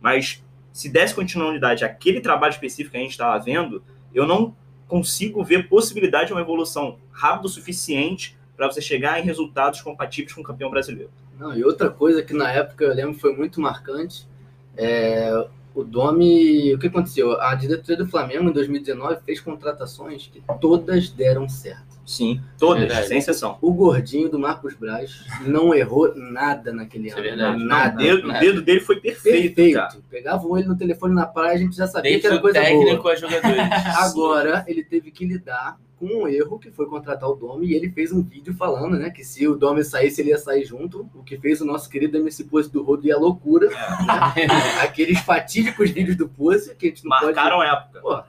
Mas 0.00 0.42
se 0.72 0.88
desse 0.88 1.14
continuidade 1.14 1.84
àquele 1.84 2.20
trabalho 2.20 2.52
específico 2.52 2.92
que 2.92 2.96
a 2.96 3.00
gente 3.00 3.10
estava 3.10 3.38
vendo, 3.38 3.82
eu 4.14 4.26
não 4.26 4.54
consigo 4.86 5.42
ver 5.42 5.68
possibilidade 5.68 6.28
de 6.28 6.32
uma 6.32 6.40
evolução 6.40 6.98
rápida 7.10 7.46
o 7.46 7.50
suficiente 7.50 8.38
para 8.56 8.70
você 8.70 8.80
chegar 8.80 9.18
em 9.18 9.24
resultados 9.24 9.82
compatíveis 9.82 10.32
com 10.32 10.40
o 10.40 10.44
campeão 10.44 10.70
brasileiro. 10.70 11.10
Não, 11.38 11.56
e 11.56 11.64
outra 11.64 11.90
coisa 11.90 12.22
que 12.22 12.32
na 12.32 12.52
época 12.52 12.84
eu 12.84 12.94
lembro 12.94 13.18
foi 13.18 13.34
muito 13.34 13.60
marcante, 13.60 14.28
é, 14.76 15.46
o 15.74 15.82
Domi, 15.82 16.72
o 16.72 16.78
que 16.78 16.86
aconteceu? 16.86 17.40
A 17.40 17.54
diretoria 17.54 17.96
do 17.96 18.06
Flamengo 18.08 18.48
em 18.48 18.52
2019 18.52 19.22
fez 19.24 19.40
contratações 19.40 20.28
que 20.32 20.40
todas 20.60 21.10
deram 21.10 21.48
certo. 21.48 21.93
Sim, 22.06 22.40
todas, 22.58 22.80
verdade. 22.84 23.08
sem 23.08 23.18
exceção. 23.18 23.56
O 23.62 23.72
gordinho 23.72 24.28
do 24.28 24.38
Marcos 24.38 24.74
Braz 24.74 25.24
não 25.46 25.74
errou 25.74 26.14
nada 26.14 26.72
naquele 26.72 27.08
Isso 27.08 27.16
é 27.18 27.20
ano. 27.20 27.28
verdade. 27.30 27.64
Nada. 27.64 27.94
o, 27.94 28.04
dedo, 28.04 28.26
nada. 28.28 28.40
dedo 28.40 28.62
dele 28.62 28.80
foi 28.80 28.96
perfeito, 29.00 29.54
Perfeito. 29.54 29.74
cara. 29.76 29.96
Pegavam 30.10 30.58
ele 30.58 30.68
no 30.68 30.76
telefone 30.76 31.14
na 31.14 31.26
praia, 31.26 31.54
a 31.54 31.58
gente 31.58 31.76
já 31.76 31.86
sabia 31.86 32.10
que 32.12 32.16
Desde 32.18 32.26
era 32.28 32.36
o 32.36 32.40
coisa 32.40 32.60
técnico 32.60 33.02
boa. 33.02 33.14
a 33.14 33.16
jogadores. 33.16 33.56
Agora 33.98 34.64
ele 34.68 34.84
teve 34.84 35.10
que 35.10 35.24
lidar 35.24 35.78
com 35.96 36.06
um 36.06 36.28
erro 36.28 36.58
que 36.58 36.70
foi 36.70 36.86
contratar 36.86 37.28
o 37.30 37.34
Domi 37.34 37.68
e 37.68 37.74
ele 37.74 37.88
fez 37.88 38.12
um 38.12 38.22
vídeo 38.22 38.52
falando, 38.54 38.98
né, 38.98 39.10
que 39.10 39.24
se 39.24 39.46
o 39.46 39.54
Domi 39.54 39.82
saísse 39.84 40.20
ele 40.20 40.30
ia 40.30 40.38
sair 40.38 40.64
junto, 40.64 41.08
o 41.14 41.22
que 41.22 41.38
fez 41.38 41.60
o 41.60 41.64
nosso 41.64 41.88
querido 41.88 42.18
MC 42.18 42.44
Pose 42.44 42.70
do 42.70 42.82
Rodo 42.82 43.06
e 43.06 43.12
a 43.12 43.16
loucura, 43.16 43.68
né? 43.68 44.46
aqueles 44.82 45.20
fatídicos 45.20 45.90
vídeos 45.90 46.16
do 46.16 46.28
Pose 46.28 46.74
que 46.74 46.86
a 46.86 46.88
gente 46.90 47.04
não 47.04 47.10
pode 47.18 47.34
Marcaram 47.34 47.62
época. 47.62 48.00
Pô, 48.00 48.22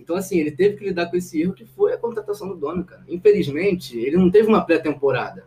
então, 0.00 0.16
assim, 0.16 0.38
ele 0.38 0.50
teve 0.50 0.76
que 0.76 0.84
lidar 0.84 1.06
com 1.06 1.16
esse 1.16 1.40
erro 1.40 1.52
que 1.52 1.64
foi 1.64 1.92
a 1.92 1.98
contratação 1.98 2.48
do 2.48 2.54
Domi, 2.56 2.82
cara. 2.84 3.02
Infelizmente, 3.08 3.98
ele 3.98 4.16
não 4.16 4.30
teve 4.30 4.48
uma 4.48 4.64
pré-temporada 4.64 5.44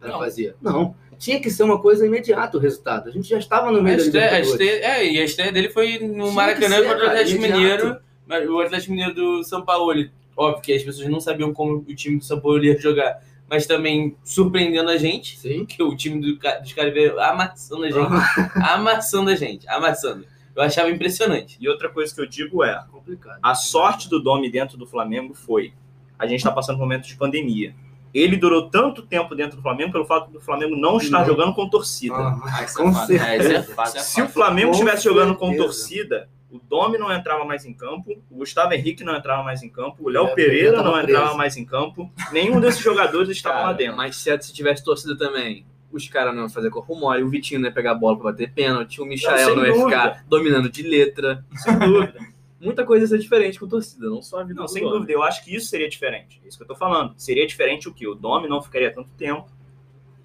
para 0.00 0.16
fazer. 0.18 0.54
Não. 0.62 0.94
Tinha 1.18 1.40
que 1.40 1.50
ser 1.50 1.62
uma 1.62 1.80
coisa 1.80 2.06
imediata 2.06 2.56
o 2.58 2.60
resultado. 2.60 3.08
A 3.08 3.12
gente 3.12 3.28
já 3.28 3.38
estava 3.38 3.70
no 3.72 3.78
A 3.78 3.82
meio 3.82 3.96
da 3.96 4.02
estreia, 4.02 4.26
a 4.26 4.38
Libertadores. 4.40 4.68
estreia- 4.70 4.96
é, 4.98 5.12
e 5.12 5.18
a 5.18 5.24
estreia 5.24 5.52
dele 5.52 5.68
foi 5.70 5.98
no 5.98 6.24
Tinha 6.24 6.32
Maracanã 6.32 6.76
ser, 6.76 6.82
contra 6.88 7.04
o 7.04 7.06
Atlético. 7.08 7.40
Mineiro. 7.42 7.96
Mas 8.26 8.48
O 8.48 8.60
Atlético 8.60 8.92
Mineiro 8.92 9.14
do 9.14 9.44
São 9.44 9.64
Paulo, 9.64 9.92
ele- 9.92 10.10
óbvio 10.36 10.62
que 10.62 10.72
as 10.72 10.82
pessoas 10.82 11.08
não 11.08 11.20
sabiam 11.20 11.52
como 11.54 11.76
o 11.78 11.94
time 11.94 12.18
do 12.18 12.24
São 12.24 12.38
Paulo 12.40 12.62
ia 12.62 12.78
jogar, 12.78 13.22
mas 13.48 13.66
também 13.66 14.14
surpreendendo 14.24 14.90
a 14.90 14.96
gente, 14.98 15.38
Sim. 15.38 15.64
que 15.64 15.82
o 15.82 15.96
time 15.96 16.20
do, 16.20 16.34
dos 16.60 16.72
caras 16.74 16.92
veio 16.92 17.18
amassando 17.20 17.84
a 17.84 17.90
gente, 17.90 18.12
amassando 18.54 19.30
a 19.30 19.34
gente, 19.34 19.68
amassando. 19.68 20.26
Eu 20.56 20.62
achava 20.62 20.88
impressionante. 20.90 21.56
E 21.60 21.68
outra 21.68 21.88
coisa 21.90 22.14
que 22.14 22.20
eu 22.20 22.26
digo 22.26 22.64
é, 22.64 22.82
Complicado. 22.90 23.38
a 23.42 23.54
sorte 23.54 24.08
do 24.08 24.18
Domi 24.20 24.50
dentro 24.50 24.76
do 24.78 24.86
Flamengo 24.86 25.34
foi, 25.34 25.72
a 26.18 26.26
gente 26.26 26.38
está 26.38 26.50
passando 26.50 26.76
por 26.76 26.82
um 26.82 26.86
momento 26.86 27.06
de 27.06 27.14
pandemia. 27.14 27.74
Ele 28.14 28.36
durou 28.38 28.70
tanto 28.70 29.02
tempo 29.02 29.34
dentro 29.34 29.56
do 29.58 29.62
Flamengo 29.62 29.92
pelo 29.92 30.06
fato 30.06 30.30
do 30.30 30.40
Flamengo 30.40 30.74
não 30.74 30.96
estar 30.96 31.18
Não. 31.18 31.26
jogando 31.26 31.54
com 31.54 31.68
torcida. 31.68 32.14
Ah, 32.16 32.40
Ah, 32.60 32.64
isso 32.64 32.76
com 32.78 32.88
é 32.88 32.94
certeza. 33.06 33.52
É, 33.52 33.56
é 33.56 33.98
é 33.98 34.00
Se 34.00 34.22
o. 34.22 34.28
Flamengo 34.28 34.70
estivesse 34.70 35.04
jogando 35.04 35.34
com 35.36 35.48
certeza. 35.48 35.64
torcida, 35.64 36.28
o 36.50 36.58
Domi 36.58 36.96
não 36.96 37.12
entrava 37.12 37.44
mais 37.44 37.66
em 37.66 37.74
campo, 37.74 38.12
o 38.30 38.36
Gustavo 38.36 38.72
Henrique 38.72 39.04
não 39.04 39.14
entrava 39.14 39.42
mais 39.42 39.62
em 39.62 39.68
campo, 39.68 39.96
o 40.02 40.08
Léo 40.08 40.24
Léo 40.24 40.34
Pereira 40.34 40.82
não 40.82 40.98
entrava 40.98 41.24
preso. 41.24 41.36
mais 41.36 41.56
em 41.58 41.64
campo, 41.66 42.10
nenhum 42.32 42.58
desses 42.58 42.80
jogadores 42.80 43.28
estava 43.36 43.60
lá 43.60 43.72
dentro. 43.74 43.96
mas 43.98 44.16
se, 44.16 44.40
se 44.40 44.54
tivesse 44.54 44.82
torcida 44.82 45.14
também, 45.18 45.66
os 45.92 46.08
caras 46.08 46.34
não 46.34 46.42
iam 46.42 46.50
fazer 46.50 46.70
corpo 46.70 46.94
mole, 46.94 47.22
o 47.22 47.28
Vitinho 47.28 47.60
não 47.60 47.68
ia 47.68 47.74
pegar 47.74 47.92
a 47.92 47.94
bola 47.94 48.16
pra 48.16 48.32
bater 48.32 48.52
pênalti, 48.52 49.00
o 49.00 49.04
Não, 49.04 49.10
Michael 49.10 49.46
sem 49.46 49.56
não, 49.56 49.64
ia 49.64 49.72
dúvida. 49.72 49.88
ficar 49.88 50.24
dominando 50.28 50.68
de 50.68 50.82
letra. 50.82 51.44
Sem 51.54 51.78
dúvida. 51.78 52.18
Muita 52.60 52.84
coisa 52.86 53.04
ia 53.04 53.08
ser 53.08 53.18
diferente 53.18 53.60
com 53.60 53.68
torcida, 53.68 54.08
não 54.08 54.22
só 54.22 54.40
a 54.40 54.42
vida 54.42 54.54
Não, 54.58 54.64
do 54.64 54.70
sem 54.70 54.82
dúvida. 54.82 55.12
Eu 55.12 55.22
acho 55.22 55.44
que 55.44 55.54
isso 55.54 55.66
seria 55.66 55.88
diferente. 55.88 56.40
É 56.44 56.48
isso 56.48 56.56
que 56.56 56.64
eu 56.64 56.68
tô 56.68 56.74
falando. 56.74 57.14
Seria 57.16 57.46
diferente 57.46 57.88
o 57.88 57.92
que? 57.94 58.06
O 58.08 58.14
Domi 58.14 58.48
não 58.48 58.62
ficaria 58.62 58.92
tanto 58.92 59.10
tempo 59.16 59.46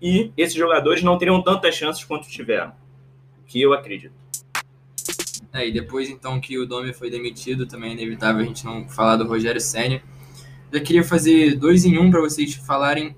e 0.02 0.32
esses 0.38 0.56
jogadores 0.56 1.04
não 1.04 1.18
teriam 1.18 1.42
tantas 1.44 1.76
chances 1.76 2.04
quanto 2.04 2.28
tiveram. 2.28 2.72
Que 3.46 3.62
eu 3.62 3.74
acredito. 3.74 4.14
É, 5.54 5.68
e 5.68 5.72
depois 5.74 6.10
então 6.10 6.40
que 6.40 6.58
o 6.58 6.66
Domi 6.66 6.94
foi 6.94 7.10
demitido, 7.10 7.68
também 7.68 7.92
é 7.92 7.94
inevitável 7.94 8.42
a 8.42 8.46
gente 8.46 8.66
não 8.66 8.88
falar 8.88 9.18
do 9.18 9.28
Rogério 9.28 9.60
Senna. 9.60 10.02
Já 10.72 10.80
queria 10.80 11.04
fazer 11.04 11.56
dois 11.56 11.84
em 11.84 11.98
um 12.00 12.10
para 12.10 12.22
vocês 12.22 12.56
falarem 12.56 13.14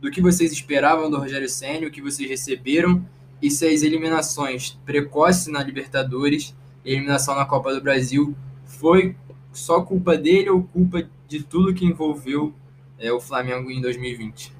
do 0.00 0.10
que 0.10 0.20
vocês 0.20 0.52
esperavam 0.52 1.10
do 1.10 1.18
Rogério 1.18 1.48
Senna, 1.48 1.86
o 1.86 1.90
que 1.90 2.00
vocês 2.00 2.28
receberam 2.28 3.04
e 3.40 3.50
se 3.50 3.66
as 3.66 3.82
eliminações 3.82 4.78
precoces 4.84 5.46
na 5.48 5.62
Libertadores 5.62 6.56
e 6.84 6.92
eliminação 6.92 7.34
na 7.34 7.44
Copa 7.44 7.74
do 7.74 7.80
Brasil 7.80 8.36
foi 8.64 9.16
só 9.52 9.82
culpa 9.82 10.16
dele 10.16 10.50
ou 10.50 10.62
culpa 10.62 11.08
de 11.26 11.42
tudo 11.42 11.74
que 11.74 11.84
envolveu 11.84 12.54
é, 12.98 13.12
o 13.12 13.20
Flamengo 13.20 13.70
em 13.70 13.80
2020. 13.80 14.52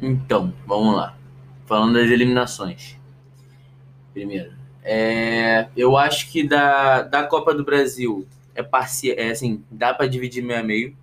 Então, 0.00 0.52
vamos 0.66 0.96
lá. 0.96 1.16
Falando 1.66 1.94
das 1.94 2.10
eliminações. 2.10 2.96
Primeiro, 4.12 4.52
é, 4.82 5.68
eu 5.76 5.96
acho 5.96 6.30
que 6.30 6.42
da, 6.42 7.02
da 7.02 7.24
Copa 7.24 7.54
do 7.54 7.64
Brasil 7.64 8.26
é 8.54 8.62
parcial, 8.62 9.16
é 9.18 9.30
assim, 9.30 9.62
dá 9.70 9.92
pra 9.92 10.06
dividir 10.06 10.42
meio 10.42 10.60
a 10.60 10.62
meio. 10.62 10.96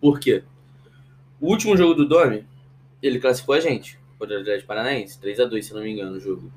Por 0.00 0.20
quê? 0.20 0.44
O 1.40 1.48
último 1.48 1.76
jogo 1.76 1.94
do 1.94 2.06
Domi, 2.08 2.44
ele 3.02 3.18
classificou 3.18 3.54
a 3.54 3.60
gente 3.60 3.98
contra 4.18 4.36
o 4.36 4.40
Atlético 4.40 4.66
Paranaense, 4.68 5.18
3 5.20 5.40
a 5.40 5.44
2 5.44 5.64
se 5.66 5.72
não 5.74 5.82
me 5.82 5.92
engano, 5.92 6.16
o 6.16 6.20
jogo. 6.20 6.50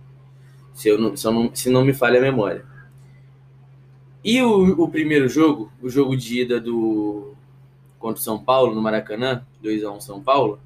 Se, 0.74 0.90
eu 0.90 0.98
não, 0.98 1.16
se, 1.16 1.28
eu 1.28 1.32
não, 1.32 1.54
se 1.56 1.70
não 1.70 1.86
me 1.86 1.94
falha 1.94 2.18
a 2.20 2.22
memória. 2.22 2.66
E 4.24 4.42
o, 4.42 4.84
o 4.84 4.88
primeiro 4.90 5.28
jogo, 5.28 5.72
o 5.82 5.90
jogo 5.90 6.16
de 6.16 6.42
ida 6.42 6.60
do 6.60 7.34
contra 8.00 8.20
o 8.20 8.24
São 8.24 8.40
Paulo, 8.44 8.74
no 8.74 8.82
Maracanã, 8.82 9.46
2 9.62 9.84
a 9.84 9.92
1 9.92 10.02
São 10.02 10.22
Paulo, 10.22 10.60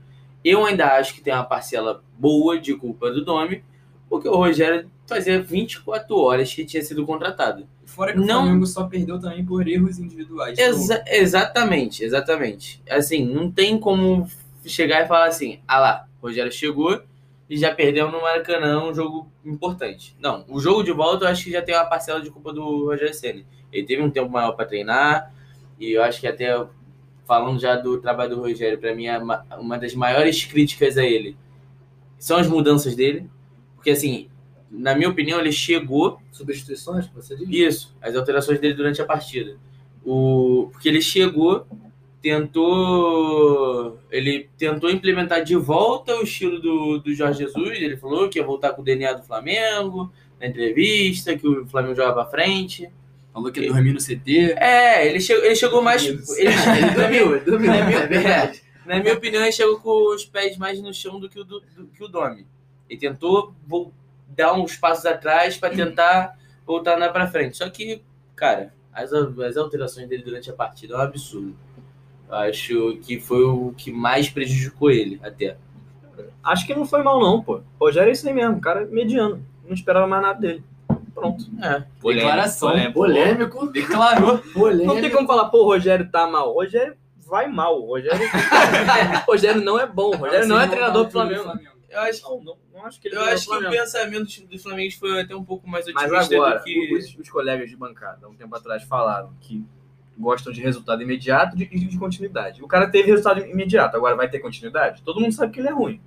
eu 0.44 0.66
ainda 0.66 0.96
acho 0.98 1.14
que 1.14 1.22
tem 1.22 1.34
uma 1.34 1.44
parcela 1.44 2.02
boa 2.18 2.58
de 2.60 2.74
culpa 2.76 3.12
do 3.12 3.26
Domi, 3.26 3.62
porque 4.10 4.28
o 4.30 4.36
Rogério 4.36 4.90
fazia 5.06 5.42
24 5.42 6.16
horas 6.18 6.54
que 6.54 6.64
tinha 6.64 6.82
sido 6.82 7.06
contratado. 7.06 7.68
Fora 7.86 8.14
que 8.14 8.20
o 8.20 8.26
Não- 8.26 8.44
Flamengo 8.44 8.66
só 8.66 8.86
perdeu 8.86 9.20
também 9.20 9.44
por 9.46 9.68
erros 9.68 10.00
individuais. 10.00 10.58
Exa- 10.58 11.04
exatamente, 11.08 12.04
exatamente. 12.04 12.82
Assim, 12.90 13.26
não 13.26 13.52
tem 13.52 13.78
como 13.78 14.30
chegar 14.70 15.04
e 15.04 15.08
falar 15.08 15.28
assim, 15.28 15.60
ah 15.68 15.80
lá, 15.80 16.08
o 16.22 16.28
Rogério 16.28 16.52
chegou 16.52 17.02
e 17.50 17.58
já 17.58 17.74
perdeu 17.74 18.12
no 18.12 18.22
Maracanã 18.22 18.84
um 18.84 18.94
jogo 18.94 19.32
importante. 19.44 20.16
Não, 20.20 20.46
o 20.48 20.60
jogo 20.60 20.84
de 20.84 20.92
volta 20.92 21.26
eu 21.26 21.30
acho 21.30 21.44
que 21.44 21.52
já 21.52 21.62
tem 21.62 21.76
uma 21.76 21.86
parcela 21.86 22.22
de 22.22 22.30
culpa 22.30 22.52
do 22.52 22.86
Rogério 22.86 23.14
Ceni. 23.14 23.46
Ele 23.72 23.86
teve 23.86 24.02
um 24.02 24.10
tempo 24.10 24.30
maior 24.30 24.54
para 24.54 24.66
treinar 24.66 25.34
e 25.80 25.92
eu 25.92 26.04
acho 26.04 26.20
que 26.20 26.28
até 26.28 26.66
falando 27.26 27.60
já 27.60 27.76
do 27.76 28.00
trabalho 28.00 28.36
do 28.36 28.42
Rogério, 28.42 28.78
para 28.78 28.94
mim 28.96 29.08
é 29.08 29.18
uma 29.18 29.78
das 29.78 29.94
maiores 29.94 30.44
críticas 30.46 30.98
a 30.98 31.04
ele 31.04 31.38
são 32.18 32.38
as 32.38 32.48
mudanças 32.48 32.96
dele, 32.96 33.30
porque 33.76 33.92
assim, 33.92 34.30
na 34.70 34.96
minha 34.96 35.10
opinião, 35.10 35.40
ele 35.40 35.52
chegou 35.52 36.20
Substituições, 36.32 37.08
você 37.08 37.36
diz? 37.36 37.48
isso, 37.50 37.96
as 38.02 38.16
alterações 38.16 38.60
dele 38.60 38.74
durante 38.74 39.02
a 39.02 39.06
partida. 39.06 39.58
O, 40.04 40.70
porque 40.72 40.90
ele 40.90 41.02
chegou, 41.02 41.68
tentou. 42.26 44.00
Ele 44.12 44.50
tentou 44.58 44.90
implementar 44.90 45.44
de 45.44 45.56
volta 45.56 46.16
o 46.16 46.24
estilo 46.24 46.60
do, 46.60 47.00
do 47.00 47.14
Jorge 47.14 47.40
Jesus. 47.44 47.78
Ele 47.82 47.98
falou 47.98 48.30
que 48.30 48.40
ia 48.40 48.46
voltar 48.46 48.72
com 48.74 48.82
o 48.82 48.86
DNA 48.86 49.14
do 49.14 49.24
Flamengo, 49.24 50.12
na 50.40 50.48
entrevista, 50.48 51.38
que 51.38 51.48
o 51.48 51.66
Flamengo 51.68 51.96
joga 51.96 52.14
pra 52.14 52.26
frente. 52.26 52.90
Falou 53.34 53.52
que 53.52 53.62
ia 53.62 53.72
dormir 53.72 53.94
no 53.94 54.00
CT. 54.00 54.54
É, 54.58 55.08
ele 55.08 55.20
chegou, 55.20 55.44
ele 55.46 55.56
chegou 55.56 55.82
mais. 55.82 56.06
Ele, 56.06 56.20
Ele 56.78 56.92
dormiu, 56.94 57.36
ele 57.36 57.46
dormiu, 57.46 57.72
É 57.74 57.86
meu- 57.86 58.00
é 58.00 58.08
verdade. 58.08 58.62
na 58.86 59.00
minha 59.00 59.14
opinião, 59.14 59.42
ele 59.44 59.52
chegou 59.52 59.80
com 59.80 60.14
os 60.16 60.24
pés 60.26 60.58
mais 60.58 60.82
no 60.82 60.94
chão 60.94 61.20
do 61.20 61.28
que 61.30 61.40
o, 61.40 61.44
do, 61.44 61.60
do- 61.60 61.88
que 61.88 62.04
o 62.04 62.08
Domi. 62.08 62.46
Ele 62.90 63.00
tentou 63.00 63.54
vol- 63.68 63.92
dar 64.30 64.54
uns 64.54 64.76
passos 64.78 65.06
atrás 65.06 65.58
para 65.58 65.74
tentar 65.76 66.38
voltar 66.66 66.98
lá 66.98 67.10
para 67.10 67.28
frente. 67.28 67.58
Só 67.58 67.70
que, 67.70 68.02
cara, 68.36 68.74
as, 68.94 69.12
as 69.12 69.58
alterações 69.58 70.08
dele 70.08 70.24
durante 70.24 70.50
a 70.50 70.54
partida 70.54 70.94
é 70.94 70.98
um 70.98 71.02
absurdo. 71.02 71.56
Acho 72.30 72.98
que 73.04 73.20
foi 73.20 73.44
o 73.44 73.74
que 73.78 73.92
mais 73.92 74.30
prejudicou 74.30 74.90
ele, 74.92 75.20
até. 75.24 75.58
Acho 76.44 76.66
que 76.66 76.74
não 76.76 76.86
foi 76.86 77.04
mal, 77.04 77.20
não, 77.20 77.42
pô. 77.42 77.62
Rogério 77.80 78.10
é 78.10 78.14
isso 78.14 78.28
aí 78.28 78.34
mesmo, 78.34 78.60
cara 78.62 78.82
é 78.82 78.86
mediano. 78.86 79.46
Não 79.66 79.74
esperava 79.74 80.08
mais 80.08 80.22
nada 80.22 80.40
dele. 80.40 80.64
Pronto. 81.14 81.46
É. 81.62 81.84
Declaração. 82.14 82.92
Polêmico, 82.92 83.68
Declarou. 83.72 84.38
polêmico. 84.54 84.94
Não 84.94 85.02
tem 85.02 85.10
como 85.12 85.28
falar, 85.28 85.46
pô, 85.50 85.60
o 85.64 85.66
Rogério 85.66 86.10
tá 86.12 86.28
mal. 86.28 86.52
O 86.52 86.56
Rogério 86.56 86.96
vai 87.26 87.48
mal. 87.48 87.82
O 87.82 87.86
Rogério, 87.88 88.20
o 89.28 89.32
Rogério 89.32 89.62
não 89.62 89.80
é 89.80 89.88
bom. 89.88 90.10
O 90.10 90.18
Rogério 90.18 90.48
não 90.48 90.60
é 90.60 90.68
treinador 90.68 91.06
do 91.06 91.12
Flamengo. 91.12 91.52
Eu 91.90 92.02
acho, 92.02 92.22
Não, 92.24 92.44
não, 92.44 92.58
não 92.74 92.86
acho 92.86 93.00
que 93.00 93.08
ele 93.08 93.16
eu 93.16 93.22
acho 93.22 93.44
que 93.46 93.50
o 93.50 93.54
Flamengo. 93.54 93.72
pensamento 93.82 94.48
do 94.48 94.60
Flamengo 94.60 94.94
foi 95.00 95.22
até 95.22 95.34
um 95.36 95.46
pouco 95.46 95.68
mais 95.68 95.86
Mas 95.94 96.12
otimista 96.12 96.36
agora, 96.36 96.58
do 96.60 96.64
que. 96.66 96.94
os, 96.94 97.16
os 97.18 97.30
colegas 97.30 97.70
de 97.70 97.78
bancada, 97.78 98.28
um 98.28 98.36
tempo 98.36 98.54
atrás, 98.54 98.84
falaram 98.84 99.32
que 99.40 99.64
gostam 100.18 100.52
de 100.54 100.62
resultado 100.62 101.02
imediato 101.02 101.56
e 101.62 101.66
de, 101.66 101.86
de 101.88 101.98
continuidade. 101.98 102.64
O 102.64 102.68
cara 102.68 102.88
teve 102.90 103.10
resultado 103.10 103.42
imediato, 103.46 103.96
agora 103.98 104.16
vai 104.16 104.30
ter 104.30 104.40
continuidade? 104.40 105.02
Todo 105.04 105.20
mundo 105.20 105.34
sabe 105.34 105.52
que 105.54 105.60
ele 105.60 105.68
é 105.70 105.74
ruim. 105.74 106.00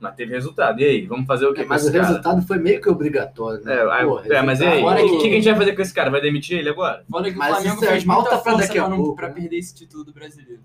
Mas 0.00 0.16
teve 0.16 0.34
resultado. 0.34 0.80
E 0.80 0.84
aí, 0.84 1.06
vamos 1.06 1.26
fazer 1.26 1.46
o 1.46 1.54
que 1.54 1.60
É, 1.60 1.62
com 1.62 1.68
mas 1.70 1.80
esse 1.82 1.90
o 1.90 1.94
cara? 1.94 2.06
resultado 2.06 2.42
foi 2.46 2.58
meio 2.58 2.78
que 2.78 2.90
obrigatório, 2.90 3.64
né? 3.64 3.74
É, 3.74 3.90
aí- 3.90 4.04
Pô, 4.04 4.20
é, 4.20 4.42
mas 4.42 4.60
e 4.60 4.66
aí? 4.66 4.82
O 4.82 5.18
que, 5.18 5.28
que 5.28 5.28
a 5.28 5.36
gente 5.36 5.44
vai 5.44 5.54
fazer 5.54 5.72
com 5.74 5.80
esse 5.82 5.94
cara? 5.94 6.10
Vai 6.10 6.20
demitir 6.20 6.58
ele 6.58 6.68
agora? 6.68 7.04
Fora 7.10 7.30
que 7.32 7.38
Mas 7.38 7.50
o 7.50 7.54
Flamengo 7.62 7.84
é 7.84 7.88
fez 7.88 8.04
pauta 8.04 8.20
muita 8.30 8.42
pra 8.42 8.52
força 8.52 8.66
daqui 8.66 8.78
a 8.78 8.82
pra, 8.82 8.90
não, 8.90 8.96
pouco, 8.98 9.16
pra 9.16 9.28
né? 9.28 9.34
perder 9.34 9.56
esse 9.56 9.74
título 9.74 10.04
do 10.04 10.12
brasileiro. 10.12 10.60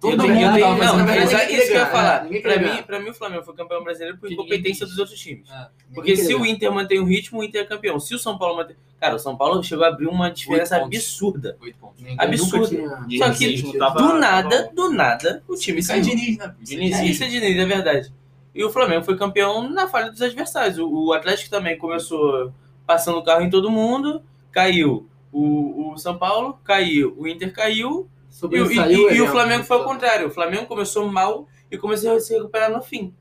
Todo 0.00 0.16
Todo 0.16 0.28
mundo 0.28 0.40
não, 0.58 0.78
fazendo 0.78 1.04
mas 1.06 1.32
é 1.34 1.52
isso 1.52 1.66
que 1.66 1.72
eu 1.72 1.76
ia 1.76 1.86
falar. 1.86 2.20
Pra 2.20 2.58
mim, 2.58 2.82
pra 2.82 2.98
mim, 3.00 3.10
o 3.10 3.14
Flamengo 3.14 3.42
foi 3.42 3.54
campeão 3.54 3.84
brasileiro 3.84 4.16
por 4.16 4.32
incompetência 4.32 4.86
dos 4.86 4.98
outros 4.98 5.18
times. 5.20 5.50
É. 5.50 5.68
Porque 5.94 6.16
se 6.16 6.34
o 6.34 6.46
Inter 6.46 6.72
mantém 6.72 6.98
o 7.00 7.04
ritmo, 7.04 7.40
o 7.40 7.44
Inter 7.44 7.62
é 7.62 7.64
campeão. 7.64 8.00
Se 8.00 8.14
o 8.14 8.18
São 8.18 8.38
Paulo 8.38 8.56
mantém. 8.56 8.76
Cara, 9.00 9.16
o 9.16 9.18
São 9.18 9.34
Paulo 9.36 9.62
chegou 9.62 9.84
a 9.84 9.88
abrir 9.88 10.06
uma 10.06 10.30
diferença 10.30 10.78
pontos. 10.78 10.96
absurda. 10.98 11.56
Oito 11.62 11.78
pontos. 11.78 12.02
Ninguém 12.02 12.16
tinha- 12.18 13.18
Só 13.18 13.32
que 13.32 13.78
tava- 13.78 13.98
Do 13.98 14.06
tava 14.08 14.18
nada, 14.18 14.70
bom. 14.74 14.74
do 14.74 14.90
nada, 14.94 15.42
o 15.48 15.54
time 15.56 15.80
Isso 15.80 15.90
é 15.92 16.02
saiu. 16.02 16.04
Diniz, 16.16 16.36
né? 16.36 16.44
É 16.44 16.64
Diniz, 16.64 16.96
Diniz. 16.96 17.10
isso 17.10 17.24
é 17.24 17.28
Diniz, 17.28 17.56
é 17.58 17.64
verdade. 17.64 18.12
E 18.54 18.62
o 18.62 18.70
Flamengo 18.70 19.02
foi 19.04 19.16
campeão 19.16 19.68
na 19.70 19.88
falha 19.88 20.10
dos 20.10 20.20
adversários. 20.20 20.76
O, 20.78 21.06
o 21.06 21.12
Atlético 21.14 21.48
também 21.48 21.78
começou 21.78 22.52
passando 22.86 23.18
o 23.18 23.22
carro 23.22 23.42
em 23.42 23.48
todo 23.50 23.70
mundo, 23.70 24.22
caiu. 24.52 25.08
O, 25.32 25.92
o 25.92 25.96
São 25.98 26.18
Paulo 26.18 26.58
caiu, 26.64 27.14
o 27.16 27.26
Inter 27.26 27.52
caiu, 27.54 28.08
e, 28.42 28.60
o- 28.60 28.70
e- 28.70 28.76
e- 28.76 29.14
e 29.16 29.20
o 29.22 29.28
Flamengo 29.28 29.60
né? 29.60 29.64
foi 29.64 29.76
ao 29.78 29.84
contrário. 29.84 30.26
O 30.26 30.30
Flamengo 30.30 30.66
começou 30.66 31.06
mal 31.08 31.46
e 31.70 31.78
começou 31.78 32.16
a 32.16 32.20
se 32.20 32.34
recuperar 32.34 32.70
no 32.70 32.82
fim. 32.82 33.14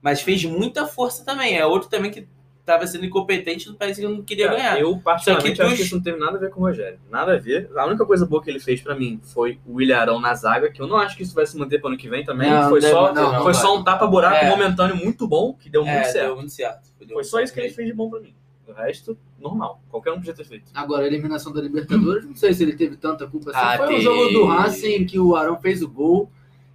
Mas 0.00 0.22
fez 0.22 0.44
muita 0.44 0.86
força 0.86 1.24
também. 1.24 1.58
É 1.58 1.66
outro 1.66 1.88
também 1.90 2.10
que 2.10 2.26
estava 2.66 2.84
sendo 2.86 3.06
incompetente, 3.06 3.72
parece 3.78 4.00
que 4.00 4.06
não 4.08 4.20
queria 4.22 4.46
Cara, 4.48 4.56
ganhar. 4.58 4.80
Eu, 4.80 4.98
particularmente, 4.98 5.54
que 5.54 5.62
acho 5.62 5.70
dos- 5.70 5.78
que 5.78 5.84
isso 5.86 5.94
não 5.94 6.02
teve 6.02 6.18
nada 6.18 6.36
a 6.36 6.40
ver 6.40 6.50
com 6.50 6.60
o 6.60 6.64
Rogério. 6.64 6.98
Nada 7.08 7.34
a 7.34 7.38
ver. 7.38 7.70
A 7.76 7.86
única 7.86 8.04
coisa 8.04 8.26
boa 8.26 8.42
que 8.42 8.50
ele 8.50 8.58
fez 8.58 8.80
pra 8.80 8.96
mim 8.96 9.20
foi 9.22 9.60
o 9.64 9.80
Ilharão 9.80 10.18
na 10.20 10.34
zaga, 10.34 10.68
que 10.70 10.82
eu 10.82 10.86
não 10.88 10.96
acho 10.96 11.16
que 11.16 11.22
isso 11.22 11.32
vai 11.34 11.46
se 11.46 11.56
manter 11.56 11.78
pro 11.78 11.88
ano 11.88 11.96
que 11.96 12.08
vem 12.08 12.24
também. 12.24 12.50
Não, 12.50 12.68
foi 12.68 12.80
deve- 12.80 12.92
só, 12.92 13.14
não, 13.14 13.32
não 13.34 13.42
foi 13.44 13.54
só 13.54 13.76
um 13.78 13.84
tapa-buraco 13.84 14.44
É. 14.44 14.50
momentâneo 14.50 14.96
muito 14.96 15.28
bom, 15.28 15.52
que 15.54 15.70
deu 15.70 15.84
muito 15.84 15.96
é, 15.96 16.04
certo. 16.04 16.26
deu 16.26 16.36
muito 16.36 16.50
certo. 16.52 16.88
Deu 16.98 17.06
Foi 17.08 17.14
muito 17.14 17.28
só 17.28 17.40
isso 17.40 17.54
que 17.54 17.60
ele 17.60 17.70
fez 17.70 17.86
de 17.86 17.94
bom 17.94 18.10
pra 18.10 18.18
mim. 18.20 18.34
O 18.66 18.72
resto, 18.72 19.16
normal. 19.40 19.80
Qualquer 19.88 20.10
um 20.10 20.16
podia 20.16 20.34
ter 20.34 20.44
feito. 20.44 20.72
Agora, 20.74 21.04
a 21.04 21.06
eliminação 21.06 21.52
da 21.52 21.60
Libertadores, 21.60 22.26
não 22.26 22.34
sei 22.34 22.52
se 22.52 22.64
ele 22.64 22.72
teve 22.74 22.96
tanta 22.96 23.24
culpa 23.28 23.50
assim. 23.52 23.60
Ah, 23.62 23.76
foi 23.78 23.86
teve. 23.86 23.98
o 24.00 24.02
jogo 24.02 24.28
do 24.32 24.44
Racing 24.46 25.04
que 25.06 25.20
o 25.20 25.36
Arão 25.36 25.56
fez 25.60 25.82
o 25.82 25.88
gol. 25.88 26.28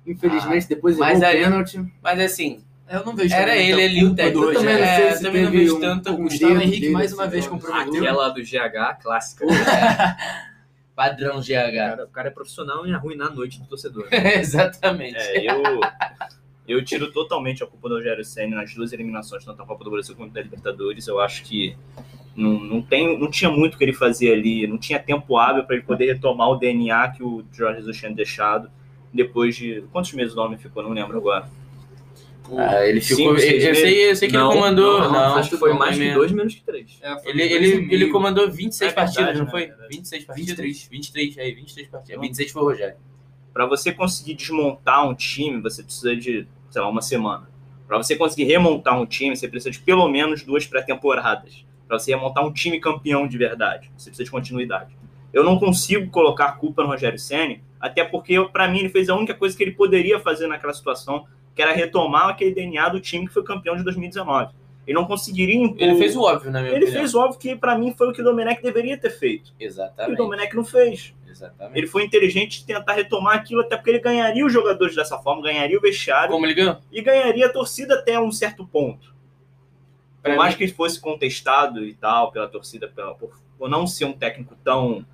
Infelizmente, 0.07 0.67
depois 0.69 0.97
mas 0.97 1.19
errou 1.21 1.23
o 1.33 1.37
aí- 1.37 1.43
pênalti. 1.43 1.93
Mas 2.01 2.19
assim, 2.19 2.63
Eu 2.91 3.05
não 3.05 3.15
vejo 3.15 3.33
Era 3.33 3.55
ele 3.55 3.83
ali, 3.83 4.03
o 4.05 4.13
técnico. 4.13 4.39
do 4.41 4.49
Eu 4.51 4.53
também 4.59 4.73
Rogério. 4.75 4.85
não 4.85 4.95
sei 4.95 5.07
É, 5.07 5.15
se 5.15 5.23
também 5.23 5.43
não 5.43 5.51
vejo 5.51 5.77
um- 5.77 5.79
tanta- 5.79 6.11
um 6.11 6.13
o 6.15 6.17
Gustavo 6.23 6.53
Henrique 6.61 6.79
dele 6.81 6.93
mais 6.93 7.13
uma 7.13 7.27
vez 7.27 7.47
comprometeu. 7.47 8.03
Aquela 8.03 8.29
do 8.29 8.41
GH, 8.43 8.97
clássica. 9.01 9.45
padrão 10.95 11.37
O 11.37 11.41
GH. 11.41 11.75
cara, 11.75 12.03
o 12.05 12.07
cara 12.09 12.27
é 12.27 12.31
profissional 12.31 12.85
em 12.85 12.93
arruinar 12.93 13.27
a 13.29 13.31
noite 13.31 13.59
do 13.59 13.65
torcedor. 13.65 14.07
Exatamente. 14.11 15.17
É, 15.17 15.45
eu, 15.51 15.79
eu 16.67 16.83
tiro 16.85 17.11
totalmente 17.11 17.63
a 17.63 17.67
culpa 17.67 17.89
do 17.89 17.95
Rogério 17.95 18.23
Senna 18.23 18.57
nas 18.57 18.73
duas 18.73 18.91
eliminações, 18.93 19.43
tanto 19.45 19.57
da 19.57 19.65
Copa 19.65 19.83
do 19.83 19.91
Brasil 19.91 20.15
quanto 20.15 20.33
da 20.33 20.41
Libertadores. 20.41 21.07
Eu 21.07 21.19
acho 21.19 21.43
que 21.43 21.75
não, 22.35 22.51
não, 22.59 22.81
tem, 22.81 23.17
não 23.19 23.29
tinha 23.29 23.49
muito 23.49 23.75
o 23.75 23.77
que 23.77 23.83
ele 23.83 23.93
fazer 23.93 24.33
ali, 24.33 24.67
não 24.67 24.77
tinha 24.77 24.99
tempo 24.99 25.37
hábil 25.37 25.63
para 25.63 25.75
ele 25.75 25.85
poder 25.85 26.05
retomar 26.13 26.49
o 26.49 26.55
DNA 26.57 27.09
que 27.09 27.23
o 27.23 27.43
Jorge 27.51 27.79
Jesus 27.79 27.97
tinha 27.97 28.11
deixado 28.13 28.69
depois 29.13 29.55
de. 29.55 29.83
Quantos 29.91 30.13
meses 30.13 30.35
o 30.35 30.39
homem 30.41 30.57
ficou? 30.57 30.83
Não 30.83 30.91
lembro 30.91 31.17
agora. 31.17 31.49
Ah, 32.57 32.85
ele 32.85 32.99
Cinco, 33.01 33.17
ficou. 33.21 33.39
seis 33.39 33.63
eu, 33.63 33.75
sei, 33.75 34.11
eu 34.11 34.15
sei 34.15 34.27
que 34.29 34.33
Não, 34.35 34.51
ele 34.51 34.59
comandou. 34.59 34.99
não, 35.01 35.11
Não, 35.11 35.35
acho 35.35 35.49
que 35.49 35.57
foi 35.57 35.73
mais 35.73 35.93
que 35.95 35.99
menos. 36.01 36.15
dois, 36.17 36.31
menos 36.31 36.53
que 36.55 36.61
três. 36.63 36.99
É, 37.01 37.29
Ele, 37.29 37.43
ele, 37.43 37.67
e 37.89 37.93
ele 37.93 38.07
comandou 38.09 38.49
26 38.49 38.81
É 38.81 38.85
verdade, 38.95 39.13
partidas, 39.15 39.37
não 39.39 39.45
né? 39.45 39.51
foi? 39.51 39.63
É 39.63 39.67
verdade. 39.67 39.87
26 39.95 40.25
partidas? 40.25 40.49
23. 40.57 40.87
23, 40.91 41.37
é, 41.37 41.51
23 41.55 41.87
partidas. 41.87 42.15
Não. 42.15 42.21
26 42.23 42.51
foi 42.51 42.61
o 42.61 42.65
Rogério. 42.65 42.95
Para 43.53 43.65
você 43.65 43.91
conseguir 43.91 44.33
desmontar 44.35 45.07
um 45.07 45.13
time, 45.13 45.61
você 45.61 45.83
precisa 45.83 46.15
de, 46.15 46.47
sei 46.69 46.81
lá, 46.81 46.89
uma 46.89 47.01
semana. 47.01 47.49
Para 47.87 47.97
você 47.97 48.15
conseguir 48.15 48.45
remontar 48.45 48.99
um 48.99 49.05
time, 49.05 49.35
você 49.35 49.47
precisa 49.47 49.71
de 49.71 49.79
pelo 49.79 50.07
menos 50.09 50.43
duas 50.43 50.65
pré-temporadas. 50.65 51.65
Para 51.87 51.99
você 51.99 52.11
remontar 52.11 52.45
um 52.45 52.51
time 52.53 52.79
campeão 52.79 53.27
de 53.27 53.37
verdade, 53.37 53.91
você 53.97 54.09
precisa 54.09 54.23
de 54.23 54.31
continuidade. 54.31 54.95
Eu 55.33 55.43
não 55.43 55.57
consigo 55.59 56.09
colocar 56.09 56.53
culpa 56.53 56.81
no 56.83 56.89
Rogério 56.89 57.19
Ceni, 57.19 57.61
até 57.79 58.03
porque 58.03 58.41
para 58.51 58.67
mim 58.67 58.79
ele 58.79 58.89
fez 58.89 59.09
a 59.09 59.15
única 59.15 59.33
coisa 59.33 59.55
que 59.55 59.63
ele 59.63 59.71
poderia 59.71 60.19
fazer 60.19 60.47
naquela 60.47 60.73
situação, 60.73 61.25
que 61.61 61.67
era 61.69 61.73
retomar 61.73 62.29
aquele 62.29 62.53
DNA 62.53 62.89
do 62.89 62.99
time 62.99 63.27
que 63.27 63.33
foi 63.33 63.43
campeão 63.43 63.75
de 63.75 63.83
2019. 63.83 64.53
Ele 64.87 64.95
não 64.97 65.05
conseguiria 65.05 65.55
impor. 65.55 65.79
Ele 65.79 65.95
fez 65.95 66.15
o 66.15 66.21
óbvio, 66.23 66.49
na 66.51 66.59
minha 66.59 66.71
Ele 66.73 66.85
opinião. 66.85 67.01
fez 67.01 67.13
o 67.13 67.19
óbvio 67.19 67.39
que 67.39 67.55
para 67.55 67.77
mim 67.77 67.93
foi 67.95 68.09
o 68.09 68.13
que 68.13 68.21
o 68.21 68.23
Domenech 68.23 68.61
deveria 68.63 68.97
ter 68.97 69.11
feito. 69.11 69.53
E 69.59 69.65
o 69.65 69.67
Exatamente. 69.67 70.17
Domenech 70.17 70.55
não 70.55 70.65
fez. 70.65 71.13
Exatamente. 71.29 71.77
Ele 71.77 71.85
foi 71.87 72.03
inteligente 72.03 72.59
de 72.59 72.65
tentar 72.65 72.93
retomar 72.93 73.35
aquilo, 73.35 73.61
até 73.61 73.77
porque 73.77 73.91
ele 73.91 73.99
ganharia 73.99 74.43
os 74.45 74.51
jogadores 74.51 74.95
dessa 74.95 75.19
forma, 75.19 75.43
ganharia 75.43 75.77
o 75.77 75.81
vestiário 75.81 76.31
Como 76.33 76.45
ele 76.45 76.55
ganhou? 76.55 76.77
e 76.91 76.99
ganharia 77.01 77.45
a 77.45 77.49
torcida 77.49 77.93
até 77.93 78.19
um 78.19 78.31
certo 78.31 78.65
ponto. 78.65 79.13
Pra 80.21 80.33
Por 80.33 80.37
mais 80.39 80.53
mim- 80.53 80.57
que 80.57 80.63
ele 80.65 80.73
fosse 80.73 80.99
contestado 80.99 81.85
e 81.85 81.93
tal 81.93 82.31
pela 82.31 82.47
torcida, 82.47 82.87
pela, 82.87 83.13
por, 83.13 83.39
por 83.57 83.69
não 83.69 83.85
ser 83.85 84.05
um 84.05 84.13
técnico 84.13 84.55
tão, 84.63 85.05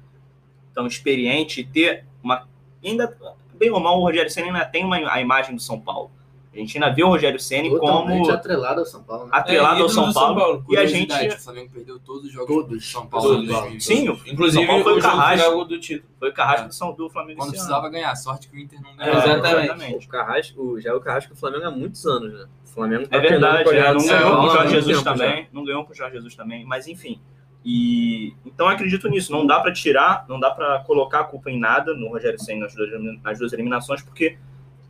tão 0.73 0.87
experiente 0.87 1.59
e 1.61 1.65
ter 1.65 2.05
uma. 2.23 2.47
Ainda, 2.83 3.15
bem 3.53 3.69
ou 3.69 3.79
mal, 3.81 3.99
o 3.99 4.01
Rogério 4.03 4.29
Senna 4.31 4.47
ainda 4.47 4.65
tem 4.65 4.85
uma, 4.85 4.95
a 5.11 5.19
imagem 5.21 5.53
do 5.55 5.61
São 5.61 5.79
Paulo. 5.79 6.09
A 6.57 6.59
gente 6.59 6.75
ainda 6.77 6.89
vê 6.93 7.03
o 7.03 7.07
Rogério 7.09 7.39
Senna 7.39 7.69
Totalmente 7.69 8.19
como 8.21 8.31
atrelado 8.31 8.79
ao 8.79 8.85
São 8.85 9.03
Paulo. 9.03 9.25
Né? 9.25 9.29
atrelado 9.33 9.79
É, 9.79 9.81
ao 9.83 9.89
São 9.89 10.11
Paulo. 10.11 10.13
São 10.13 10.35
Paulo. 10.35 10.65
E 10.69 10.77
a 10.77 10.85
gente. 10.85 11.13
O 11.27 11.39
Flamengo 11.39 11.69
perdeu 11.71 11.99
todos 11.99 12.25
os 12.25 12.31
jogos 12.31 12.47
Todos. 12.47 12.69
do 12.77 12.81
São 12.81 13.05
Paulo. 13.07 13.27
Todos. 13.27 13.47
2020. 13.47 13.83
Sim, 13.83 14.09
Inclusive, 14.31 14.51
São 14.65 14.67
Paulo 14.67 14.83
foi 14.83 14.97
o 14.97 15.01
Carrasco. 15.01 15.65
do 15.65 15.79
título. 15.79 16.09
Foi 16.19 16.29
o 16.29 16.33
Carrasco 16.33 16.65
É. 16.65 16.67
do 16.69 16.73
São- 16.73 16.93
do 16.93 17.09
Flamengo 17.09 17.39
Quando 17.39 17.51
precisava 17.51 17.89
ganhar, 17.89 18.15
sorte 18.15 18.49
que 18.49 18.55
o 18.57 18.59
Inter 18.59 18.79
não 18.81 18.89
É, 18.91 19.11
ganhou. 19.11 19.17
Exatamente. 19.37 20.05
O 20.05 20.09
Carrasco, 20.09 20.61
o- 20.61 20.81
já 20.81 20.89
é 20.89 20.93
o 20.93 20.99
Carrasco 20.99 21.33
do 21.33 21.39
Flamengo 21.39 21.65
há 21.65 21.71
muitos 21.71 22.05
anos, 22.05 22.33
né? 22.33 22.45
O 22.65 22.67
Flamengo 22.69 23.07
tá 23.07 23.17
É 23.17 23.19
verdade, 23.19 23.63
pegando 23.63 23.85
é, 23.87 23.91
o 23.91 23.93
não 23.95 24.05
ganhou 24.07 24.35
com 24.37 24.41
o 24.43 24.49
há 24.49 24.53
Jorge 24.55 24.73
Jesus 24.73 25.03
também, 25.03 25.47
não 25.53 25.63
ganhou 25.63 25.85
com 25.85 25.91
o 25.91 25.95
Jorge 25.95 26.15
Jesus 26.15 26.35
também, 26.35 26.65
mas 26.65 26.87
enfim. 26.87 27.19
E 27.65 28.33
então 28.45 28.67
eu 28.67 28.71
acredito 28.73 29.09
nisso, 29.09 29.31
não 29.31 29.45
dá 29.45 29.59
pra 29.59 29.73
tirar, 29.73 30.25
não 30.29 30.39
dá 30.39 30.49
pra 30.51 30.79
colocar 30.85 31.19
a 31.21 31.23
culpa 31.23 31.49
em 31.51 31.59
nada 31.59 31.93
no 31.93 32.09
Rogério 32.09 32.39
Senna 32.39 32.61
nas 32.61 32.73
duas, 32.75 32.89
nas 33.23 33.39
duas 33.39 33.51
eliminações, 33.53 34.01
porque 34.01 34.37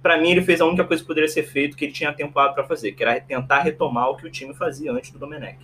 pra 0.02 0.18
mim 0.20 0.32
ele 0.32 0.42
fez 0.42 0.62
a 0.62 0.66
única 0.66 0.84
coisa 0.84 1.02
que 1.02 1.08
poderia 1.08 1.30
ser 1.30 1.44
feito 1.44 1.76
que 1.76 1.86
ele 1.86 1.92
tinha 1.94 2.14
tempo 2.14 2.34
pra 2.34 2.64
fazer, 2.64 2.92
que 2.92 3.04
era 3.04 3.20
tentar 3.20 3.62
retomar 3.62 4.10
o 4.10 4.18
que 4.18 4.26
o 4.26 4.32
time 4.32 4.54
fazia 4.54 4.92
antes 4.92 5.12
do 5.12 5.20
Domenech. 5.20 5.58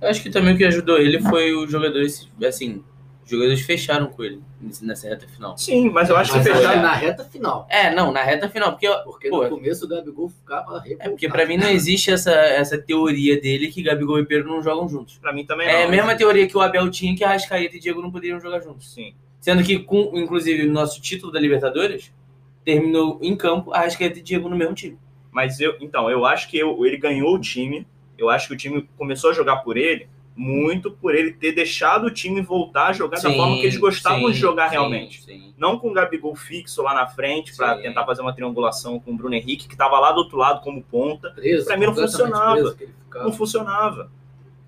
Eu 0.00 0.08
acho 0.08 0.22
que 0.22 0.30
também 0.30 0.54
o 0.54 0.56
que 0.56 0.64
ajudou 0.64 0.98
ele 0.98 1.20
foi 1.20 1.54
os 1.54 1.70
jogadores, 1.70 2.30
assim, 2.46 2.84
os 3.24 3.30
jogadores 3.30 3.62
fecharam 3.62 4.06
com 4.06 4.22
ele 4.22 4.42
nessa 4.82 5.08
reta 5.08 5.26
final. 5.26 5.56
Sim, 5.56 5.88
mas 5.88 6.10
eu 6.10 6.16
acho 6.16 6.32
que 6.32 6.38
Mas 6.38 6.46
que 6.46 6.54
fechar. 6.54 6.82
na 6.82 6.92
reta 6.92 7.24
final. 7.24 7.66
É, 7.70 7.94
não, 7.94 8.12
na 8.12 8.22
reta 8.22 8.48
final, 8.50 8.72
porque, 8.72 8.86
Porque 9.04 9.30
pô, 9.30 9.44
no 9.44 9.48
começo 9.48 9.86
o 9.86 9.88
Gabigol 9.88 10.28
ficava 10.28 10.82
é 10.86 11.08
porque 11.08 11.26
pra 11.28 11.46
mim 11.46 11.56
não 11.56 11.68
existe 11.68 12.10
essa, 12.10 12.32
essa 12.32 12.76
teoria 12.76 13.40
dele 13.40 13.68
que 13.68 13.82
Gabigol 13.82 14.18
e 14.18 14.26
Pedro 14.26 14.48
não 14.48 14.62
jogam 14.62 14.86
juntos. 14.88 15.16
Pra 15.16 15.32
mim 15.32 15.46
também 15.46 15.66
não. 15.66 15.74
É 15.74 15.84
a 15.84 15.88
mesma 15.88 16.14
teoria 16.14 16.46
que 16.46 16.56
o 16.56 16.60
Abel 16.60 16.90
tinha 16.90 17.16
que 17.16 17.24
Arrascaeta 17.24 17.76
e 17.76 17.80
Diego 17.80 18.02
não 18.02 18.10
poderiam 18.10 18.38
jogar 18.38 18.60
juntos. 18.60 18.92
Sim. 18.92 19.14
Sendo 19.40 19.62
que, 19.62 19.78
com, 19.78 20.10
inclusive, 20.14 20.66
o 20.66 20.72
nosso 20.72 21.00
título 21.00 21.32
da 21.32 21.40
Libertadores 21.40 22.12
terminou 22.64 23.18
em 23.22 23.36
campo 23.36 23.72
Arrascaeta 23.72 24.18
e 24.18 24.22
Diego 24.22 24.48
no 24.48 24.56
mesmo 24.56 24.74
time. 24.74 24.98
Mas 25.30 25.58
eu, 25.60 25.76
então, 25.80 26.08
eu 26.10 26.24
acho 26.24 26.48
que 26.48 26.58
eu- 26.58 26.84
ele 26.86 26.96
ganhou 26.96 27.34
o 27.34 27.40
time. 27.40 27.86
Eu 28.16 28.30
acho 28.30 28.48
que 28.48 28.54
o 28.54 28.56
time 28.56 28.88
começou 28.96 29.30
a 29.30 29.32
jogar 29.32 29.56
por 29.58 29.76
ele 29.76 30.08
muito 30.36 30.90
por 30.90 31.14
ele 31.14 31.32
ter 31.32 31.52
deixado 31.52 32.06
o 32.06 32.10
time 32.10 32.40
voltar 32.40 32.88
a 32.88 32.92
jogar 32.92 33.20
da 33.20 33.30
Sim, 33.30 33.36
forma 33.36 33.54
que 33.54 33.62
eles 33.62 33.76
gostavam 33.76 34.26
sim, 34.26 34.32
de 34.32 34.38
jogar 34.38 34.66
sim, 34.68 34.72
realmente. 34.72 35.22
sim. 35.22 35.54
Não 35.56 35.78
com 35.78 35.90
o 35.90 35.92
Gabigol 35.92 36.34
fixo 36.34 36.82
lá 36.82 36.92
na 36.92 37.06
frente 37.06 37.56
para 37.56 37.76
tentar 37.78 38.04
fazer 38.04 38.20
uma 38.20 38.32
triangulação 38.32 38.98
com 38.98 39.12
o 39.12 39.16
Bruno 39.16 39.32
Henrique, 39.36 39.68
que 39.68 39.74
estava 39.74 39.96
lá 40.00 40.10
do 40.10 40.18
outro 40.18 40.36
lado 40.36 40.60
como 40.60 40.82
ponta. 40.82 41.30
preso. 41.30 41.66
Pra 41.66 41.76
mim 41.76 41.86
não 41.86 41.94
funcionava. 41.94 42.76
Não 43.14 43.32
funcionava. 43.32 44.10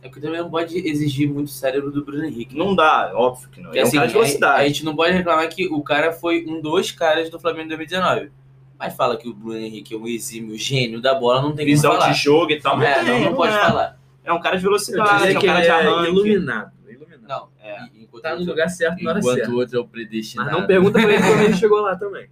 É 0.07 0.09
porque 0.09 0.21
também 0.21 0.41
não 0.41 0.51
pode 0.51 0.77
exigir 0.87 1.29
muito 1.29 1.51
cérebro 1.51 1.91
do 1.91 2.05
Bruno 2.05 2.25
Henrique. 2.25 2.57
né? 2.57 2.65
Não 2.65 2.75
dá, 2.75 3.11
óbvio 3.15 3.49
que 3.51 3.59
não. 3.61 3.67
Porque, 3.67 3.79
É 3.81 3.83
um 3.83 3.87
assim, 3.87 3.97
cara 3.97 4.07
de 4.09 4.13
a, 4.13 4.17
a 4.17 4.23
velocidade. 4.23 4.69
gente 4.69 4.85
não 4.85 4.95
pode 4.95 5.13
reclamar 5.13 5.49
que 5.49 5.67
o 5.67 5.83
cara 5.83 6.13
foi 6.13 6.45
um 6.47 6.61
dos 6.61 6.93
caras 6.93 7.29
do 7.29 7.41
Flamengo 7.41 7.65
em 7.65 7.77
2019. 7.77 8.31
Mas 8.79 8.95
fala 8.95 9.17
que 9.17 9.29
o 9.29 9.35
Bruno 9.35 9.57
Henrique 9.59 9.95
é 9.95 9.97
um 9.97 10.07
exímio 10.07 10.57
gênio 10.57 11.01
da 11.01 11.15
bola, 11.15 11.41
não 11.43 11.49
tem 11.55 11.65
como 11.65 11.77
Visão 11.77 11.93
falar. 11.95 12.13
de 12.13 12.19
jogo 12.19 12.53
e 12.53 12.61
tal. 12.61 12.77
Não, 12.77 12.85
é, 12.85 12.95
tem, 13.05 13.21
não, 13.21 13.31
não 13.31 13.35
pode 13.35 13.55
é. 13.55 13.59
falar. 13.59 13.99
É 14.23 14.33
um 14.33 14.41
cara 14.41 14.57
de 14.57 14.63
velocidade, 14.63 15.33
é 15.33 15.37
um 15.37 15.41
que 15.41 15.47
cara 15.47 15.59
ele 15.59 15.67
de 15.67 15.71
é 15.71 15.91
arranque. 15.91 16.11
iluminado. 16.11 16.73
iluminado. 16.89 17.23
Não, 17.27 17.49
É. 17.63 17.79
enquanto 18.01 18.23
Tá 18.23 18.29
no 18.31 18.37
outro- 18.37 18.51
lugar 18.53 18.69
certo 18.69 19.03
na 19.03 19.11
hora 19.11 19.19
enquanto 19.21 19.35
certa. 19.37 19.51
o 19.51 19.55
outro 19.57 19.77
é 19.77 19.81
o 19.81 19.83
Mas 19.83 19.91
predestinado. 19.93 20.51
não 20.53 20.67
pergunta 20.67 21.01
pra 21.01 21.13
ele 21.13 21.23
como 21.23 21.43
ele 21.43 21.55
chegou 21.57 21.81
lá 21.81 21.97
também. 21.97 22.29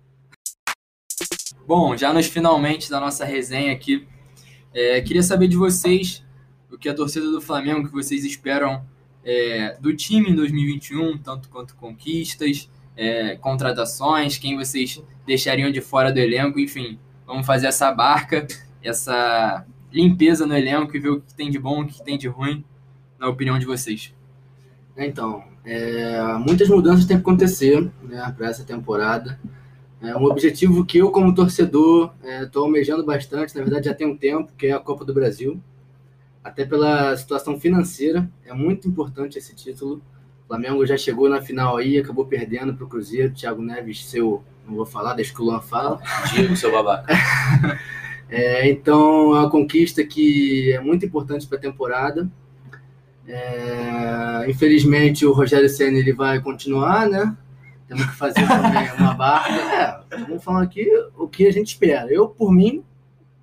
Bom, 1.67 1.97
já 1.97 2.13
nos 2.13 2.27
finalmente 2.27 2.91
da 2.91 3.01
nossa 3.01 3.25
resenha 3.25 3.73
aqui, 3.73 4.07
é, 4.75 5.01
queria 5.01 5.23
saber 5.23 5.49
de 5.49 5.57
vocês 5.57 6.24
que 6.85 6.89
a 6.91 6.95
torcida 6.95 7.31
do 7.31 7.41
Flamengo, 7.41 7.89
que 7.89 7.95
vocês 7.95 8.27
esperam 8.27 8.85
é, 9.25 9.75
do 9.81 9.97
time 9.97 10.29
em 10.29 10.35
2021, 10.35 11.17
tanto 11.17 11.49
quanto 11.49 11.75
conquistas, 11.77 12.71
é, 12.95 13.37
contratações, 13.37 14.37
quem 14.37 14.55
vocês 14.55 15.03
deixariam 15.27 15.73
de 15.73 15.81
fora 15.81 16.13
do 16.13 16.19
elenco, 16.19 16.61
enfim, 16.61 16.99
vamos 17.27 17.47
fazer 17.47 17.69
essa 17.69 17.91
barca, 17.91 18.47
essa 18.83 19.65
limpeza 19.91 20.47
no 20.47 20.55
elenco 20.55 20.95
e 20.95 21.01
ver 21.01 21.09
o 21.09 21.23
que 21.23 21.33
tem 21.33 21.51
de 21.51 21.59
bom, 21.59 21.81
o 21.81 21.87
que 21.87 22.05
tem 22.05 22.19
de 22.19 22.29
ruim, 22.29 22.63
na 23.19 23.31
opinião 23.31 23.59
de 23.59 23.65
vocês. 23.65 24.13
Então, 24.95 25.43
é, 25.65 26.35
muitas 26.35 26.69
mudanças 26.69 27.07
têm 27.07 27.17
que 27.17 27.23
acontecer 27.23 27.81
né, 28.03 28.35
para 28.37 28.49
essa 28.49 28.63
temporada. 28.63 29.41
É 30.03 30.15
um 30.15 30.25
objetivo 30.25 30.85
que 30.85 30.99
eu, 30.99 31.11
como 31.11 31.35
torcedor, 31.35 32.13
estou 32.43 32.65
almejando 32.65 33.07
bastante, 33.07 33.57
na 33.57 33.63
verdade 33.63 33.87
já 33.87 33.95
tem 33.95 34.07
um 34.07 34.19
tempo, 34.19 34.53
que 34.53 34.67
é 34.67 34.73
a 34.73 34.79
Copa 34.79 35.03
do 35.03 35.15
Brasil. 35.15 35.63
Até 36.45 36.67
pela 36.67 37.17
situação 37.17 37.59
financeira, 37.59 38.31
é 38.45 38.53
muito 38.53 38.87
importante 38.87 39.39
esse 39.39 39.55
título. 39.57 40.03
O 40.45 40.49
Flamengo 40.49 40.85
já 40.85 40.95
chegou 40.95 41.27
na 41.27 41.41
final 41.41 41.79
aí, 41.79 41.99
acabou 41.99 42.27
perdendo 42.27 42.75
para 42.75 42.85
o 42.85 42.89
Cruzeiro. 42.89 43.33
Thiago 43.33 43.63
Neves, 43.63 44.05
seu, 44.05 44.45
não 44.69 44.75
vou 44.77 44.85
falar, 44.85 45.15
deixa 45.15 45.35
que 45.35 45.41
o 45.41 45.45
Luan 45.45 45.63
fala. 45.63 45.99
Diego, 46.35 46.55
seu 46.55 46.71
babaca. 46.71 47.13
É, 48.27 48.69
então, 48.69 49.37
é 49.37 49.41
uma 49.41 49.51
conquista 49.51 50.03
que 50.03 50.73
é 50.73 50.81
muito 50.81 51.07
importante 51.07 51.47
para 51.47 51.59
a 51.59 51.61
temporada. 51.61 52.29
É, 53.29 54.47
infelizmente, 54.49 55.25
o 55.25 55.33
Rogério 55.33 55.69
Senna 55.69 55.99
ele 55.99 56.13
vai 56.13 56.41
continuar, 56.41 57.09
né? 57.09 57.37
Temos 57.87 58.07
que 58.07 58.17
fazer 58.17 58.47
também 58.49 58.91
uma 58.99 59.15
barca. 59.15 60.05
É, 60.11 60.19
vamos 60.19 60.43
falando 60.43 60.65
aqui 60.65 60.91
o 61.17 61.29
que 61.29 61.47
a 61.47 61.53
gente 61.53 61.69
espera. 61.69 62.13
Eu, 62.13 62.29
por 62.29 62.53
mim, 62.53 62.83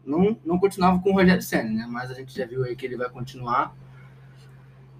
não, 0.05 0.37
não 0.45 0.59
continuava 0.59 0.99
com 0.99 1.11
o 1.11 1.13
Rogério 1.13 1.41
Senna, 1.41 1.69
né? 1.69 1.87
Mas 1.89 2.11
a 2.11 2.13
gente 2.13 2.35
já 2.35 2.45
viu 2.45 2.63
aí 2.63 2.75
que 2.75 2.85
ele 2.85 2.97
vai 2.97 3.09
continuar. 3.09 3.75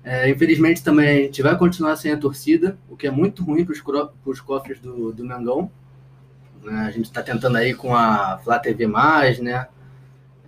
É, 0.04 0.30
infelizmente, 0.30 0.84
também 0.84 1.08
a 1.08 1.22
gente 1.24 1.42
vai 1.42 1.58
continuar 1.58 1.96
sem 1.96 2.12
a 2.12 2.18
torcida, 2.18 2.78
o 2.90 2.98
que 2.98 3.06
é 3.06 3.12
muito 3.12 3.44
ruim 3.44 3.64
para 3.64 3.74
os 4.26 4.42
cofres 4.42 4.80
do, 4.80 5.12
do 5.14 5.24
Mengão. 5.24 5.72
né? 6.64 6.86
A 6.88 6.92
gente 6.92 7.06
está 7.06 7.22
tentando 7.22 7.58
aí 7.58 7.74
com 7.74 7.96
a 7.96 8.40
Flá 8.44 8.58
TV+, 8.58 8.88
né? 9.42 9.68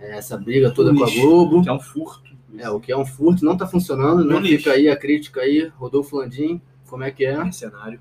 É, 0.00 0.18
Essa 0.18 0.36
briga 0.36 0.70
toda 0.72 0.92
com 0.94 1.04
a. 1.04 1.10
Globo. 1.10 1.62
Que 1.62 1.68
é 1.68 1.72
um 1.72 1.80
furto. 1.80 2.34
É, 2.56 2.68
o 2.70 2.78
que 2.78 2.92
é 2.92 2.96
um 2.96 3.06
furto, 3.06 3.44
não 3.44 3.56
tá 3.56 3.66
funcionando, 3.66 4.24
né? 4.24 4.34
No 4.34 4.40
lixo. 4.40 4.58
Fica 4.58 4.72
aí 4.72 4.88
a 4.88 4.96
crítica 4.96 5.40
aí, 5.40 5.72
Rodolfo 5.76 6.16
Landim, 6.16 6.60
como 6.88 7.02
é 7.02 7.10
que 7.10 7.24
é? 7.24 7.36
Mercenário. 7.36 8.00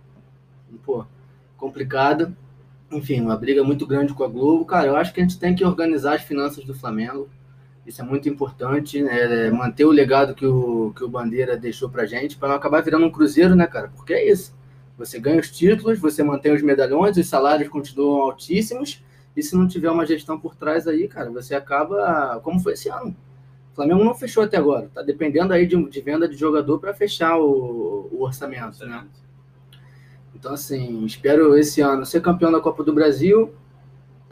Pô, 0.83 1.05
complicado. 1.57 2.35
Enfim, 2.93 3.21
uma 3.21 3.35
briga 3.35 3.63
muito 3.63 3.87
grande 3.87 4.13
com 4.13 4.23
a 4.23 4.27
Globo. 4.27 4.65
Cara, 4.65 4.87
eu 4.87 4.95
acho 4.95 5.13
que 5.13 5.19
a 5.19 5.23
gente 5.23 5.39
tem 5.39 5.55
que 5.55 5.65
organizar 5.65 6.15
as 6.15 6.21
finanças 6.21 6.63
do 6.63 6.73
Flamengo. 6.73 7.27
Isso 7.85 8.01
é 8.01 8.05
muito 8.05 8.29
importante, 8.29 9.01
né? 9.01 9.47
É 9.47 9.51
Manter 9.51 9.85
o 9.85 9.91
legado 9.91 10.35
que 10.35 10.45
o, 10.45 10.93
que 10.95 11.03
o 11.03 11.09
Bandeira 11.09 11.57
deixou 11.57 11.89
pra 11.89 12.05
gente, 12.05 12.37
para 12.37 12.49
não 12.49 12.55
acabar 12.55 12.81
virando 12.81 13.05
um 13.05 13.11
cruzeiro, 13.11 13.55
né, 13.55 13.67
cara? 13.67 13.91
Porque 13.95 14.13
é 14.13 14.31
isso. 14.31 14.55
Você 14.97 15.19
ganha 15.19 15.39
os 15.39 15.51
títulos, 15.51 15.99
você 15.99 16.23
mantém 16.23 16.53
os 16.53 16.61
medalhões, 16.61 17.17
os 17.17 17.27
salários 17.27 17.67
continuam 17.67 18.21
altíssimos, 18.21 19.03
e 19.35 19.41
se 19.41 19.55
não 19.55 19.67
tiver 19.67 19.89
uma 19.89 20.05
gestão 20.05 20.39
por 20.39 20.55
trás 20.55 20.87
aí, 20.87 21.07
cara, 21.07 21.31
você 21.31 21.55
acaba 21.55 22.39
como 22.43 22.59
foi 22.59 22.73
esse 22.73 22.89
ano. 22.89 23.15
O 23.71 23.75
Flamengo 23.75 24.03
não 24.03 24.13
fechou 24.13 24.43
até 24.43 24.55
agora. 24.55 24.89
Tá 24.93 25.01
dependendo 25.01 25.51
aí 25.51 25.65
de, 25.65 25.75
de 25.89 26.01
venda 26.01 26.29
de 26.29 26.37
jogador 26.37 26.79
para 26.79 26.93
fechar 26.93 27.37
o, 27.39 28.07
o 28.11 28.23
orçamento, 28.23 28.85
né? 28.85 29.03
Então, 30.43 30.55
assim, 30.55 31.05
espero 31.05 31.57
esse 31.57 31.79
ano 31.79 32.05
ser 32.05 32.21
campeão 32.21 32.51
da 32.51 32.59
Copa 32.59 32.83
do 32.83 32.91
Brasil. 32.93 33.55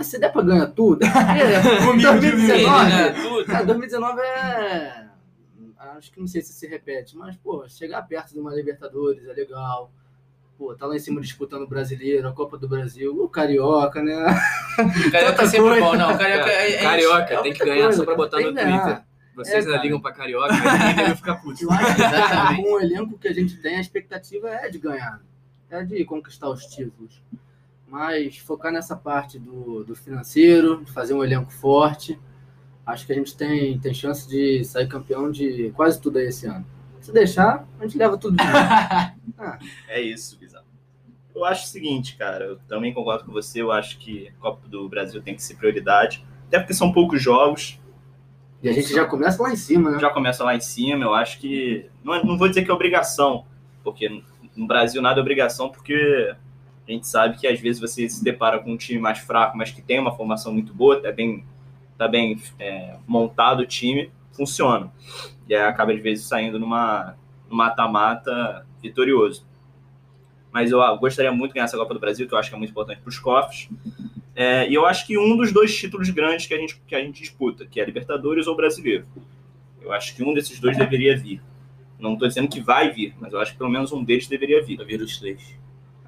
Se 0.02 0.20
der 0.20 0.30
pra 0.30 0.42
ganhar 0.42 0.68
tudo, 0.68 1.00
é, 1.08 1.90
Humilde, 1.90 2.20
2019, 2.32 2.90
né? 2.90 3.10
Tudo. 3.12 3.46
Cara, 3.46 3.66
2019 3.66 4.20
é. 4.20 5.06
Acho 5.98 6.12
que 6.12 6.20
não 6.20 6.28
sei 6.28 6.42
se 6.42 6.52
se 6.52 6.68
repete, 6.68 7.16
mas, 7.16 7.38
pô, 7.38 7.64
chegar 7.70 8.02
perto 8.02 8.34
de 8.34 8.42
uma 8.42 8.54
Libertadores 8.54 9.26
é 9.26 9.32
legal. 9.32 9.90
Pô, 10.58 10.76
tá 10.76 10.86
lá 10.86 10.98
em 10.98 11.00
cima 11.00 11.22
disputando 11.22 11.62
o 11.64 11.68
brasileiro, 11.68 12.28
a 12.28 12.34
Copa 12.34 12.58
do 12.58 12.68
Brasil, 12.68 13.16
o 13.18 13.30
Carioca, 13.30 14.04
né? 14.04 14.18
O 14.80 15.12
Carioca 15.12 15.44
é 15.44 15.48
sempre 15.48 15.70
coisa. 15.70 15.86
bom. 15.86 15.96
Não, 15.96 16.14
o 16.14 16.18
Carioca 16.18 16.50
é, 16.52 16.74
é- 16.74 16.82
Carioca, 16.84 17.34
é 17.36 17.42
tem 17.42 17.54
que 17.54 17.64
ganhar 17.64 17.84
coisa, 17.84 17.98
só 18.00 18.04
pra 18.04 18.16
botar 18.16 18.42
no 18.42 18.52
ganhar. 18.52 18.84
Twitter. 18.84 19.02
Vocês 19.34 19.66
É, 19.66 19.78
ligam 19.78 20.02
pra 20.02 20.12
carioca, 20.12 20.54
mas 20.54 20.80
ninguém 20.90 20.96
deve 21.06 21.16
ficar 21.16 21.36
puto. 21.38 21.64
Eu 21.64 21.72
acho 21.72 21.96
que 21.96 22.02
com 22.64 22.74
o 22.74 22.82
elenco 22.82 23.18
que 23.18 23.30
a 23.30 23.34
gente 23.34 23.56
tem, 23.62 23.78
a 23.78 23.82
expectativa 23.82 24.50
é 24.50 24.70
de 24.70 24.78
ganhar, 24.78 25.22
é 25.72 25.84
de 25.84 26.04
conquistar 26.06 26.50
os 26.50 26.66
títulos. 26.66 27.22
Mas 27.88 28.38
focar 28.38 28.72
nessa 28.72 28.96
parte 28.96 29.38
do, 29.40 29.84
do 29.84 29.96
financeiro, 29.96 30.84
de 30.84 30.92
fazer 30.92 31.14
um 31.14 31.24
elenco 31.24 31.52
forte, 31.52 32.20
acho 32.86 33.06
que 33.06 33.12
a 33.12 33.16
gente 33.16 33.36
tem, 33.36 33.78
tem 33.80 33.94
chance 33.94 34.28
de 34.30 34.64
sair 34.64 34.88
campeão 34.88 35.30
de 35.32 35.72
quase 35.72 36.00
tudo 36.00 36.18
aí 36.18 36.28
esse 36.28 36.46
ano. 36.48 36.66
Se 37.02 37.12
deixar, 37.12 37.68
a 37.80 37.84
gente 37.86 37.98
leva 37.98 38.18
tudo 38.18 38.38
de 38.38 38.44
novo. 38.44 38.58
É 39.88 40.00
isso, 40.00 40.38
Bizarro. 40.38 40.66
Eu 41.34 41.44
acho 41.46 41.66
o 41.66 41.68
seguinte, 41.68 42.16
cara, 42.16 42.46
eu 42.46 42.60
também 42.68 42.94
concordo 42.94 43.26
com 43.26 43.32
você, 43.32 43.62
eu 43.62 43.72
acho 43.72 43.98
que 43.98 44.28
a 44.28 44.34
Copa 44.34 44.68
do 44.68 44.88
Brasil 44.88 45.20
tem 45.22 45.34
que 45.34 45.42
ser 45.42 45.56
prioridade, 45.56 46.24
até 46.48 46.60
porque 46.60 46.74
são 46.76 46.92
poucos 46.92 47.22
jogos, 47.22 47.80
E 48.62 48.70
a 48.70 48.74
gente 48.74 48.94
já 48.94 49.06
começa 49.06 49.42
lá 49.42 49.52
em 49.52 49.56
cima, 49.56 49.90
né? 49.92 50.00
já 50.00 50.12
começa 50.12 50.44
lá 50.44 50.54
em 50.56 50.60
cima, 50.60 51.04
eu 51.06 51.14
acho 51.16 51.40
que, 51.40 51.90
não, 52.04 52.14
é- 52.14 52.24
não 52.24 52.38
vou 52.38 52.48
dizer 52.48 52.64
que 52.64 52.70
é 52.70 52.74
obrigação, 52.74 53.46
porque 53.84 54.22
no 54.62 54.68
Brasil 54.68 55.02
nada 55.02 55.20
é 55.20 55.22
obrigação, 55.22 55.70
porque 55.70 56.36
a 56.88 56.92
gente 56.92 57.08
sabe 57.08 57.38
que 57.38 57.48
às 57.48 57.60
vezes 57.60 57.82
você 57.82 58.08
se 58.08 58.24
depara 58.24 58.60
com 58.60 58.72
um 58.72 58.78
time 58.78 59.00
mais 59.00 59.18
fraco, 59.18 59.58
mas 59.58 59.72
que 59.72 59.82
tem 59.82 60.00
uma 60.00 60.16
formação 60.16 60.54
muito 60.54 60.72
boa, 60.72 61.02
tá 61.02 61.12
bem, 61.12 61.44
tá 61.98 62.08
bem 62.08 62.40
é, 62.60 62.96
montado 63.08 63.62
o 63.62 63.66
time, 63.66 64.12
funciona. 64.32 64.92
E 65.50 65.56
aí 65.56 65.64
acaba 65.64 65.94
às 65.94 66.00
vezes 66.00 66.28
saindo 66.28 66.60
numa 66.60 67.16
mata-mata 67.50 68.64
vitorioso. 68.80 69.44
Mas 70.52 70.70
eu 70.70 70.80
ah, 70.80 70.96
gostaria 70.96 71.32
muito 71.32 71.52
de 71.52 71.56
ganhar 71.56 71.66
essa 71.66 71.78
Copa 71.78 71.96
do 71.96 72.00
Brasil, 72.00 72.28
que 72.28 72.34
eu 72.34 72.38
acho 72.38 72.50
que 72.50 72.56
é 72.56 72.58
muito 72.60 72.70
importante 72.70 73.02
para 73.02 73.10
os 73.10 73.18
cofres. 73.18 73.68
É, 74.36 74.70
e 74.70 74.76
eu 74.76 74.86
acho 74.86 75.08
que 75.08 75.18
um 75.18 75.36
dos 75.36 75.52
dois 75.52 75.76
títulos 75.76 76.10
grandes 76.12 76.46
que 76.46 76.54
a, 76.54 76.58
gente, 76.58 76.80
que 76.86 76.94
a 76.94 77.02
gente 77.02 77.20
disputa, 77.20 77.66
que 77.66 77.82
é 77.82 77.86
Libertadores 77.86 78.46
ou 78.46 78.56
Brasileiro. 78.56 79.08
Eu 79.82 79.92
acho 79.92 80.16
que 80.16 80.24
um 80.24 80.36
desses 80.36 80.60
dois 80.60 80.78
deveria 80.78 81.18
vir. 81.18 81.42
Não 82.02 82.14
estou 82.14 82.28
dizendo 82.28 82.48
que 82.50 82.60
vai 82.60 82.92
vir, 82.92 83.14
mas 83.20 83.32
eu 83.32 83.40
acho 83.40 83.52
que 83.54 83.58
pelo 83.58 83.70
menos 83.70 83.92
um 83.94 84.04
deles 84.04 84.28
deveria 84.28 84.62
vir. 84.64 84.76
Pra 84.78 84.86
vir 84.86 85.02
os 85.02 85.18
três. 85.20 85.56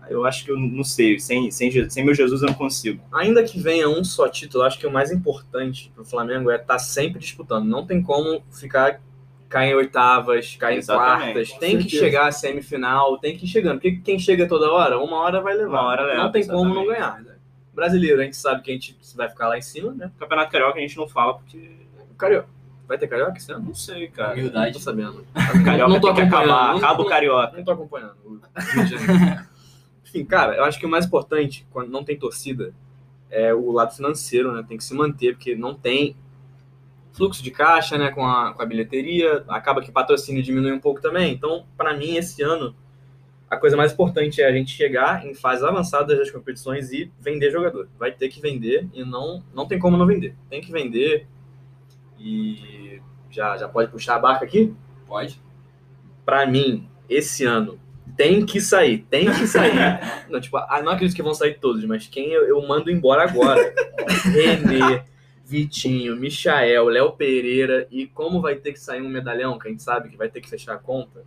Eu 0.09 0.25
acho 0.25 0.43
que 0.43 0.51
eu 0.51 0.57
não 0.57 0.83
sei, 0.83 1.17
sem, 1.17 1.49
sem, 1.49 1.89
sem 1.89 2.03
meu 2.03 2.13
Jesus 2.13 2.41
eu 2.41 2.47
não 2.47 2.53
consigo. 2.53 3.01
Ainda 3.11 3.41
que 3.43 3.57
venha 3.57 3.87
um 3.87 4.03
só 4.03 4.27
título, 4.27 4.65
acho 4.65 4.77
que 4.77 4.85
o 4.85 4.91
mais 4.91 5.11
importante 5.11 5.89
pro 5.95 6.03
Flamengo 6.03 6.51
é 6.51 6.57
estar 6.57 6.77
sempre 6.77 7.19
disputando. 7.19 7.65
Não 7.65 7.85
tem 7.85 8.01
como 8.01 8.43
ficar 8.51 8.99
cair 9.47 9.71
em 9.71 9.75
oitavas, 9.75 10.55
cair 10.57 10.75
em 10.75 10.79
Exatamente, 10.79 11.23
quartas. 11.33 11.49
com 11.51 11.59
Tem 11.59 11.77
que 11.77 11.83
certeza. 11.83 12.03
chegar 12.03 12.27
à 12.27 12.31
semifinal, 12.31 13.17
tem 13.19 13.37
que 13.37 13.45
ir 13.45 13.47
chegando. 13.47 13.75
Porque 13.79 13.97
quem 14.03 14.19
chega 14.19 14.45
toda 14.47 14.69
hora, 14.71 14.99
uma 14.99 15.17
hora 15.19 15.39
vai 15.39 15.53
levar. 15.55 15.79
Uma 15.81 15.89
hora 15.89 16.03
leva, 16.03 16.23
não 16.23 16.31
tem 16.31 16.45
como 16.47 16.73
não 16.73 16.83
exatamente. 16.83 17.23
ganhar. 17.23 17.37
Brasileiro, 17.73 18.21
a 18.21 18.23
gente 18.25 18.35
sabe 18.35 18.61
que 18.61 18.71
a 18.71 18.73
gente 18.73 18.97
vai 19.15 19.29
ficar 19.29 19.47
lá 19.47 19.57
em 19.57 19.61
cima, 19.61 19.93
né? 19.93 20.11
Campeonato 20.19 20.51
Carioca 20.51 20.77
a 20.77 20.81
gente 20.81 20.97
não 20.97 21.07
fala 21.07 21.35
porque 21.35 21.71
O 22.11 22.15
Carioca. 22.15 22.49
Vai 22.93 22.99
ter 22.99 23.07
carioca 23.07 23.35
esse 23.39 23.51
ano? 23.51 23.65
Não 23.65 23.73
sei, 23.73 24.07
cara. 24.07 24.33
Humildade. 24.33 24.65
Não 24.67 24.73
tô 24.73 24.79
sabendo. 24.79 25.25
Carioca 25.65 25.93
não 25.93 25.99
tô 25.99 26.09
acompanhando. 26.09 26.77
Acaba 26.77 27.01
o 27.01 27.05
Carioca. 27.05 27.57
Não 27.57 27.63
tô 27.63 27.71
acompanhando. 27.71 28.15
Enfim, 30.05 30.23
cara, 30.25 30.55
eu 30.55 30.63
acho 30.63 30.79
que 30.79 30.85
o 30.85 30.89
mais 30.89 31.07
importante, 31.07 31.65
quando 31.71 31.89
não 31.89 32.03
tem 32.03 32.15
torcida, 32.15 32.71
é 33.31 33.51
o 33.51 33.71
lado 33.71 33.95
financeiro, 33.95 34.51
né? 34.51 34.63
Tem 34.67 34.77
que 34.77 34.83
se 34.83 34.93
manter, 34.93 35.33
porque 35.33 35.55
não 35.55 35.73
tem 35.73 36.15
fluxo 37.13 37.41
de 37.41 37.49
caixa, 37.49 37.97
né? 37.97 38.11
Com 38.11 38.23
a, 38.23 38.53
com 38.53 38.61
a 38.61 38.65
bilheteria, 38.65 39.43
acaba 39.47 39.81
que 39.81 39.89
o 39.89 39.93
patrocínio 39.93 40.43
diminui 40.43 40.71
um 40.71 40.79
pouco 40.79 41.01
também. 41.01 41.33
Então, 41.33 41.65
para 41.75 41.97
mim, 41.97 42.15
esse 42.15 42.43
ano, 42.43 42.75
a 43.49 43.57
coisa 43.57 43.75
mais 43.75 43.91
importante 43.91 44.39
é 44.39 44.45
a 44.45 44.51
gente 44.51 44.69
chegar 44.69 45.25
em 45.25 45.33
fases 45.33 45.63
avançadas 45.63 46.15
das 46.15 46.29
competições 46.29 46.91
e 46.91 47.11
vender 47.19 47.49
jogador. 47.49 47.89
Vai 47.97 48.11
ter 48.11 48.29
que 48.29 48.39
vender 48.39 48.87
e 48.93 49.03
não, 49.03 49.43
não 49.51 49.65
tem 49.65 49.79
como 49.79 49.97
não 49.97 50.05
vender. 50.05 50.35
Tem 50.47 50.61
que 50.61 50.71
vender 50.71 51.25
e 52.19 52.82
já, 53.33 53.57
já 53.57 53.67
pode 53.67 53.91
puxar 53.91 54.15
a 54.15 54.19
barca 54.19 54.45
aqui? 54.45 54.73
Pode. 55.07 55.41
Pra 56.23 56.45
mim, 56.45 56.87
esse 57.09 57.43
ano, 57.43 57.79
tem 58.15 58.45
que 58.45 58.61
sair, 58.61 58.99
tem 59.09 59.25
que 59.25 59.47
sair. 59.47 59.73
não, 60.29 60.39
tipo, 60.39 60.57
ah, 60.57 60.81
não 60.83 60.91
acredito 60.91 61.15
que 61.15 61.23
vão 61.23 61.33
sair 61.33 61.59
todos, 61.59 61.83
mas 61.85 62.07
quem 62.07 62.31
eu, 62.31 62.43
eu 62.43 62.65
mando 62.67 62.91
embora 62.91 63.23
agora? 63.23 63.73
Renê, 64.31 65.03
Vitinho, 65.45 66.15
Michael, 66.15 66.85
Léo 66.85 67.11
Pereira. 67.13 67.87
E 67.91 68.05
como 68.05 68.41
vai 68.41 68.55
ter 68.55 68.73
que 68.73 68.79
sair 68.79 69.01
um 69.01 69.09
medalhão, 69.09 69.57
que 69.57 69.67
a 69.67 69.71
gente 69.71 69.83
sabe 69.83 70.09
que 70.09 70.17
vai 70.17 70.29
ter 70.29 70.41
que 70.41 70.49
fechar 70.49 70.75
a 70.75 70.77
conta, 70.77 71.23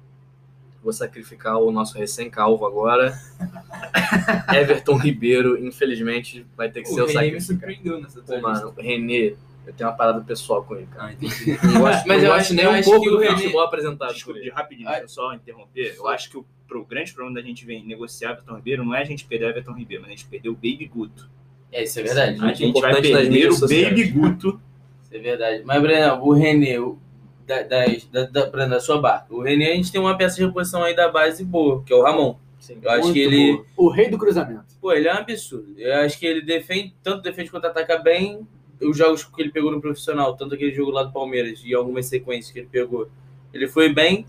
vou 0.82 0.92
sacrificar 0.92 1.58
o 1.58 1.72
nosso 1.72 1.98
recém-calvo 1.98 2.64
agora. 2.64 3.12
Everton 4.54 4.96
Ribeiro, 4.96 5.58
infelizmente, 5.58 6.46
vai 6.56 6.70
ter 6.70 6.82
que 6.82 6.88
ser 6.88 7.00
o 7.00 7.04
o 7.04 7.08
René 7.08 7.32
me 7.32 7.40
surpreendeu 7.40 8.00
nessa 8.00 8.20
Pô, 8.20 8.26
tua 8.26 8.40
mano, 8.40 8.74
Renê, 8.78 9.34
eu 9.66 9.72
tenho 9.72 9.90
uma 9.90 9.96
parada 9.96 10.20
pessoal 10.20 10.62
com 10.64 10.76
ele, 10.76 10.86
cara. 10.86 11.08
Ah, 11.08 11.12
entendi. 11.12 11.58
Não 11.64 11.80
gosto, 11.80 12.06
Mas 12.08 12.22
eu 12.22 12.28
gosto 12.30 12.40
acho- 12.40 12.54
nem 12.54 12.64
eu 12.64 12.70
um 12.70 12.74
acho 12.74 12.90
pouco 12.90 13.10
do 13.10 13.22
futebol 13.22 13.60
apresentado 13.62 14.08
por 14.08 14.14
Desculpa, 14.14 14.40
de 14.40 14.48
rapidinho, 14.50 14.88
Ah. 14.88 14.92
deixa 14.92 15.04
eu 15.04 15.08
só 15.08 15.34
interromper. 15.34 15.94
Eu 15.96 16.06
acho 16.08 16.30
que 16.30 16.38
o 16.38 16.46
pro, 16.68 16.84
grande 16.84 17.12
problema 17.12 17.40
da 17.40 17.46
gente 17.46 17.64
vem 17.66 17.84
negociar 17.86 18.30
Everton 18.32 18.54
Ribeiro 18.56 18.84
não 18.84 18.94
é 18.94 19.02
a 19.02 19.04
gente 19.04 19.24
perder 19.24 19.50
Everton 19.50 19.72
Ribeiro, 19.72 20.02
mas 20.02 20.12
a 20.12 20.16
gente 20.16 20.26
perder 20.26 20.48
o 20.48 20.54
Baby 20.54 20.90
Guto. 20.92 21.28
É, 21.72 21.82
isso 21.82 21.98
é 21.98 22.02
verdade. 22.04 22.38
A 22.44 22.52
gente 22.54 22.80
vai 22.80 23.00
perder 23.02 23.50
o. 23.50 23.60
Baby 23.60 24.04
Guto. 24.08 24.60
Isso 25.02 25.14
é 25.14 25.18
verdade. 25.18 25.62
Mas, 25.64 25.82
Breno, 25.82 26.22
o 26.22 26.32
René, 26.32 26.78
o, 26.80 26.98
da, 27.46 27.62
das- 27.62 28.04
da, 28.06 28.24
da, 28.24 28.66
da 28.66 28.80
sua 28.80 29.00
barca. 29.00 29.32
O 29.34 29.42
René, 29.42 29.72
a 29.72 29.74
gente 29.74 29.90
tem 29.92 30.00
uma 30.00 30.16
peça 30.16 30.36
de 30.36 30.44
reposição 30.46 30.82
aí 30.82 30.94
da 30.96 31.08
base 31.08 31.44
boa, 31.44 31.82
que 31.84 31.92
é 31.92 31.96
o 31.96 32.02
Ramon. 32.02 32.36
Sim. 32.58 32.78
Eu 32.82 32.90
acho 32.90 33.12
que 33.12 33.18
ele. 33.20 33.52
boa. 33.52 33.66
O 33.76 33.88
rei 33.90 34.08
do 34.08 34.16
cruzamento. 34.18 34.64
Pô, 34.80 34.92
ele 34.92 35.06
é 35.06 35.14
um 35.14 35.18
absurdo. 35.18 35.74
Eu 35.76 35.94
acho 36.00 36.18
que 36.18 36.26
ele 36.26 36.40
defende, 36.42 36.94
tanto 37.02 37.22
defende 37.22 37.50
quanto 37.50 37.66
ataca 37.66 37.98
bem. 37.98 38.46
Os 38.80 38.96
jogos 38.96 39.24
que 39.24 39.40
ele 39.40 39.50
pegou 39.50 39.70
no 39.70 39.80
profissional, 39.80 40.36
tanto 40.36 40.54
aquele 40.54 40.72
jogo 40.72 40.90
lá 40.90 41.02
do 41.02 41.12
Palmeiras 41.12 41.62
e 41.64 41.74
algumas 41.74 42.06
sequências 42.06 42.52
que 42.52 42.58
ele 42.60 42.68
pegou, 42.70 43.08
ele 43.52 43.68
foi 43.68 43.92
bem. 43.92 44.26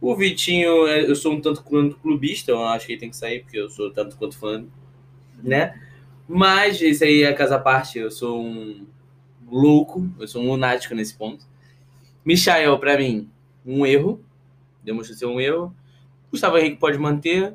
O 0.00 0.16
Vitinho, 0.16 0.86
é, 0.88 1.08
eu 1.08 1.14
sou 1.14 1.32
um 1.32 1.40
tanto 1.40 1.62
quanto 1.62 1.96
clubista, 1.96 2.50
eu 2.50 2.64
acho 2.64 2.86
que 2.86 2.92
ele 2.92 3.00
tem 3.00 3.10
que 3.10 3.16
sair, 3.16 3.40
porque 3.40 3.58
eu 3.58 3.70
sou 3.70 3.90
tanto 3.92 4.16
quanto 4.16 4.36
fã, 4.36 4.64
né? 5.42 5.80
Mas 6.28 6.80
isso 6.80 7.04
aí 7.04 7.22
é 7.22 7.32
casa 7.32 7.56
à 7.56 7.58
parte, 7.58 7.98
eu 7.98 8.10
sou 8.10 8.42
um 8.42 8.84
louco, 9.48 10.10
eu 10.18 10.26
sou 10.26 10.42
um 10.42 10.48
lunático 10.48 10.94
nesse 10.94 11.14
ponto. 11.14 11.46
Michael, 12.24 12.78
pra 12.78 12.96
mim, 12.96 13.28
um 13.64 13.86
erro, 13.86 14.20
demonstrou 14.82 15.16
ser 15.16 15.26
um 15.26 15.40
erro. 15.40 15.74
Gustavo 16.30 16.58
Henrique 16.58 16.78
pode 16.78 16.98
manter. 16.98 17.54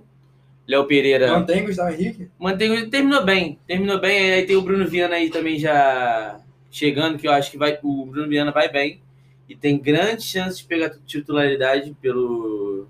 Léo 0.68 0.86
Pereira. 0.86 1.32
Mantém 1.32 1.66
Gustavo 1.66 1.92
Henrique? 1.92 2.30
Mantém, 2.38 2.90
terminou 2.90 3.24
bem, 3.24 3.58
terminou 3.66 4.00
bem. 4.00 4.34
Aí 4.34 4.46
tem 4.46 4.56
o 4.56 4.62
Bruno 4.62 4.86
Viana 4.86 5.16
aí 5.16 5.30
também 5.30 5.58
já 5.58 6.40
chegando, 6.70 7.18
que 7.18 7.28
eu 7.28 7.32
acho 7.32 7.50
que 7.50 7.58
vai, 7.58 7.80
o 7.82 8.06
Bruno 8.06 8.28
Viana 8.28 8.52
vai 8.52 8.70
bem 8.70 9.02
e 9.48 9.56
tem 9.56 9.78
grandes 9.78 10.26
chances 10.26 10.60
de 10.60 10.66
pegar 10.66 10.94
titularidade 11.06 11.96
pelo, 12.02 12.86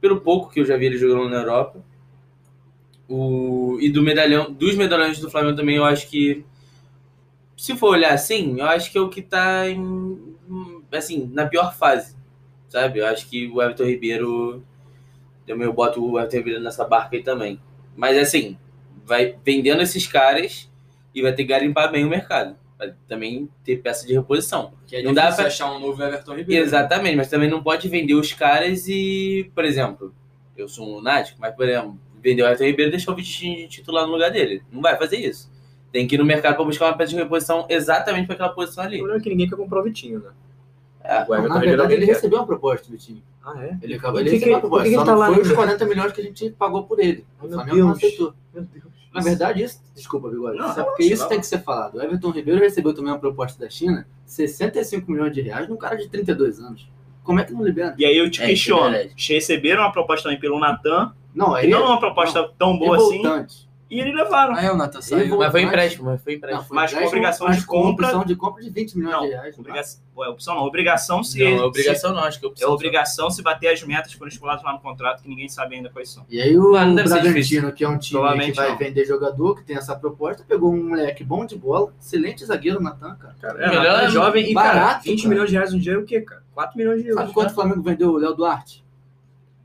pelo 0.00 0.20
pouco 0.20 0.50
que 0.50 0.60
eu 0.60 0.64
já 0.64 0.76
vi 0.76 0.86
ele 0.86 0.96
jogando 0.96 1.28
na 1.28 1.38
Europa. 1.38 1.84
O, 3.08 3.78
e 3.80 3.90
do 3.90 4.02
medalhão, 4.02 4.52
dos 4.52 4.76
medalhões 4.76 5.18
do 5.18 5.30
Flamengo 5.30 5.56
também, 5.56 5.76
eu 5.76 5.84
acho 5.84 6.08
que 6.08 6.44
se 7.56 7.76
for 7.76 7.90
olhar 7.90 8.12
assim, 8.12 8.60
eu 8.60 8.66
acho 8.66 8.92
que 8.92 8.98
é 8.98 9.00
o 9.00 9.08
que 9.08 9.22
tá 9.22 9.68
em, 9.68 10.36
assim, 10.92 11.28
na 11.32 11.46
pior 11.46 11.74
fase, 11.74 12.14
sabe? 12.68 13.00
Eu 13.00 13.06
acho 13.06 13.28
que 13.28 13.48
o 13.48 13.60
Everton 13.60 13.84
Ribeiro 13.84 14.62
eu 15.48 15.62
eu 15.62 15.72
boto 15.72 16.04
o 16.04 16.18
Everton 16.18 16.36
Ribeiro 16.38 16.60
nessa 16.60 16.84
barca 16.84 17.16
aí 17.16 17.22
também. 17.22 17.60
Mas 17.96 18.16
assim, 18.18 18.56
vai 19.04 19.34
vendendo 19.44 19.82
esses 19.82 20.06
caras 20.06 20.70
e 21.14 21.22
vai 21.22 21.32
ter 21.32 21.42
que 21.44 21.48
garimpar 21.48 21.90
bem 21.90 22.04
o 22.04 22.08
mercado. 22.08 22.56
Vai 22.78 22.94
também 23.08 23.48
ter 23.64 23.76
peça 23.78 24.06
de 24.06 24.12
reposição. 24.14 24.72
Que 24.86 24.96
é 24.96 25.02
Não 25.02 25.12
dá 25.12 25.32
pra- 25.32 25.46
achar 25.46 25.72
um 25.72 25.80
novo 25.80 26.00
Everton 26.02 26.34
Ribeiro. 26.36 26.64
Exatamente, 26.64 27.16
mas 27.16 27.28
também 27.28 27.50
não 27.50 27.62
pode 27.62 27.88
vender 27.88 28.14
os 28.14 28.32
caras 28.32 28.86
e, 28.86 29.50
por 29.54 29.64
exemplo, 29.64 30.14
eu 30.56 30.68
sou 30.68 30.86
um 30.88 30.94
lunático, 30.96 31.38
mas, 31.40 31.54
por 31.56 31.68
exemplo, 31.68 31.98
vender 32.22 32.42
o 32.42 32.46
Everton 32.46 32.64
Ribeiro 32.64 32.90
e 32.90 32.92
deixar 32.92 33.10
o 33.12 33.16
Vitinho 33.16 33.56
de 33.56 33.68
titular 33.68 34.06
no 34.06 34.12
lugar 34.12 34.30
dele. 34.30 34.62
Não 34.70 34.80
vai 34.80 34.96
fazer 34.96 35.16
isso. 35.16 35.50
Tem 35.90 36.06
que 36.06 36.14
ir 36.14 36.18
no 36.18 36.24
mercado 36.24 36.54
para 36.54 36.64
buscar 36.64 36.84
uma 36.86 36.96
peça 36.96 37.10
de 37.10 37.16
reposição 37.16 37.66
exatamente 37.68 38.26
para 38.26 38.34
aquela 38.34 38.50
posição 38.50 38.84
O 38.84 38.86
ali. 38.86 38.98
problema 38.98 39.18
é 39.20 39.22
que 39.24 39.30
ninguém 39.30 39.48
quer 39.48 39.56
comprar 39.56 39.80
o 39.80 39.82
Vitinho, 39.82 40.20
né? 40.20 40.30
É. 41.08 41.20
O 41.20 41.34
Everton 41.34 41.48
Na 41.48 41.54
Ribeiro 41.54 41.68
verdade, 41.78 41.94
ele 41.94 42.06
quer. 42.06 42.12
recebeu 42.12 42.38
uma 42.38 42.46
proposta, 42.46 42.86
Vitinho. 42.90 43.22
Ah, 43.42 43.64
é? 43.64 43.78
Ele 43.82 43.94
acabou 43.94 44.20
E 44.20 44.24
de 44.24 44.30
que 44.30 44.36
receber 44.36 44.50
uma 44.52 44.56
que- 44.56 44.60
proposta. 44.60 44.84
que 44.84 44.90
que 44.90 44.96
tá 45.04 45.04
não 45.12 45.18
lá 45.18 45.26
foi 45.26 45.34
os 45.40 45.42
ainda? 45.48 45.54
40 45.54 45.84
milhões 45.86 46.12
que 46.12 46.20
a 46.20 46.24
gente 46.24 46.50
pagou 46.50 46.84
por 46.84 47.00
ele. 47.00 47.24
O 47.42 47.48
Flamengo 47.48 47.76
não 47.78 47.86
Deus. 47.86 47.96
aceitou. 47.96 48.34
Meu 48.52 48.62
Deus. 48.64 48.84
Na 49.14 49.20
verdade, 49.22 49.62
isso. 49.62 49.80
Desculpa, 49.94 50.28
Bigode. 50.28 50.58
Não, 50.58 50.72
porque 50.74 51.02
isso 51.04 51.22
não. 51.22 51.28
tem 51.30 51.40
que 51.40 51.46
ser 51.46 51.58
falado. 51.62 51.96
O 51.96 52.02
Everton 52.02 52.30
Ribeiro 52.30 52.60
recebeu 52.60 52.92
também 52.94 53.10
uma 53.10 53.18
proposta 53.18 53.58
da 53.58 53.70
China, 53.70 54.06
65 54.26 55.10
milhões 55.10 55.32
de 55.32 55.40
reais, 55.40 55.66
num 55.66 55.76
cara 55.78 55.96
de 55.96 56.08
32 56.08 56.60
anos. 56.60 56.88
Como 57.24 57.40
é 57.40 57.44
que 57.44 57.52
não 57.54 57.64
libera? 57.64 57.94
E 57.98 58.04
aí 58.04 58.16
eu 58.16 58.30
te 58.30 58.42
É, 58.42 58.46
questiono. 58.46 58.94
é 58.94 59.08
receberam 59.16 59.82
uma 59.82 59.92
proposta 59.92 60.24
também 60.24 60.38
pelo 60.38 60.58
Natan, 60.60 61.12
Não, 61.34 61.54
que 61.54 61.66
não 61.66 61.78
é 61.78 61.84
uma 61.86 61.98
proposta 62.00 62.50
tão 62.58 62.74
é 62.74 62.78
boa 62.78 62.96
assim. 62.96 63.22
E 63.90 64.00
eles 64.00 64.14
levaram. 64.14 64.54
Ah, 64.54 64.62
é, 64.62 64.70
o 64.70 64.76
Natan 64.76 64.98
Ele 64.98 65.02
saiu. 65.06 65.38
Mas 65.38 65.50
foi 65.50 65.62
empréstimo, 65.62 66.04
mas 66.10 66.22
foi 66.22 66.32
Não, 66.32 66.36
empréstimo. 66.38 66.64
foi 66.68 66.76
Mas 66.76 66.92
com 66.94 67.06
obrigação 67.06 67.46
mas 67.48 67.56
de 67.58 67.66
com 67.66 67.82
compra- 67.82 68.06
opção 68.06 68.24
de 68.24 68.36
compra 68.36 68.62
de 68.62 68.70
20 68.70 68.96
milhões 68.98 69.14
Não, 69.14 69.22
de 69.22 69.28
reais. 69.28 69.58
Obrigação, 69.58 70.00
é 70.18 70.28
opção 70.28 70.54
não, 70.54 70.62
obrigação 70.62 71.24
se, 71.24 71.38
Não, 71.38 71.46
é 71.46 71.56
se- 71.56 71.62
obrigação 71.62 72.12
não, 72.14 72.24
acho 72.24 72.38
que 72.38 72.44
é 72.44 72.48
é 72.48 72.50
opção. 72.50 72.70
obrigação 72.72 73.30
se 73.30 73.42
bater 73.42 73.68
as 73.72 73.82
metas 73.82 74.12
que 74.12 74.18
foram 74.18 74.28
estipuladas 74.28 74.62
lá 74.62 74.72
no 74.72 74.80
contrato, 74.80 75.22
que 75.22 75.28
ninguém 75.28 75.48
sabe 75.48 75.76
ainda 75.76 75.88
quais 75.88 76.10
são. 76.10 76.26
E 76.28 76.40
aí 76.40 76.56
o 76.58 76.72
não 76.72 76.94
deve 76.94 77.08
ser 77.08 77.22
Bragantino, 77.22 77.72
que 77.72 77.82
é 77.84 77.88
um 77.88 77.98
time 77.98 78.20
que 78.46 78.52
vai 78.52 78.70
não. 78.70 78.76
vender 78.78 79.04
jogador, 79.06 79.54
que 79.56 79.64
tem 79.64 79.76
essa 79.76 79.96
proposta, 79.96 80.44
pegou 80.46 80.72
um 80.72 80.88
moleque 80.90 81.24
bom 81.24 81.46
de 81.46 81.56
bola, 81.56 81.92
excelente 82.00 82.44
zagueiro, 82.44 82.80
Natan, 82.82 83.14
cara. 83.16 83.34
Cara, 83.40 83.64
é, 83.64 83.68
Melhor 83.70 84.00
é 84.00 84.04
é 84.04 84.10
jovem 84.10 84.50
e, 84.50 84.54
barato, 84.54 84.76
cara, 84.76 84.98
20 85.04 85.16
cara. 85.22 85.28
milhões 85.30 85.48
de 85.50 85.56
reais 85.56 85.72
um 85.72 85.78
dia 85.78 85.94
é 85.94 85.96
o 85.96 86.04
quê, 86.04 86.20
cara? 86.20 86.42
4 86.54 86.76
milhões 86.76 87.02
de 87.02 87.08
euros. 87.08 87.22
Sabe 87.22 87.32
quanto 87.32 87.50
o 87.52 87.54
Flamengo 87.54 87.82
vendeu 87.82 88.10
o 88.10 88.16
Léo 88.18 88.34
Duarte? 88.34 88.84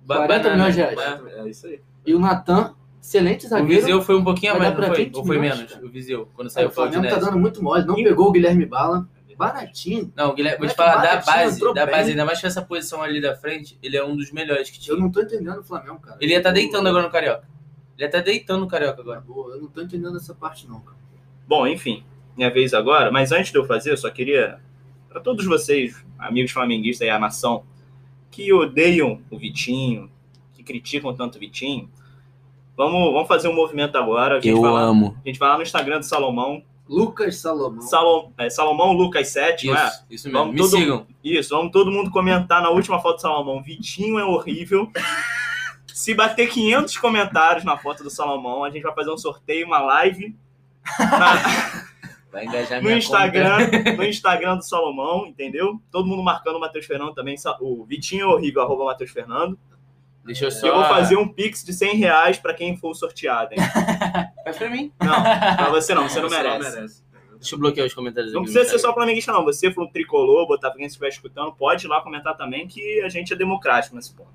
40 0.07 0.49
milhões 0.51 0.75
de 0.75 0.81
reais. 0.81 0.99
É. 0.99 1.39
É 1.39 1.49
isso 1.49 1.67
aí. 1.67 1.81
E 2.05 2.13
o 2.13 2.19
Natan, 2.19 2.73
excelente 3.03 3.45
O 3.45 3.49
zagueiro. 3.49 3.81
Viseu 3.81 4.01
foi 4.01 4.15
um 4.15 4.23
pouquinho 4.23 4.53
a 4.55 4.59
mais, 4.59 4.75
não 4.77 4.83
foi? 4.87 5.05
20 5.05 5.15
Ou 5.17 5.25
foi 5.25 5.37
milhões, 5.39 5.57
menos? 5.59 5.73
cara. 5.73 5.85
O 5.85 5.89
Viseu, 5.89 6.29
quando 6.33 6.47
Aí 6.47 6.53
saiu 6.53 6.67
o 6.67 6.71
o 6.71 6.73
Flamengo 6.73 7.07
tá 7.09 7.15
dando 7.17 7.37
muito 7.37 7.61
mole, 7.63 7.85
não 7.85 7.95
pegou 7.95 8.29
o 8.29 8.31
Guilherme 8.31 8.65
Bala. 8.65 9.07
Baratinho. 9.37 10.13
Não, 10.15 10.29
o 10.29 10.33
Guilherme, 10.35 10.59
vou 10.59 10.67
te 10.67 10.75
falar 10.75 11.01
da 11.01 11.15
base, 11.21 11.59
da 11.73 11.85
bem. 11.87 11.95
base, 11.95 12.11
ainda 12.11 12.23
mais 12.23 12.39
que 12.39 12.45
essa 12.45 12.61
posição 12.61 13.01
ali 13.01 13.19
da 13.19 13.35
frente, 13.35 13.77
ele 13.81 13.97
é 13.97 14.05
um 14.05 14.15
dos 14.15 14.31
melhores 14.31 14.69
que 14.69 14.79
tinha. 14.79 14.95
Eu 14.95 14.99
não 14.99 15.09
tô 15.11 15.21
entendendo 15.21 15.57
o 15.59 15.63
Flamengo, 15.63 15.99
cara. 15.99 16.17
Ele 16.21 16.31
ia 16.33 16.37
estar 16.37 16.51
Eu- 16.51 16.53
deitando 16.53 16.87
agora 16.87 17.03
no 17.03 17.09
Carioca. 17.11 17.47
Ele 17.97 18.03
ia 18.03 18.05
estar 18.05 18.21
deitando 18.21 18.59
no 18.61 18.67
Carioca 18.67 19.01
agora. 19.01 19.19
Boa, 19.21 19.55
Eu 19.55 19.61
não 19.61 19.67
tô 19.69 19.81
entendendo 19.81 20.15
essa 20.17 20.35
parte, 20.35 20.67
não, 20.67 20.79
cara. 20.81 20.97
Bom, 21.47 21.65
enfim, 21.67 22.03
minha 22.37 22.51
vez 22.51 22.73
agora, 22.75 23.11
mas 23.11 23.31
antes 23.31 23.51
de 23.51 23.57
eu 23.57 23.65
fazer, 23.65 23.91
eu 23.91 23.97
só 23.97 24.09
queria, 24.11 24.59
para 25.09 25.19
todos 25.19 25.45
vocês, 25.45 26.05
amigos 26.17 26.51
flamenguistas 26.51 27.07
e 27.07 27.09
a 27.09 27.17
nação, 27.19 27.63
que 28.29 28.53
odeiam 28.53 29.19
o 29.31 29.37
Vitinho, 29.37 30.11
que 30.53 30.63
criticam 30.63 31.13
tanto 31.13 31.37
o 31.37 31.39
Vitinho, 31.39 31.89
vamos, 32.75 33.13
vamos 33.13 33.27
fazer 33.27 33.47
um 33.47 33.55
movimento 33.55 33.97
agora. 33.97 34.37
A 34.37 34.41
gente, 34.41 34.59
vai 34.59 34.71
lá, 34.71 34.81
amo. 34.81 35.17
a 35.23 35.27
gente 35.27 35.39
vai 35.39 35.49
lá 35.49 35.57
no 35.57 35.63
Instagram 35.63 35.99
do 35.99 36.05
Salomão, 36.05 36.63
Lucas 36.87 37.37
Salomão. 37.37 37.81
Salom, 37.81 38.31
é, 38.37 38.49
Salomão 38.49 38.91
Lucas 38.93 39.29
7, 39.29 39.67
não 39.67 39.77
é? 39.77 39.87
Isso, 39.87 40.05
isso 40.09 40.27
mesmo. 40.27 40.39
Vamos 40.39 40.53
Me 40.53 40.59
todo- 40.61 40.69
sigam. 40.77 41.07
Isso, 41.23 41.55
vamos 41.55 41.71
todo 41.71 41.91
mundo 41.91 42.11
comentar 42.11 42.61
na 42.61 42.69
última 42.69 42.99
foto 42.99 43.15
do 43.15 43.21
Salomão. 43.21 43.61
Vitinho 43.63 44.19
é 44.19 44.25
horrível. 44.25 44.91
Se 45.87 46.13
bater 46.13 46.49
500 46.49 46.97
comentários 46.97 47.63
na 47.63 47.77
foto 47.77 48.03
do 48.03 48.09
Salomão, 48.09 48.63
a 48.63 48.69
gente 48.69 48.81
vai 48.83 48.93
fazer 48.93 49.11
um 49.11 49.17
sorteio, 49.17 49.65
uma 49.67 49.79
live 49.79 50.35
na- 50.99 51.83
Vai 52.33 52.45
engajar 52.45 52.79
no 52.79 52.85
minha 52.87 52.97
Instagram, 52.97 53.57
no 53.95 54.03
Instagram 54.03 54.57
do 54.57 54.63
Salomão, 54.65 55.27
entendeu? 55.27 55.79
Todo 55.91 56.07
mundo 56.07 56.23
marcando 56.23 56.55
o 56.55 56.59
Matheus 56.59 56.83
Fernando 56.87 57.13
também. 57.13 57.35
O 57.61 57.85
Vitinho 57.85 58.23
é 58.23 58.25
horrível, 58.25 58.63
arroba 58.63 58.85
Matheus 58.85 59.11
Fernando. 59.11 59.55
Deixa 60.23 60.45
eu 60.45 60.51
só. 60.51 60.67
eu 60.67 60.75
vou 60.75 60.85
fazer 60.85 61.17
um 61.17 61.27
pix 61.27 61.63
de 61.63 61.73
100 61.73 61.97
reais 61.97 62.37
pra 62.37 62.53
quem 62.53 62.77
for 62.77 62.93
sorteado, 62.95 63.53
hein? 63.53 63.59
Faz 64.43 64.57
pra 64.57 64.69
mim. 64.69 64.91
Não, 64.99 65.13
pra 65.21 65.69
você 65.69 65.93
não, 65.93 66.07
você 66.07 66.21
não 66.21 66.29
Você 66.29 66.41
merece. 66.41 67.03
Deixa 67.33 67.55
eu 67.55 67.59
bloquear 67.59 67.85
os 67.85 67.93
comentários 67.93 68.31
Não 68.31 68.43
precisa 68.43 68.63
ser 68.63 68.79
só 68.79 68.93
flamenguista, 68.93 69.33
não. 69.33 69.43
Você 69.43 69.69
for 69.69 69.83
um 69.83 69.87
tricolor, 69.91 70.47
botar 70.47 70.69
pra 70.69 70.77
quem 70.77 70.87
estiver 70.87 71.09
escutando, 71.09 71.51
pode 71.51 71.85
ir 71.85 71.89
lá 71.89 71.99
comentar 72.01 72.37
também, 72.37 72.65
que 72.67 73.01
a 73.01 73.09
gente 73.09 73.33
é 73.33 73.35
democrático 73.35 73.97
nesse 73.97 74.13
ponto. 74.13 74.31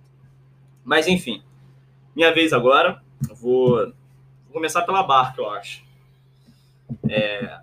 Mas 0.84 1.08
enfim, 1.08 1.42
minha 2.14 2.32
vez 2.32 2.52
agora. 2.52 3.02
Eu 3.28 3.34
Vou, 3.34 3.76
vou 3.76 4.52
começar 4.52 4.82
pela 4.82 5.02
barca, 5.02 5.40
eu 5.40 5.50
acho. 5.50 5.82
É, 7.08 7.60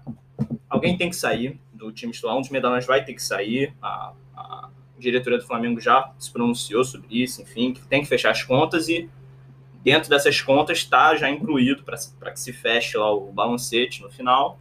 alguém 0.69 0.97
tem 0.97 1.09
que 1.09 1.15
sair. 1.15 1.59
do 1.73 1.91
time 1.91 2.11
titular. 2.11 2.35
Um 2.35 2.41
dos 2.41 2.49
medalhões 2.49 2.85
vai 2.85 3.05
ter 3.05 3.13
que 3.13 3.21
sair. 3.21 3.73
A, 3.81 3.87
a 3.87 4.13
diretoria 4.97 5.39
do 5.39 5.45
Flamengo 5.45 5.79
já 5.79 6.11
se 6.17 6.31
pronunciou 6.31 6.83
sobre 6.83 7.07
isso, 7.21 7.41
enfim, 7.41 7.73
que 7.73 7.81
tem 7.87 8.01
que 8.01 8.07
fechar 8.07 8.31
as 8.31 8.43
contas 8.43 8.87
e 8.87 9.09
dentro 9.83 10.09
dessas 10.09 10.41
contas 10.41 10.79
está 10.79 11.15
já 11.15 11.29
incluído 11.29 11.83
para 11.83 12.31
que 12.31 12.39
se 12.39 12.51
feche 12.51 12.97
lá 12.97 13.13
o 13.13 13.31
balancete 13.31 14.01
no 14.01 14.09
final, 14.09 14.59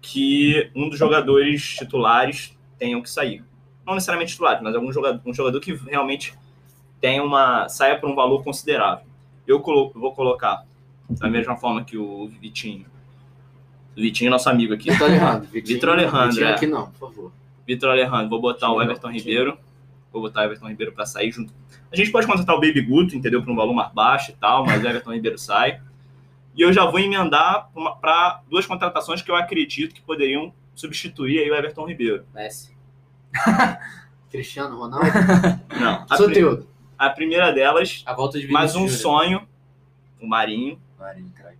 que 0.00 0.70
um 0.74 0.88
dos 0.88 0.98
jogadores 0.98 1.76
titulares 1.76 2.56
tenham 2.78 3.02
que 3.02 3.10
sair. 3.10 3.42
Não 3.86 3.94
necessariamente 3.94 4.32
titulares, 4.32 4.62
mas 4.62 4.74
algum 4.74 4.92
jogador, 4.92 5.20
um 5.24 5.34
jogador 5.34 5.60
que 5.60 5.74
realmente 5.74 6.34
tenha 7.00 7.22
uma 7.22 7.68
saia 7.68 7.98
por 7.98 8.08
um 8.08 8.14
valor 8.14 8.42
considerável. 8.44 9.04
Eu 9.46 9.60
colo 9.60 9.90
vou 9.94 10.14
colocar 10.14 10.64
da 11.08 11.28
mesma 11.28 11.56
forma 11.56 11.84
que 11.84 11.98
o 11.98 12.28
Vitinho. 12.40 12.86
O 13.96 14.00
Vitinho 14.00 14.28
é 14.28 14.30
nosso 14.30 14.48
amigo 14.48 14.72
aqui. 14.72 14.90
Vitor 14.90 15.08
Alejandro. 15.08 15.48
Vitor 15.50 15.88
Alejandro, 15.90 16.28
Vitinho 16.28 16.46
é. 16.46 16.52
aqui 16.52 16.66
não, 16.66 16.90
por 16.90 17.08
favor. 17.08 17.32
Vitor 17.66 17.90
Alejandro, 17.90 18.28
vou 18.28 18.40
botar 18.40 18.70
o 18.72 18.82
Everton. 18.82 19.10
Ribeiro. 19.10 19.58
Vou 20.12 20.22
botar 20.22 20.42
o 20.42 20.44
Everton 20.44 20.68
Ribeiro 20.68 20.92
para 20.92 21.04
sair 21.06 21.32
junto. 21.32 21.52
A 21.92 21.96
gente 21.96 22.10
pode 22.12 22.26
contratar 22.26 22.54
o 22.54 22.60
Baby 22.60 22.82
Guto, 22.82 23.16
entendeu? 23.16 23.42
Por 23.42 23.50
um 23.50 23.56
valor 23.56 23.72
mais 23.74 23.92
baixo 23.92 24.30
e 24.30 24.34
tal, 24.34 24.64
mas 24.64 24.82
o 24.82 24.86
Everton 24.86 25.12
Ribeiro 25.12 25.38
sai. 25.38 25.80
E 26.54 26.62
eu 26.62 26.72
já 26.72 26.84
vou 26.86 27.00
emendar 27.00 27.68
para 28.00 28.40
duas 28.48 28.64
contratações 28.64 29.22
que 29.22 29.30
eu 29.30 29.34
acredito 29.34 29.92
que 29.94 30.00
poderiam 30.02 30.52
substituir 30.74 31.40
aí 31.40 31.50
o 31.50 31.54
Everton 31.54 31.86
Ribeiro. 31.86 32.24
Messi. 32.32 32.76
Cristiano 34.30 34.76
Ronaldo. 34.78 35.06
Não, 35.80 36.06
a, 36.08 36.16
Sou 36.16 36.26
pri- 36.26 36.34
teu. 36.34 36.66
a 36.98 37.10
primeira 37.10 37.52
delas, 37.52 38.02
A 38.06 38.12
volta 38.14 38.38
de 38.38 38.46
mais 38.48 38.74
um 38.76 38.80
Júnior. 38.88 38.96
sonho, 38.98 39.48
o 40.20 40.26
Marinho. 40.26 40.78
Marinho, 40.98 41.30
craque. 41.34 41.58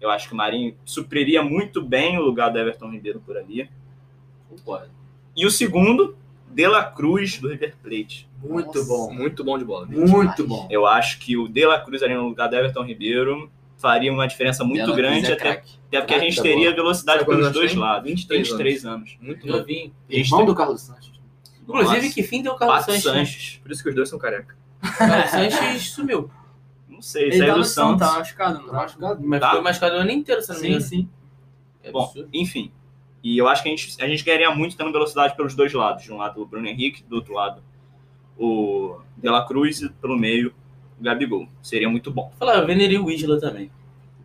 Eu 0.00 0.10
acho 0.10 0.26
que 0.28 0.34
o 0.34 0.36
Marinho 0.36 0.76
supriria 0.84 1.42
muito 1.42 1.80
bem 1.82 2.18
o 2.18 2.22
lugar 2.22 2.50
do 2.50 2.58
Everton 2.58 2.90
Ribeiro 2.90 3.20
por 3.20 3.36
ali. 3.36 3.68
Concordo. 4.48 4.90
E 5.36 5.46
o 5.46 5.50
segundo, 5.50 6.16
De 6.50 6.66
La 6.66 6.84
Cruz, 6.84 7.38
do 7.38 7.48
River 7.48 7.74
Plate. 7.82 8.28
Muito 8.42 8.66
Nossa. 8.78 8.84
bom. 8.84 9.12
Muito 9.12 9.44
bom 9.44 9.58
de 9.58 9.64
bola. 9.64 9.86
Muito 9.86 10.46
bom. 10.46 10.66
Eu 10.70 10.86
acho 10.86 11.18
que 11.18 11.36
o 11.36 11.48
De 11.48 11.64
La 11.64 11.80
Cruz 11.80 12.02
ali 12.02 12.14
no 12.14 12.28
lugar 12.28 12.48
do 12.48 12.56
Everton 12.56 12.82
Ribeiro 12.82 13.50
faria 13.78 14.12
uma 14.12 14.26
diferença 14.28 14.62
muito 14.64 14.92
grande, 14.94 15.26
é 15.26 15.32
até, 15.32 15.48
até 15.50 16.00
porque 16.00 16.14
a 16.14 16.18
gente 16.18 16.40
teria 16.40 16.64
bola. 16.70 16.76
velocidade 16.76 17.24
pelos 17.24 17.50
dois 17.52 17.70
tem? 17.72 17.80
lados. 17.80 18.08
23 18.10 18.48
23 18.48 18.84
anos. 18.86 19.18
Muito 19.20 19.46
bom. 19.46 19.52
Novinho. 19.56 19.92
Irmão 20.08 20.44
do 20.44 20.54
Carlos 20.54 20.82
Sanches. 20.82 21.12
Inclusive, 21.62 22.02
Nossa. 22.02 22.14
que 22.14 22.22
fim 22.22 22.42
deu 22.42 22.52
o 22.52 22.56
Carlos 22.56 22.78
Pato 22.86 22.92
Sanches? 22.92 23.02
Sanches. 23.04 23.60
Por 23.62 23.70
isso 23.72 23.82
que 23.82 23.88
os 23.88 23.94
dois 23.94 24.08
são 24.08 24.18
careca. 24.18 24.56
Carlos 24.98 25.30
Sanches 25.30 25.90
sumiu. 25.90 26.30
Não 26.88 27.00
sei, 27.00 27.24
Ele 27.24 27.38
saiu 27.38 27.52
tá 27.52 27.58
do 27.58 27.64
Santos, 27.64 28.06
tá 28.08 28.18
machucado, 28.18 28.58
não 28.60 28.66
Tá 28.66 28.72
machucado? 28.74 29.20
Mas 29.24 29.40
Tá. 29.40 29.50
foi 29.52 29.60
machucado 29.60 29.94
o 29.96 29.98
ano 29.98 30.10
inteiro, 30.10 30.42
se 30.42 30.48
não 30.50 30.54
me 30.56 30.60
Sim, 30.62 30.68
engano. 30.68 30.84
sim. 30.84 31.08
É 31.82 31.90
Bom, 31.90 32.02
absurdo. 32.04 32.28
enfim. 32.32 32.70
E 33.22 33.38
eu 33.38 33.46
acho 33.48 33.62
que 33.62 33.68
a 33.68 33.70
gente, 33.70 34.02
a 34.02 34.08
gente 34.08 34.24
ganharia 34.24 34.50
muito 34.50 34.76
tendo 34.76 34.90
velocidade 34.92 35.36
pelos 35.36 35.54
dois 35.54 35.72
lados. 35.72 36.02
De 36.02 36.12
um 36.12 36.16
lado 36.16 36.42
o 36.42 36.46
Bruno 36.46 36.66
Henrique, 36.66 37.04
do 37.04 37.16
outro 37.16 37.34
lado 37.34 37.62
o 38.38 38.96
De 39.16 39.28
La 39.28 39.46
Cruz 39.46 39.80
e 39.82 39.88
pelo 39.88 40.18
meio 40.18 40.52
o 41.00 41.02
Gabigol. 41.04 41.46
Seria 41.62 41.88
muito 41.88 42.10
bom. 42.10 42.32
Falar, 42.38 42.58
eu 42.58 42.66
venderia 42.66 43.00
o 43.00 43.10
Isla 43.10 43.38
também. 43.38 43.70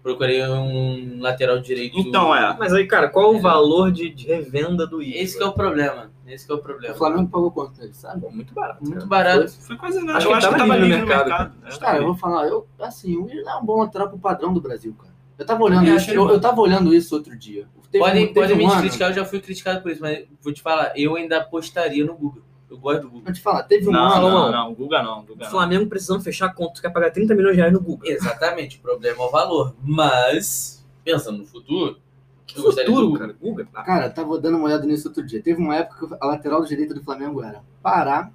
Procurei 0.01 0.41
um 0.47 1.19
lateral 1.19 1.59
direito. 1.59 1.99
Então, 1.99 2.33
é. 2.33 2.55
Mas 2.57 2.73
aí, 2.73 2.87
cara, 2.87 3.09
qual 3.09 3.35
o 3.35 3.41
valor 3.41 3.91
de, 3.91 4.09
de 4.09 4.25
revenda 4.25 4.87
do 4.87 5.01
Isla? 5.01 5.21
Esse 5.21 5.37
que 5.37 5.43
é 5.43 5.45
o 5.45 5.51
problema. 5.51 6.09
Esse 6.25 6.45
que 6.45 6.51
é 6.51 6.55
o 6.55 6.57
O 6.57 6.61
problema. 6.61 6.95
Flamengo 6.95 7.29
pagou 7.29 7.51
quanto 7.51 7.79
nele, 7.79 7.93
sabe? 7.93 8.21
Pô, 8.21 8.31
muito 8.31 8.53
barato. 8.53 8.81
Muito 8.81 9.07
cara. 9.07 9.35
barato. 9.35 9.51
Foi 9.51 9.75
quase 9.75 9.99
nada. 9.99 10.17
Acho 10.17 10.27
eu 10.27 10.31
que 10.31 10.37
acho 10.37 10.49
que 10.49 10.57
tava 10.57 10.75
livre 10.77 11.01
no 11.01 11.07
mercado. 11.07 11.27
mercado. 11.27 11.55
né? 11.61 11.77
Cara, 11.77 11.97
eu 11.97 12.05
vou 12.05 12.15
falar, 12.15 12.47
eu, 12.47 12.67
assim, 12.79 13.17
o 13.17 13.29
Isla 13.29 13.51
é 13.51 13.55
um 13.55 13.65
bom 13.65 13.79
lateral 13.81 14.09
pro 14.09 14.17
padrão 14.17 14.53
do 14.53 14.61
Brasil, 14.61 14.95
cara. 14.97 15.13
Eu 15.37 15.45
tava 15.45 15.63
olhando 15.63 15.87
É, 15.89 15.95
isso, 15.95 16.11
eu, 16.11 16.27
eu 16.29 16.39
tava 16.41 16.59
olhando 16.61 16.93
isso 16.93 17.15
outro 17.15 17.37
dia. 17.37 17.67
Teve 17.91 18.03
Podem, 18.03 18.23
um- 18.23 18.27
teve 18.27 18.39
podem 18.41 18.57
me 18.57 18.65
um 18.65 18.71
ano- 18.71 18.81
criticar, 18.81 19.09
eu 19.11 19.15
já 19.15 19.23
fui 19.25 19.39
criticado 19.39 19.81
por 19.81 19.91
isso, 19.91 20.01
mas 20.01 20.25
vou 20.41 20.51
te 20.53 20.61
falar, 20.61 20.91
eu 20.97 21.15
ainda 21.15 21.37
apostaria 21.37 22.03
no 22.05 22.15
Google. 22.15 22.41
Eu 22.69 22.77
gosto 22.77 23.01
do 23.03 23.07
Google. 23.07 23.23
Vou 23.23 23.33
te 23.33 23.39
falar, 23.41 23.63
teve 23.63 23.87
um 23.87 23.91
Não, 23.91 24.01
ano. 24.13 24.29
não, 24.29 24.51
não, 24.51 24.73
Guga 24.73 25.01
não, 25.01 25.21
Guga 25.23 25.33
O 25.33 25.43
não. 25.45 25.49
Flamengo 25.51 25.87
precisando 25.87 26.21
fechar 26.21 26.47
a 26.47 26.53
conta, 26.53 26.73
tu 26.73 26.81
quer 26.81 26.89
pagar 26.89 27.11
30 27.11 27.33
milhões 27.33 27.53
de 27.53 27.59
reais 27.61 27.71
no 27.71 27.79
Google. 27.79 28.09
Exatamente, 28.09 28.77
o 28.77 28.81
problema 28.81 29.23
é 29.23 29.25
o 29.25 29.29
valor. 29.31 29.73
Mas, 29.81 30.85
pensando 31.03 31.37
no 31.37 31.45
futuro, 31.45 31.97
Que 32.45 32.59
eu 32.59 32.63
gostaria 32.63 32.89
do 32.89 32.95
futuro, 32.97 33.19
cara. 33.19 33.33
Guga. 33.39 33.65
Cara, 33.85 34.05
eu 34.07 34.13
tava 34.13 34.37
dando 34.39 34.57
uma 34.57 34.65
olhada 34.65 34.85
nisso 34.85 35.07
outro 35.07 35.25
dia. 35.25 35.41
Teve 35.41 35.61
uma 35.61 35.75
época 35.75 36.07
que 36.07 36.15
a 36.19 36.25
lateral 36.27 36.63
direita 36.65 36.93
do 36.93 37.01
Flamengo 37.03 37.41
era 37.41 37.61
Pará 37.81 38.31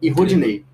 e 0.00 0.10
Rodinei. 0.10 0.64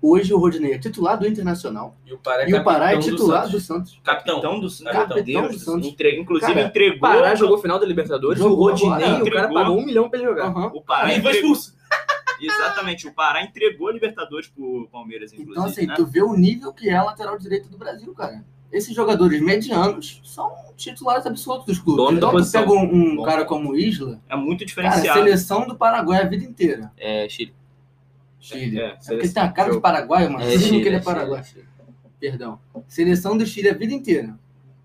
Hoje 0.00 0.32
o 0.32 0.38
Rodinei 0.38 0.74
é 0.74 0.78
titular 0.78 1.18
do 1.18 1.26
Internacional 1.26 1.96
E 2.06 2.12
o 2.14 2.18
Pará 2.18 2.44
é, 2.44 2.48
e 2.50 2.54
o 2.54 2.62
Pará 2.62 2.90
é 2.92 2.94
capitão 2.94 3.10
do 3.10 3.16
titular 3.16 3.42
Santos. 3.42 3.52
do 3.52 3.60
Santos. 3.66 4.00
Capitão 4.04 4.60
do 4.60 4.70
Santos. 4.70 4.92
Capitão 4.92 5.48
do. 5.48 5.58
Santos. 5.58 5.88
Entre- 5.88 6.20
Inclusive 6.20 6.54
Cara, 6.54 6.66
entregou. 6.66 7.00
Pará 7.00 7.34
jogou 7.34 7.58
final 7.58 7.78
da 7.80 7.86
Libertadores, 7.86 8.38
Jogou 8.38 8.56
o 8.66 8.70
Rodinei, 8.70 8.92
agora. 8.92 9.06
o 9.06 9.10
cara 9.10 9.18
Entregou. 9.26 9.54
pagou 9.54 9.78
um 9.78 9.84
milhão 9.84 10.08
pra 10.08 10.18
ele 10.20 10.28
jogar. 10.28 10.46
Aham. 10.46 10.70
O 10.74 10.80
Pará 10.82 11.06
Aí 11.08 11.20
foi 11.20 11.30
entregou. 11.32 11.52
expulso. 11.52 11.76
Exatamente, 12.40 13.08
o 13.08 13.12
Pará 13.12 13.42
entregou 13.42 13.88
a 13.88 13.92
Libertadores 13.92 14.46
pro 14.48 14.88
Palmeiras, 14.92 15.32
inclusive. 15.32 15.52
Então, 15.58 15.64
assim, 15.64 15.86
né? 15.86 15.94
tu 15.96 16.06
vê 16.06 16.22
o 16.22 16.32
nível 16.34 16.72
que 16.72 16.88
é 16.88 16.94
a 16.94 17.02
lateral 17.02 17.36
direita 17.36 17.68
do 17.68 17.76
Brasil, 17.76 18.14
cara. 18.14 18.44
Esses 18.70 18.94
jogadores 18.94 19.40
medianos 19.40 20.20
são 20.22 20.52
titulares 20.76 21.26
absolutos 21.26 21.66
dos 21.66 21.78
clubes. 21.80 22.04
Dono 22.04 22.20
da 22.20 22.28
então, 22.28 22.40
tu 22.44 22.52
pega 22.52 22.70
um, 22.70 23.20
um 23.20 23.22
cara 23.24 23.44
como 23.44 23.70
o 23.70 23.76
Isla, 23.76 24.20
É 24.28 24.36
muito 24.36 24.58
cara, 24.58 24.66
diferenciado. 24.66 25.18
seleção 25.18 25.66
do 25.66 25.74
Paraguai 25.74 26.22
a 26.22 26.26
vida 26.26 26.44
inteira. 26.44 26.92
É, 26.96 27.26
Chile. 27.28 27.52
Chile. 28.40 28.80
É, 28.80 28.86
É, 28.86 28.90
porque 28.96 29.14
ele 29.14 29.32
tem 29.32 29.42
a 29.42 29.52
cara 29.52 29.72
de. 29.72 29.80
Paraguai, 29.80 30.28
mano. 30.28 30.44
É, 30.44 30.58
Chile, 30.58 30.82
que 30.82 30.88
ele 30.88 30.96
é 30.96 31.00
Chile, 31.00 31.04
Paraguai. 31.04 31.40
é 31.40 31.44
Chile. 31.44 31.64
Perdão. 32.20 32.58
Seleção 32.86 33.36
do 33.36 33.46
Chile 33.46 33.68
a 33.70 33.74
vida 33.74 33.92
inteira. 33.92 34.38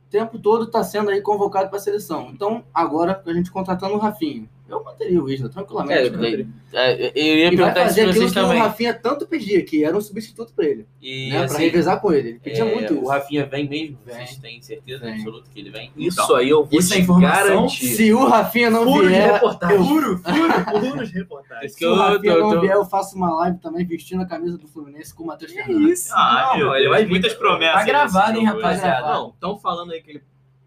O 0.08 0.10
tempo 0.10 0.38
todo 0.38 0.68
tá 0.68 0.84
sendo 0.84 1.10
aí 1.10 1.22
convocado 1.22 1.70
pra 1.70 1.80
seleção. 1.80 2.30
Então, 2.32 2.64
agora, 2.74 3.22
a 3.26 3.34
gente 3.34 3.52
contratando 3.52 3.96
o 3.96 3.98
Rafinha. 3.98 4.48
Eu 4.68 4.82
manteria 4.84 5.22
o 5.22 5.30
Isla, 5.30 5.50
tranquilamente. 5.50 6.08
É, 6.08 6.10
também. 6.10 6.48
É, 6.72 6.94
eu 6.94 7.38
ia 7.38 7.48
E 7.52 7.56
vai 7.56 7.66
perguntar 7.66 7.70
isso 7.72 7.84
fazer 7.90 8.02
pra 8.04 8.10
aquilo 8.12 8.26
que 8.26 8.32
o 8.32 8.34
também. 8.34 8.60
Rafinha 8.62 8.94
tanto 8.94 9.28
pedia, 9.28 9.64
que 9.64 9.84
era 9.84 9.96
um 9.96 10.02
substituto 10.02 10.54
pra 10.54 10.66
ele. 10.66 10.88
E 11.02 11.30
né? 11.30 11.36
pra 11.36 11.46
assim, 11.46 11.64
revezar 11.66 12.00
com 12.02 12.12
ele. 12.14 12.30
Ele 12.30 12.40
pedia 12.40 12.64
é, 12.64 12.74
muito 12.74 12.94
o 12.94 12.98
isso. 13.02 13.08
Rafinha 13.08 13.46
vem 13.46 13.68
mesmo? 13.70 14.00
Vem. 14.06 14.16
Vocês 14.16 14.38
têm 14.38 14.62
certeza 14.62 15.04
Vem. 15.04 15.16
absoluta 15.16 15.50
que 15.54 15.60
ele 15.60 15.70
vem? 15.70 15.92
Isso 15.98 16.34
aí 16.36 16.50
eu 16.50 16.66
vou 16.66 16.80
Isso 16.80 16.94
é 16.94 16.96
te 16.98 17.04
informação? 17.04 17.46
garantir. 17.48 17.88
Se 17.88 18.14
o 18.14 18.26
Rafinha 18.26 18.70
não 18.72 18.84
Furo 18.86 19.02
de 19.04 19.08
vier, 19.10 19.34
reportagem. 19.34 19.76
eu- 19.78 19.84
Furo, 19.86 20.18
furo, 20.18 20.80
furo 20.90 21.06
de 21.08 21.14
reportagem. 21.14 21.70
Se 21.70 21.86
o 21.86 21.90
eu, 21.90 21.96
Rafinha 21.96 22.38
não 22.38 22.50
tô- 22.54 22.62
vier, 22.62 22.76
eu 22.76 22.86
faço 22.86 23.16
uma 23.18 23.36
live 23.36 23.58
também 23.60 23.86
vestindo 23.86 24.22
a 24.22 24.26
camisa 24.26 24.58
do 24.58 24.68
Fluminense 24.68 25.14
com 25.14 25.24
o 25.24 25.28
Matheus 25.28 25.52
Fernandes. 25.52 26.10
Ah, 26.12 26.48
Não, 26.54 26.58
meu 26.58 26.76
ele 26.76 26.90
vai 26.90 27.04
vir. 27.04 27.10
muitas 27.12 27.34
promessas. 27.34 27.80
Tá 27.82 27.86
gravado, 27.86 28.38
hein, 28.40 28.46
rapaziada? 28.46 29.08
Não, 29.14 29.30
estão 29.30 29.60
falando 29.60 29.92
aí 29.92 30.02
que 30.02 30.10
ele 30.10 30.24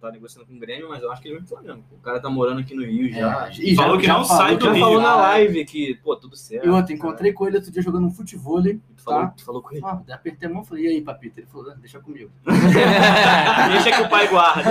tá 0.07 0.13
negociando 0.13 0.47
com 0.47 0.55
o 0.55 0.59
Grêmio, 0.59 0.89
mas 0.89 1.03
eu 1.03 1.11
acho 1.13 1.21
que 1.23 1.29
ele 1.29 1.39
vai 1.39 1.47
pro 1.47 1.57
Flamengo. 1.57 1.85
O 1.93 1.99
cara 2.01 2.21
tá 2.21 2.29
morando 2.31 2.61
aqui 2.61 2.75
no 2.75 2.85
Rio 2.85 3.09
já. 3.13 3.47
É, 3.49 3.53
e 3.53 3.75
já- 3.75 3.83
Falou 3.83 3.99
que 3.99 4.07
já 4.07 4.15
não 4.19 4.25
falou 4.25 4.43
sai 4.43 4.57
do 4.57 4.65
já 4.65 4.71
Já 4.71 4.75
Rio. 4.77 4.85
falou 4.85 5.01
na 5.01 5.09
já- 5.09 5.17
live 5.17 5.65
que, 5.65 5.95
pô, 5.97 6.17
tudo 6.17 6.37
certo. 6.37 6.67
E 6.67 6.69
outra, 6.71 6.93
encontrei 6.95 7.33
com 7.33 7.47
ele 7.47 7.57
outro 7.57 7.71
dia 7.71 7.83
jogando 7.83 8.07
um 8.07 8.11
futebol. 8.11 8.63
Tu 8.63 8.81
falou, 9.03 9.21
Tá. 9.21 9.29
tu 9.37 9.45
falou 9.45 9.63
com 9.63 9.73
ele. 9.73 9.83
Ah, 9.85 10.01
apertei 10.15 10.49
a 10.49 10.53
mão 10.53 10.63
e 10.63 10.67
falei, 10.67 10.85
e 10.85 10.89
aí, 10.89 11.01
papito? 11.03 11.39
Ele 11.41 11.47
falou, 11.47 11.71
"Ah, 11.71 11.75
deixa 11.75 12.01
comigo. 12.01 12.31
Deixa 13.73 13.91
que 13.97 14.03
o 14.03 14.09
pai 14.09 14.29
guarda. 14.29 14.63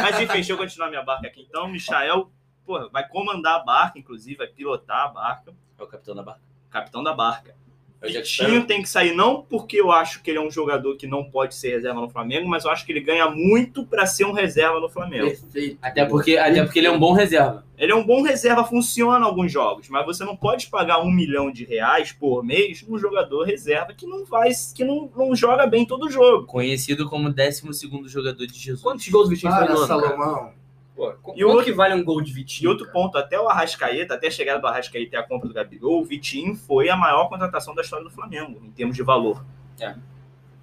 Mas 0.00 0.16
enfim, 0.20 0.32
deixa 0.34 0.52
eu 0.52 0.56
continuar 0.58 0.88
minha 0.88 1.02
barca 1.02 1.26
aqui. 1.26 1.46
Então, 1.48 1.68
Michael, 1.68 2.30
porra, 2.64 2.88
vai 2.90 3.06
comandar 3.08 3.60
a 3.60 3.64
barca, 3.64 3.98
inclusive, 3.98 4.36
vai 4.36 4.46
pilotar 4.46 5.06
a 5.06 5.08
barca. 5.08 5.52
É 5.78 5.82
o 5.82 5.86
capitão 5.86 6.14
da 6.14 6.22
barca. 6.22 6.40
Capitão 6.70 7.02
da 7.02 7.12
barca. 7.14 7.54
É 8.02 8.08
Vitinho 8.08 8.66
tem 8.66 8.82
que 8.82 8.88
sair 8.88 9.14
não 9.14 9.42
porque 9.42 9.80
eu 9.80 9.92
acho 9.92 10.22
que 10.22 10.30
ele 10.30 10.38
é 10.38 10.40
um 10.40 10.50
jogador 10.50 10.96
que 10.96 11.06
não 11.06 11.22
pode 11.22 11.54
ser 11.54 11.70
reserva 11.70 12.00
no 12.00 12.10
Flamengo, 12.10 12.48
mas 12.48 12.64
eu 12.64 12.70
acho 12.70 12.84
que 12.84 12.90
ele 12.90 13.00
ganha 13.00 13.30
muito 13.30 13.86
para 13.86 14.06
ser 14.06 14.24
um 14.24 14.32
reserva 14.32 14.80
no 14.80 14.88
Flamengo. 14.88 15.28
Perfeito. 15.28 15.78
Até 15.80 16.04
porque, 16.04 16.36
até 16.36 16.64
porque 16.64 16.80
ele 16.80 16.88
é 16.88 16.90
um 16.90 16.98
bom 16.98 17.12
reserva. 17.12 17.64
Ele 17.78 17.92
é 17.92 17.94
um 17.94 18.04
bom 18.04 18.22
reserva, 18.22 18.64
funciona 18.64 19.24
em 19.24 19.28
alguns 19.28 19.50
jogos, 19.50 19.88
mas 19.88 20.04
você 20.04 20.24
não 20.24 20.36
pode 20.36 20.66
pagar 20.68 21.00
um 21.00 21.10
milhão 21.10 21.50
de 21.50 21.64
reais 21.64 22.12
por 22.12 22.44
mês 22.44 22.84
num 22.86 22.98
jogador 22.98 23.44
reserva 23.44 23.92
que 23.92 24.06
não 24.06 24.24
vai, 24.24 24.50
que 24.74 24.84
não, 24.84 25.10
não 25.16 25.34
joga 25.34 25.66
bem 25.66 25.86
todo 25.86 26.10
jogo. 26.10 26.46
Conhecido 26.46 27.08
como 27.08 27.32
12 27.32 27.72
segundo 27.72 28.08
jogador 28.08 28.46
de 28.46 28.58
Jesus. 28.58 28.82
Quantos 28.82 29.08
gols 29.08 29.26
o 29.26 29.30
Vitinho 29.30 29.52
fez 29.52 29.70
no 29.70 29.78
ano, 29.78 30.00
cara? 30.00 30.61
Pô, 30.94 31.14
E 31.34 31.44
outro- 31.44 31.64
que 31.64 31.72
vale 31.72 31.94
um 31.94 32.04
gol 32.04 32.20
de 32.20 32.30
E 32.30 32.34
Vitinho? 32.34 32.70
outro 32.70 32.84
cara? 32.86 32.92
ponto, 32.98 33.16
até 33.18 33.40
o 33.40 33.48
Arrascaeta, 33.48 34.14
até 34.14 34.26
a 34.26 34.30
chegada 34.30 34.60
do 34.60 34.66
Arrascaeta 34.66 35.16
e 35.16 35.18
a 35.18 35.22
compra 35.22 35.48
do 35.48 35.54
Gabigol, 35.54 36.00
o 36.02 36.04
Vitinho 36.04 36.54
foi 36.54 36.88
a 36.90 36.96
maior 36.96 37.28
contratação 37.28 37.74
da 37.74 37.82
história 37.82 38.04
do 38.04 38.10
Flamengo, 38.10 38.60
em 38.64 38.70
termos 38.70 38.94
de 38.94 39.02
valor. 39.02 39.44
É. 39.80 39.94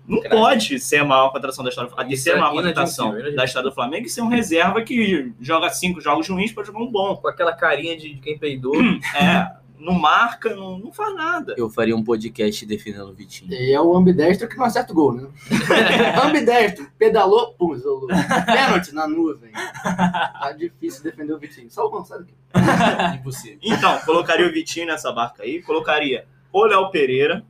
Não 0.07 0.21
pode 0.23 0.79
ser 0.79 0.97
a 0.97 1.05
maior 1.05 1.29
contratação 1.31 1.63
da 1.63 1.69
história 1.69 1.87
do 1.89 1.93
Flamengo. 1.93 2.15
A 2.15 2.29
é 2.31 2.35
maior 2.35 2.51
contratação 2.53 3.11
da 3.35 3.45
história 3.45 3.69
do 3.69 3.75
Flamengo 3.75 4.07
e 4.07 4.09
ser 4.09 4.21
um 4.21 4.27
reserva 4.27 4.81
que 4.81 5.31
joga 5.39 5.69
cinco 5.69 6.01
jogos 6.01 6.27
ruins 6.27 6.51
para 6.51 6.63
jogar 6.63 6.79
um 6.79 6.91
bom. 6.91 7.15
Com 7.17 7.27
aquela 7.27 7.53
carinha 7.53 7.95
de, 7.95 8.15
de 8.15 8.19
quem 8.19 8.37
peidou. 8.37 8.73
É, 9.15 9.51
não 9.79 9.93
marca, 9.93 10.53
não, 10.53 10.77
não 10.77 10.91
faz 10.91 11.15
nada. 11.15 11.55
Eu 11.57 11.69
faria 11.69 11.95
um 11.95 12.03
podcast 12.03 12.65
defendendo 12.65 13.09
o 13.09 13.13
Vitinho. 13.13 13.51
E 13.53 13.71
é 13.71 13.79
o 13.79 13.95
ambidestro 13.95 14.47
que 14.47 14.57
não 14.57 14.65
acerta 14.65 14.91
o 14.91 14.95
gol, 14.95 15.13
né? 15.13 15.27
ambidestro, 16.23 16.87
pedalou, 16.97 17.53
pum, 17.53 17.73
isolou. 17.73 18.07
Pênalti 18.07 18.93
na 18.93 19.07
nuvem. 19.07 19.51
Tá 19.51 20.53
difícil 20.57 21.03
defender 21.03 21.33
o 21.33 21.39
Vitinho. 21.39 21.71
Sabe 21.71 21.87
o 21.87 22.25
quê? 22.25 22.33
Impossível. 23.15 23.59
Então, 23.61 23.97
colocaria 24.01 24.45
o 24.45 24.51
Vitinho 24.51 24.87
nessa 24.87 25.11
barca 25.11 25.43
aí, 25.43 25.61
colocaria 25.61 26.27
o 26.51 26.65
Léo 26.65 26.91
Pereira. 26.91 27.45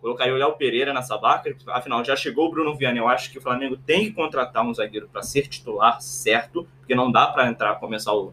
Colocaria 0.00 0.32
o 0.32 0.36
Léo 0.36 0.52
Pereira 0.54 0.94
nessa 0.94 1.18
barca, 1.18 1.54
afinal 1.68 2.02
já 2.02 2.16
chegou 2.16 2.48
o 2.48 2.50
Bruno 2.50 2.74
Viana. 2.74 2.98
Eu 2.98 3.08
acho 3.08 3.30
que 3.30 3.38
o 3.38 3.42
Flamengo 3.42 3.76
tem 3.76 4.06
que 4.06 4.12
contratar 4.12 4.64
um 4.64 4.72
zagueiro 4.72 5.08
para 5.08 5.22
ser 5.22 5.46
titular, 5.46 6.00
certo? 6.00 6.66
Porque 6.78 6.94
não 6.94 7.12
dá 7.12 7.26
para 7.26 7.48
entrar, 7.48 7.74
começar 7.76 8.14
o, 8.14 8.32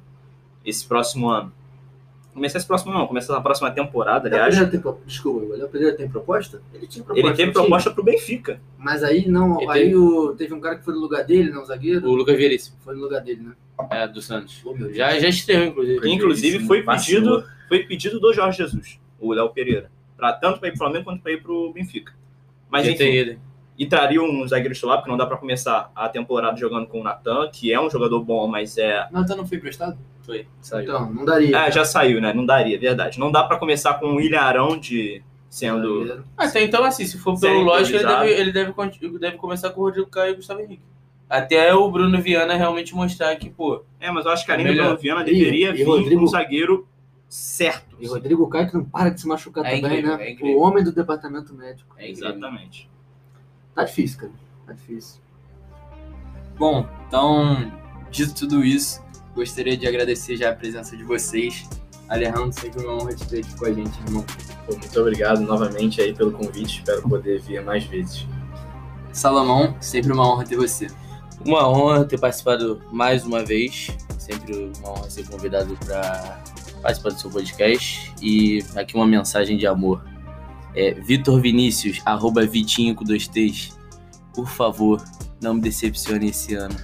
esse 0.63 0.85
próximo 0.87 1.29
ano. 1.29 1.51
Começar 2.37 2.59
esse 2.59 2.67
próximo 2.67 2.91
ano, 2.91 2.99
não, 2.99 3.07
começar 3.07 3.33
na 3.33 3.41
próxima 3.41 3.71
temporada, 3.71 4.27
aliás. 4.27 4.49
Pereira 4.53 4.69
tem, 4.71 4.79
pro- 4.79 4.99
desculpa, 5.07 5.43
o 5.43 5.57
Léo 5.57 5.67
Pereira 5.69 5.97
tem 5.97 6.07
proposta? 6.07 6.61
Ele 6.71 6.85
tinha 6.85 7.03
proposta. 7.03 7.27
Ele 7.27 7.35
tinha? 7.35 7.51
proposta 7.51 7.89
pro 7.89 8.03
Benfica. 8.03 8.61
Mas 8.77 9.03
aí 9.03 9.27
não, 9.27 9.59
Ele 9.59 9.71
aí 9.71 9.81
teve- 9.85 9.95
o, 9.95 10.35
teve 10.35 10.53
um 10.53 10.59
cara 10.59 10.75
que 10.77 10.85
foi 10.85 10.93
no 10.93 10.99
lugar 10.99 11.23
dele, 11.23 11.49
não, 11.49 11.63
o 11.63 11.65
zagueiro? 11.65 12.07
O 12.07 12.13
Lucas 12.13 12.37
Veríssimo, 12.37 12.77
Foi 12.85 12.93
no 12.95 13.01
lugar 13.01 13.21
dele, 13.21 13.41
né? 13.41 13.53
é, 13.89 14.07
do 14.07 14.21
Santos. 14.21 14.61
Oh. 14.63 14.75
Já, 14.93 15.17
já 15.19 15.27
estreou, 15.27 15.65
inclusive. 15.65 16.09
Inclusive 16.09 16.65
foi 16.67 16.83
pedido, 16.83 17.43
foi 17.67 17.79
pedido 17.85 18.19
do 18.19 18.31
Jorge 18.31 18.59
Jesus, 18.59 18.99
o 19.19 19.33
Léo 19.33 19.49
Pereira. 19.49 19.89
Pra, 20.15 20.31
tanto 20.33 20.59
para 20.59 20.69
ir 20.69 20.71
pro 20.73 20.79
Flamengo 20.79 21.05
quanto 21.05 21.21
para 21.23 21.31
ir 21.31 21.41
pro 21.41 21.73
Benfica. 21.73 22.13
Mas 22.69 22.85
Já 22.85 22.91
enfim, 22.91 22.97
tem 23.03 23.15
ele. 23.15 23.39
e 23.79 23.85
traria 23.87 24.21
um 24.21 24.47
zagueiro 24.47 24.73
titular, 24.75 24.97
porque 24.97 25.09
não 25.09 25.17
dá 25.17 25.25
pra 25.25 25.37
começar 25.37 25.91
a 25.95 26.07
temporada 26.07 26.55
jogando 26.57 26.85
com 26.87 27.01
o 27.01 27.03
Natan, 27.03 27.49
que 27.51 27.73
é 27.73 27.79
um 27.81 27.89
jogador 27.89 28.23
bom, 28.23 28.47
mas 28.47 28.77
é. 28.77 29.07
Natan 29.11 29.35
não 29.37 29.47
foi 29.47 29.57
emprestado? 29.57 29.97
Saiu. 30.61 30.83
Então, 30.83 31.11
não 31.13 31.25
daria. 31.25 31.59
Ah, 31.63 31.69
já 31.69 31.85
saiu, 31.85 32.19
né? 32.21 32.33
Não 32.33 32.45
daria, 32.45 32.77
verdade. 32.79 33.19
Não 33.19 33.31
dá 33.31 33.43
pra 33.43 33.57
começar 33.57 33.93
com 33.95 34.07
o 34.07 34.15
William 34.15 34.41
Arão 34.41 34.77
de 34.77 35.21
sendo. 35.49 36.23
Até 36.37 36.63
então, 36.63 36.83
assim, 36.83 37.05
se 37.05 37.17
for 37.17 37.39
pelo 37.39 37.61
lógico, 37.61 37.97
ele 37.97 38.05
deve, 38.07 38.29
ele, 38.31 38.51
deve, 38.51 38.73
deve 39.19 39.37
começar 39.37 39.69
com 39.71 39.81
o 39.81 39.83
Rodrigo 39.85 40.07
Caio 40.09 40.31
e 40.31 40.33
o 40.33 40.35
Gustavo 40.37 40.59
Henrique. 40.59 40.83
Até 41.29 41.73
o 41.73 41.89
Bruno 41.91 42.21
Viana 42.21 42.55
realmente 42.55 42.93
mostrar 42.95 43.35
que, 43.35 43.49
pô, 43.49 43.83
É, 43.99 44.09
mas 44.11 44.25
eu 44.25 44.31
acho 44.31 44.45
que 44.45 44.51
a 44.51 44.55
linha 44.57 44.69
Melhor. 44.69 44.83
do 44.83 44.87
Bruno 44.89 45.01
Viana 45.01 45.23
deveria 45.23 45.69
e 45.69 45.73
vir 45.73 45.83
Rodrigo- 45.83 46.19
com 46.21 46.23
um 46.25 46.27
zagueiro 46.27 46.87
certo. 47.27 47.97
E 47.99 48.07
Rodrigo 48.07 48.47
Caio 48.49 48.69
que 48.69 48.75
não 48.75 48.85
para 48.85 49.09
de 49.09 49.19
se 49.19 49.27
machucar 49.27 49.65
É 49.65 49.75
também, 49.75 49.99
incrível, 49.99 50.17
né? 50.17 50.23
é 50.27 50.31
incrível. 50.31 50.57
o 50.57 50.61
homem 50.61 50.83
do 50.83 50.91
departamento 50.93 51.53
médico. 51.53 51.93
é. 51.97 52.09
Exatamente. 52.09 52.89
Tá 53.75 53.83
difícil, 53.83 54.19
cara. 54.19 54.31
Tá 54.67 54.73
difícil. 54.73 55.19
Bom, 56.57 56.87
então, 57.07 57.71
dito 58.09 58.33
tudo 58.33 58.63
isso, 58.63 59.03
gostaria 59.37 59.77
de 59.77 59.87
agradecer 59.87 60.35
já 60.35 60.49
a 60.49 60.53
presença 60.53 60.97
de 60.97 61.03
vocês. 61.03 61.69
Alejandro, 62.09 62.51
sempre 62.51 62.83
uma 62.83 62.95
honra 62.95 63.13
te 63.13 63.27
ter 63.27 63.39
aqui 63.39 63.55
com 63.55 63.65
a 63.65 63.71
gente, 63.71 63.99
irmão. 64.07 64.25
Pô, 64.65 64.75
muito 64.75 64.99
obrigado 64.99 65.41
novamente 65.41 66.01
aí 66.01 66.13
pelo 66.13 66.31
convite. 66.31 66.79
Espero 66.79 67.03
poder 67.03 67.39
vir 67.41 67.61
mais 67.63 67.83
vezes. 67.85 68.25
Salomão, 69.13 69.75
sempre 69.79 70.11
uma 70.11 70.27
honra 70.27 70.43
ter 70.43 70.55
você. 70.55 70.87
Uma 71.45 71.69
honra 71.69 72.03
ter 72.03 72.19
participado 72.19 72.81
mais 72.91 73.25
uma 73.25 73.43
vez. 73.45 73.89
Sempre 74.17 74.71
uma 74.79 74.93
honra 74.93 75.09
ser 75.09 75.27
convidado 75.27 75.77
para 75.85 76.41
participar 76.81 77.09
do 77.11 77.19
seu 77.19 77.29
podcast. 77.29 78.11
E 78.21 78.65
aqui 78.75 78.95
uma 78.95 79.05
mensagem 79.05 79.55
de 79.55 79.67
amor. 79.67 80.03
É, 80.73 80.93
Vitor 80.93 81.39
Vinícius, 81.39 82.01
arroba 82.05 82.45
Vitinho 82.45 82.95
com 82.95 83.03
dois 83.03 83.27
T's. 83.27 83.77
Por 84.33 84.47
favor, 84.47 85.03
não 85.41 85.53
me 85.53 85.61
decepcione 85.61 86.29
esse 86.29 86.55
ano. 86.55 86.75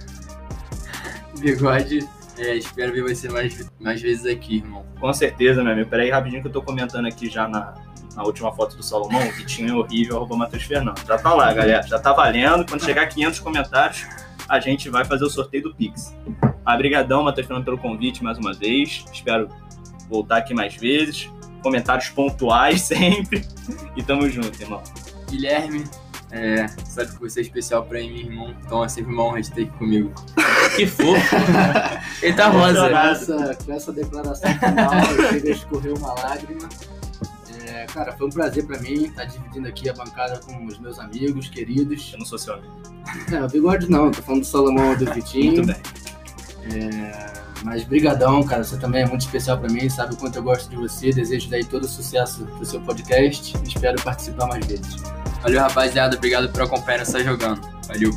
Bigode, 1.40 2.08
é, 2.38 2.56
espero 2.56 2.92
ver 2.92 3.04
você 3.04 3.30
mais, 3.30 3.70
mais 3.80 4.02
vezes 4.02 4.26
aqui, 4.26 4.58
irmão. 4.58 4.86
Com 5.00 5.14
certeza, 5.14 5.64
meu 5.64 5.74
amigo. 5.74 5.90
Peraí, 5.90 6.10
rapidinho 6.10 6.42
que 6.42 6.48
eu 6.48 6.52
tô 6.52 6.62
comentando 6.62 7.08
aqui 7.08 7.30
já 7.30 7.48
na, 7.48 7.74
na 8.16 8.24
última 8.24 8.52
foto 8.54 8.76
do 8.76 8.84
Salomão. 8.84 9.28
O 9.28 9.32
Vitinho 9.32 9.70
é 9.70 9.74
horrível, 9.74 10.18
arroba 10.18 10.36
Matheus 10.36 10.64
Fernando. 10.64 11.00
Já 11.06 11.18
tá 11.18 11.34
lá, 11.34 11.54
galera. 11.54 11.84
Já 11.84 12.00
tá 12.00 12.14
valendo. 12.14 12.66
Quando 12.66 12.84
chegar 12.84 13.04
a 13.04 13.08
500 13.08 13.40
comentários, 13.40 14.08
a 14.48 14.60
gente 14.60 14.90
vai 14.90 15.06
fazer 15.06 15.26
o 15.26 15.30
sorteio 15.30 15.64
do 15.64 15.76
Pix. 15.76 16.16
Obrigadão, 16.66 17.24
Matheus 17.24 17.48
Fernando, 17.48 17.66
pelo 17.66 17.78
convite 17.78 18.24
mais 18.24 18.38
uma 18.38 18.54
vez. 18.54 19.06
Espero 19.12 19.50
voltar 20.10 20.38
aqui 20.38 20.54
mais 20.54 20.76
vezes. 20.76 21.30
Comentários 21.62 22.10
pontuais 22.10 22.82
sempre. 22.88 23.46
E 23.96 24.04
tamo 24.04 24.30
junto, 24.30 24.60
irmão. 24.62 24.82
Guilherme, 25.30 25.84
é, 26.36 26.68
sabe 26.84 27.12
que 27.12 27.20
você 27.20 27.42
é 27.42 27.44
especial 27.44 27.86
pra 27.86 28.00
mim, 28.00 28.22
irmão. 28.22 28.56
Então 28.66 28.84
é 28.84 28.90
sempre 28.90 29.14
uma 29.14 29.24
honra 29.24 29.40
de 29.40 29.52
ter 29.52 29.64
aqui 29.64 29.78
comigo. 29.78 30.12
Que 30.76 30.88
fofo. 30.88 31.36
Ele 32.24 32.34
tá 32.34 32.48
rosa. 32.48 32.90
Com 32.90 32.98
essa, 32.98 33.58
com 33.64 33.74
essa 33.74 33.94
declaração 33.94 34.50
final, 34.58 34.94
eu 34.96 35.30
chego 35.30 35.48
a 35.48 35.52
escorrer 35.52 35.94
uma 35.96 36.14
lágrima. 36.14 36.68
É, 37.68 37.86
cara, 37.86 38.14
foi 38.14 38.26
um 38.26 38.30
prazer 38.32 38.66
pra 38.66 38.80
mim 38.80 39.04
estar 39.04 39.26
dividindo 39.26 39.68
aqui 39.68 39.88
a 39.88 39.94
bancada 39.94 40.40
com 40.40 40.66
os 40.66 40.80
meus 40.80 40.98
amigos 40.98 41.48
queridos. 41.50 42.10
Eu 42.12 42.18
não 42.18 42.26
sou 42.26 42.40
seu 42.40 42.56
amigo. 42.56 42.74
É, 43.32 43.44
o 43.44 43.48
bigode 43.48 43.88
não, 43.88 44.10
tô 44.10 44.24
falando 44.24 44.42
do 44.42 44.48
Salomão 44.48 44.96
do 44.96 45.06
Vitinho. 45.14 45.64
Muito 45.64 45.68
bem. 45.68 47.43
Mas 47.64 47.84
brigadão, 47.84 48.44
cara, 48.44 48.64
você 48.64 48.78
também 48.78 49.04
é 49.04 49.08
muito 49.08 49.22
especial 49.22 49.58
pra 49.58 49.70
mim, 49.70 49.90
sabe 49.90 50.14
o 50.14 50.18
quanto 50.18 50.36
eu 50.36 50.44
gosto 50.44 50.70
de 50.70 50.76
você, 50.76 51.12
desejo 51.12 51.50
daí 51.50 51.64
todo 51.64 51.88
sucesso 51.88 52.46
pro 52.46 52.66
seu 52.66 52.82
podcast 52.82 53.54
espero 53.66 54.02
participar 54.02 54.48
mais 54.48 54.66
vezes. 54.66 55.02
Valeu, 55.42 55.60
rapaziada. 55.62 56.16
Obrigado 56.16 56.50
por 56.50 56.62
acompanhar 56.62 57.02
essa 57.02 57.24
jogando. 57.24 57.62
Valeu. 57.88 58.12